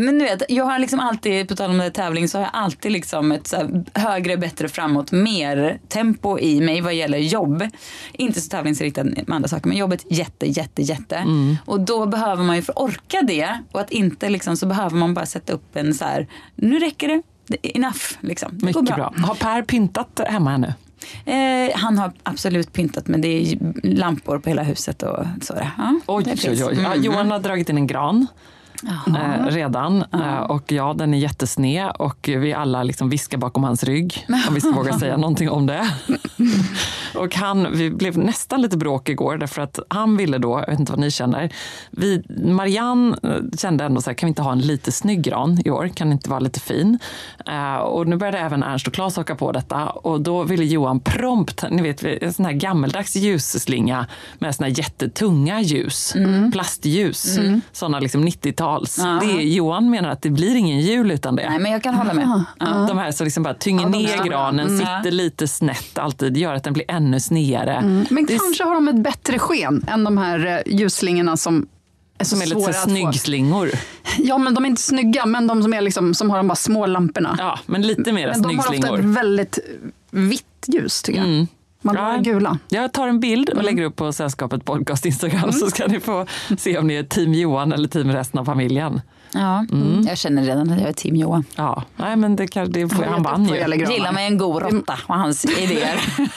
men 0.04 0.18
du 0.18 0.24
vet, 0.24 0.42
jag 0.48 0.64
har 0.64 0.78
liksom 0.78 1.00
alltid, 1.00 1.48
på 1.48 1.56
tal 1.56 1.70
om 1.70 1.78
det 1.78 1.90
tävling, 1.90 2.28
så 2.28 2.38
har 2.38 2.42
jag 2.42 2.50
alltid 2.52 2.92
liksom 2.92 3.32
ett 3.32 3.46
så 3.46 3.84
högre, 3.94 4.36
bättre, 4.36 4.68
framåt, 4.68 5.12
mer 5.12 5.78
tempo 5.88 6.38
i 6.38 6.60
mig 6.60 6.80
vad 6.80 6.94
gäller 6.94 7.18
jobb. 7.18 7.64
Inte 8.12 8.40
så 8.40 8.48
tävlingsriktad 8.50 9.04
med 9.04 9.24
andra 9.28 9.48
saker, 9.48 9.68
men 9.68 9.76
jobbet 9.76 10.04
jätte, 10.10 10.46
jätte, 10.46 10.82
jätte. 10.82 11.16
Mm. 11.16 11.56
Och 11.64 11.80
då 11.80 12.06
behöver 12.06 12.42
man 12.44 12.56
ju, 12.56 12.62
för 12.62 12.72
att 12.72 12.78
orka 12.78 13.22
det 13.22 13.58
och 13.72 13.80
att 13.80 13.90
inte 13.90 14.28
liksom, 14.28 14.56
så 14.56 14.66
behöver 14.66 14.87
man 14.96 15.14
bara 15.14 15.26
sätta 15.26 15.52
upp 15.52 15.76
en 15.76 15.94
så 15.94 16.04
här, 16.04 16.26
nu 16.54 16.78
räcker 16.78 17.08
det. 17.08 17.22
Enough 17.62 17.96
liksom. 18.20 18.50
Det 18.52 18.66
Mycket 18.66 18.84
bra. 18.84 19.14
Har 19.16 19.34
Per 19.34 19.62
pyntat 19.62 20.20
hemma 20.28 20.52
ännu? 20.52 20.74
Eh, 21.24 21.76
han 21.76 21.98
har 21.98 22.12
absolut 22.22 22.72
pyntat 22.72 23.06
men 23.08 23.20
det 23.20 23.28
är 23.28 23.58
lampor 23.82 24.38
på 24.38 24.48
hela 24.48 24.62
huset 24.62 25.02
och 25.02 25.24
så. 25.42 25.54
Ja, 25.78 26.00
Oj, 26.06 26.24
oj, 26.26 26.64
oj. 26.64 26.78
Ja, 26.82 26.92
Mm. 26.92 27.02
Johan 27.04 27.30
har 27.30 27.38
dragit 27.38 27.68
in 27.68 27.76
en 27.76 27.86
gran. 27.86 28.26
Eh, 28.86 29.46
redan. 29.46 30.04
Eh, 30.12 30.38
och 30.38 30.72
ja, 30.72 30.94
den 30.94 31.14
är 31.14 31.18
jättesned 31.18 31.90
och 31.98 32.28
vi 32.32 32.52
alla 32.54 32.82
liksom 32.82 33.08
viskar 33.08 33.38
bakom 33.38 33.64
hans 33.64 33.84
rygg. 33.84 34.26
Om 34.48 34.54
vi 34.54 34.60
ska 34.60 34.70
våga 34.70 34.98
säga 34.98 35.16
någonting 35.16 35.50
om 35.50 35.66
det. 35.66 35.90
och 37.14 37.34
han, 37.34 37.68
vi 37.72 37.90
blev 37.90 38.18
nästan 38.18 38.62
lite 38.62 38.76
bråk 38.76 39.08
igår 39.08 39.36
därför 39.36 39.62
att 39.62 39.78
han 39.88 40.16
ville 40.16 40.38
då, 40.38 40.60
jag 40.60 40.66
vet 40.66 40.80
inte 40.80 40.92
vad 40.92 41.00
ni 41.00 41.10
känner, 41.10 41.52
vi, 41.90 42.22
Marianne 42.44 43.16
eh, 43.22 43.58
kände 43.58 43.84
ändå 43.84 44.00
så 44.00 44.10
här, 44.10 44.14
kan 44.14 44.26
vi 44.26 44.28
inte 44.28 44.42
ha 44.42 44.52
en 44.52 44.60
lite 44.60 44.92
snygg 44.92 45.22
gran 45.22 45.58
i 45.64 45.70
år? 45.70 45.88
Kan 45.88 46.12
inte 46.12 46.30
vara 46.30 46.40
lite 46.40 46.60
fin? 46.60 46.98
Eh, 47.46 47.74
och 47.74 48.06
nu 48.06 48.16
började 48.16 48.38
även 48.38 48.62
Ernst 48.62 48.86
och 48.86 48.92
Claes 48.94 49.16
haka 49.16 49.34
på 49.34 49.52
detta 49.52 49.86
och 49.86 50.20
då 50.20 50.42
ville 50.42 50.64
Johan 50.64 51.00
prompt, 51.00 51.64
ni 51.70 51.82
vet, 51.82 52.04
en 52.22 52.32
sån 52.32 52.44
här 52.44 52.52
gammeldags 52.52 53.16
ljusslinga 53.16 54.06
med 54.38 54.54
såna 54.54 54.68
här 54.68 54.78
jättetunga 54.78 55.60
ljus, 55.60 56.14
plastljus, 56.52 57.38
Mm. 57.38 57.60
såna 57.72 58.00
liksom 58.00 58.24
90-tals. 58.76 58.98
Ja. 58.98 59.18
Det 59.22 59.26
är, 59.32 59.40
Johan 59.40 59.90
menar 59.90 60.08
att 60.08 60.22
det 60.22 60.30
blir 60.30 60.54
ingen 60.56 60.80
jul 60.80 61.10
utan 61.10 61.36
det. 61.36 61.50
Nej, 61.50 61.58
men 61.58 61.72
jag 61.72 61.82
kan 61.82 61.94
hålla 61.94 62.14
med. 62.14 62.44
Ja, 62.58 62.66
De 62.88 62.98
här 62.98 63.12
som 63.12 63.24
liksom 63.24 63.42
bara 63.42 63.54
tynger 63.54 63.82
Ja, 63.82 63.88
ner 63.88 64.24
granen, 64.24 64.66
Mm. 64.68 64.78
sitter 64.78 65.10
lite 65.10 65.48
snett 65.48 65.98
alltid, 65.98 66.36
gör 66.36 66.54
att 66.54 66.64
den 66.64 66.72
blir 66.72 66.84
ännu 66.88 67.20
snedare. 67.20 67.74
Mm. 67.74 68.06
Men 68.10 68.26
Det 68.26 68.38
kanske 68.38 68.64
har 68.64 68.74
de 68.74 68.88
ett 68.88 69.02
bättre 69.02 69.38
sken 69.38 69.84
än 69.88 70.04
de 70.04 70.18
här 70.18 70.46
eh, 70.66 70.74
ljusslingorna 70.74 71.36
som 71.36 71.66
är 72.18 72.24
som 72.24 72.42
är 72.42 72.46
lite 72.46 72.72
snyggslingor. 72.72 73.70
Ja, 74.18 74.38
men 74.38 74.54
de 74.54 74.64
är 74.64 74.68
inte 74.68 74.82
snygga, 74.82 75.26
men 75.26 75.46
de 75.46 75.62
som, 75.62 75.74
är 75.74 75.80
liksom, 75.80 76.14
som 76.14 76.30
har 76.30 76.36
de 76.36 76.48
bara 76.48 76.56
små 76.56 76.86
lamporna. 76.86 77.36
Ja, 77.38 77.58
men 77.66 77.82
lite 77.82 78.12
mera 78.12 78.30
men 78.32 78.42
de 78.42 78.48
har 78.48 78.58
ofta 78.58 78.68
snyggslingor. 78.68 78.98
ett 78.98 79.04
väldigt 79.16 79.58
vitt 80.10 80.44
ljus, 80.66 81.02
tycker 81.02 81.20
jag. 81.20 81.46
Man 81.94 82.16
vill 82.16 82.26
Ja. 82.26 82.32
gula. 82.32 82.58
Jag 82.68 82.92
tar 82.92 83.08
en 83.08 83.20
bild 83.20 83.48
Mm. 83.48 83.58
och 83.58 83.64
lägger 83.64 83.84
upp 83.84 83.96
på 83.96 84.12
Sällskapet 84.12 84.64
podcast 84.64 85.06
Instagram 85.06 85.52
så 85.52 85.66
ska 85.70 85.86
ni 85.86 86.00
få 86.00 86.26
se 86.58 86.78
om 86.78 86.86
ni 86.86 86.94
är 86.94 87.02
team 87.02 87.34
Johan 87.34 87.72
eller 87.72 87.88
team 87.88 88.12
resten 88.12 88.40
av 88.40 88.44
familjen. 88.44 89.00
Ja, 89.32 89.66
Mm. 89.72 90.04
jag 90.08 90.18
känner 90.18 90.42
redan 90.42 90.70
att 90.72 90.80
jag 90.80 90.88
är 90.88 90.92
team 90.92 91.16
Johan. 91.16 91.44
Ja, 91.56 91.82
nej 91.96 92.16
men 92.16 92.36
det, 92.36 92.46
kan, 92.46 92.72
det 92.72 92.88
får, 92.88 93.02
han 93.02 93.22
vann 93.22 93.46
vad 93.46 93.56
ju. 93.56 93.62
Gillar 93.92 94.12
mig 94.12 94.26
en 94.26 94.38
god 94.38 94.62
råtta 94.62 94.98
och 95.06 95.14
hans 95.14 95.44
idéer. 95.44 96.00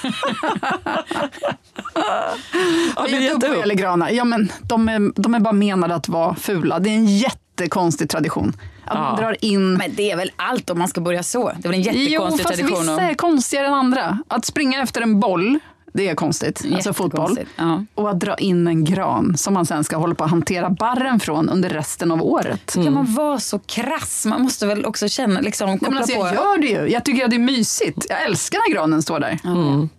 Har 2.96 3.08
du 3.08 3.24
gett 3.24 3.34
upp 3.44 3.50
upp? 3.50 3.80
granar. 3.80 4.10
Ja, 4.10 4.24
men 4.24 4.52
de, 4.62 4.90
är, 4.90 5.22
de 5.22 5.34
är 5.36 5.40
bara 5.40 5.54
menade 5.54 5.96
att 5.96 6.10
vara 6.10 6.36
fula. 6.36 6.80
Det 6.80 6.90
är 6.90 6.94
en 6.96 7.18
jättekonstig 7.62 8.10
tradition. 8.10 8.54
Att 8.86 8.98
man 8.98 9.16
drar 9.16 9.38
in... 9.46 9.74
Men 9.74 9.96
det 9.96 10.12
är 10.12 10.18
väl 10.18 10.32
allt 10.36 10.70
om 10.70 10.80
man 10.80 10.88
ska 10.88 11.02
börja 11.02 11.24
så. 11.24 11.52
Det 11.60 11.68
är 11.68 11.72
väl 11.72 11.88
en 11.88 11.96
Jo, 11.96 12.02
jättekonstig 12.02 12.44
fast 12.46 12.58
tradition. 12.60 12.80
vissa 12.80 13.02
är 13.02 13.14
konstigare 13.14 13.68
än 13.68 13.74
andra. 13.74 14.20
Att 14.28 14.46
springa 14.46 14.82
efter 14.82 15.02
en 15.02 15.20
boll, 15.20 15.60
det 15.94 16.10
är 16.10 16.16
konstigt. 16.16 16.66
Alltså 16.74 16.94
fotboll. 16.94 17.40
Ja. 17.56 17.86
Och 17.96 18.10
att 18.10 18.20
dra 18.20 18.36
in 18.36 18.68
en 18.68 18.84
gran 18.86 19.38
som 19.38 19.54
man 19.54 19.66
sen 19.66 19.84
ska 19.84 19.98
hålla 19.98 20.16
på 20.16 20.24
att 20.24 20.30
hantera 20.30 20.70
barren 20.70 21.20
från 21.20 21.50
under 21.50 21.70
resten 21.70 22.12
av 22.12 22.22
året. 22.24 22.74
Kan 22.74 22.94
man 22.94 23.14
vara 23.16 23.40
så 23.40 23.60
krass? 23.60 24.26
Man 24.26 24.42
måste 24.42 24.68
väl 24.68 24.86
också 24.86 25.08
känna, 25.08 25.42
liksom, 25.42 25.70
Nej, 25.70 25.80
koppla 25.80 25.90
men 25.94 25.98
alltså, 26.04 26.18
på. 26.18 26.26
jag 26.28 26.34
gör 26.34 26.58
det 26.58 26.68
ju. 26.68 26.92
Jag 26.92 27.06
tycker 27.06 27.24
att 27.24 27.30
det 27.30 27.36
är 27.36 27.40
mysigt. 27.40 28.06
Jag 28.10 28.24
älskar 28.26 28.60
när 28.70 28.76
granen 28.76 29.02
står 29.02 29.20
där. 29.20 29.40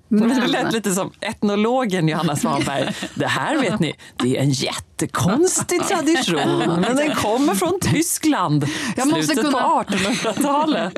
Men 0.08 0.28
det 0.28 0.46
lät 0.46 0.72
lite 0.72 0.90
som 0.90 1.10
etnologen 1.20 2.08
Johanna 2.08 2.36
Svanberg. 2.36 2.94
Det 3.14 3.26
här 3.26 3.58
vet 3.58 3.80
ni, 3.80 3.94
det 4.16 4.36
är 4.36 4.42
en 4.42 4.50
jättekonstig 4.50 5.82
tradition. 5.88 6.58
Men 6.80 6.96
den 6.96 7.14
kommer 7.14 7.54
från 7.54 7.78
Tyskland, 7.80 8.66
Jag 8.96 9.08
måste 9.08 9.22
slutet 9.22 9.44
kunna- 9.44 9.62
på 9.62 9.84
1800-talet. 9.92 10.94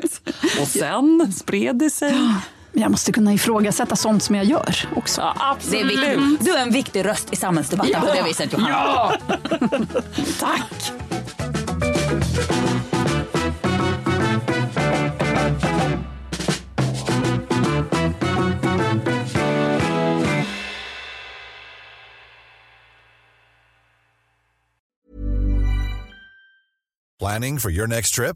Och 0.61 0.67
sen 0.67 1.33
spred 1.33 1.75
det 1.75 1.89
sig. 1.89 2.13
Jag 2.77 2.91
måste 2.91 3.11
kunna 3.11 3.33
ifrågasätta 3.33 3.95
sånt 3.95 4.23
som 4.23 4.35
jag 4.35 4.45
gör 4.45 4.75
också. 4.95 5.21
Ja, 5.21 5.33
Det 5.37 5.43
är 5.45 5.51
absolut. 5.51 5.91
viktigt. 5.91 6.45
Du 6.45 6.51
är 6.51 6.61
en 6.61 6.71
viktig 6.71 7.05
röst 7.05 7.33
i 7.33 7.35
samhällsdebatten 7.35 8.01
på 8.01 8.07
det 8.13 8.23
viset 8.23 8.53
Johanna. 8.53 8.69
Ja! 8.69 9.13
Tack! 10.39 10.91
Planning 27.19 27.59
for 27.59 27.69
your 27.71 27.87
next 27.87 28.13
trip? 28.15 28.35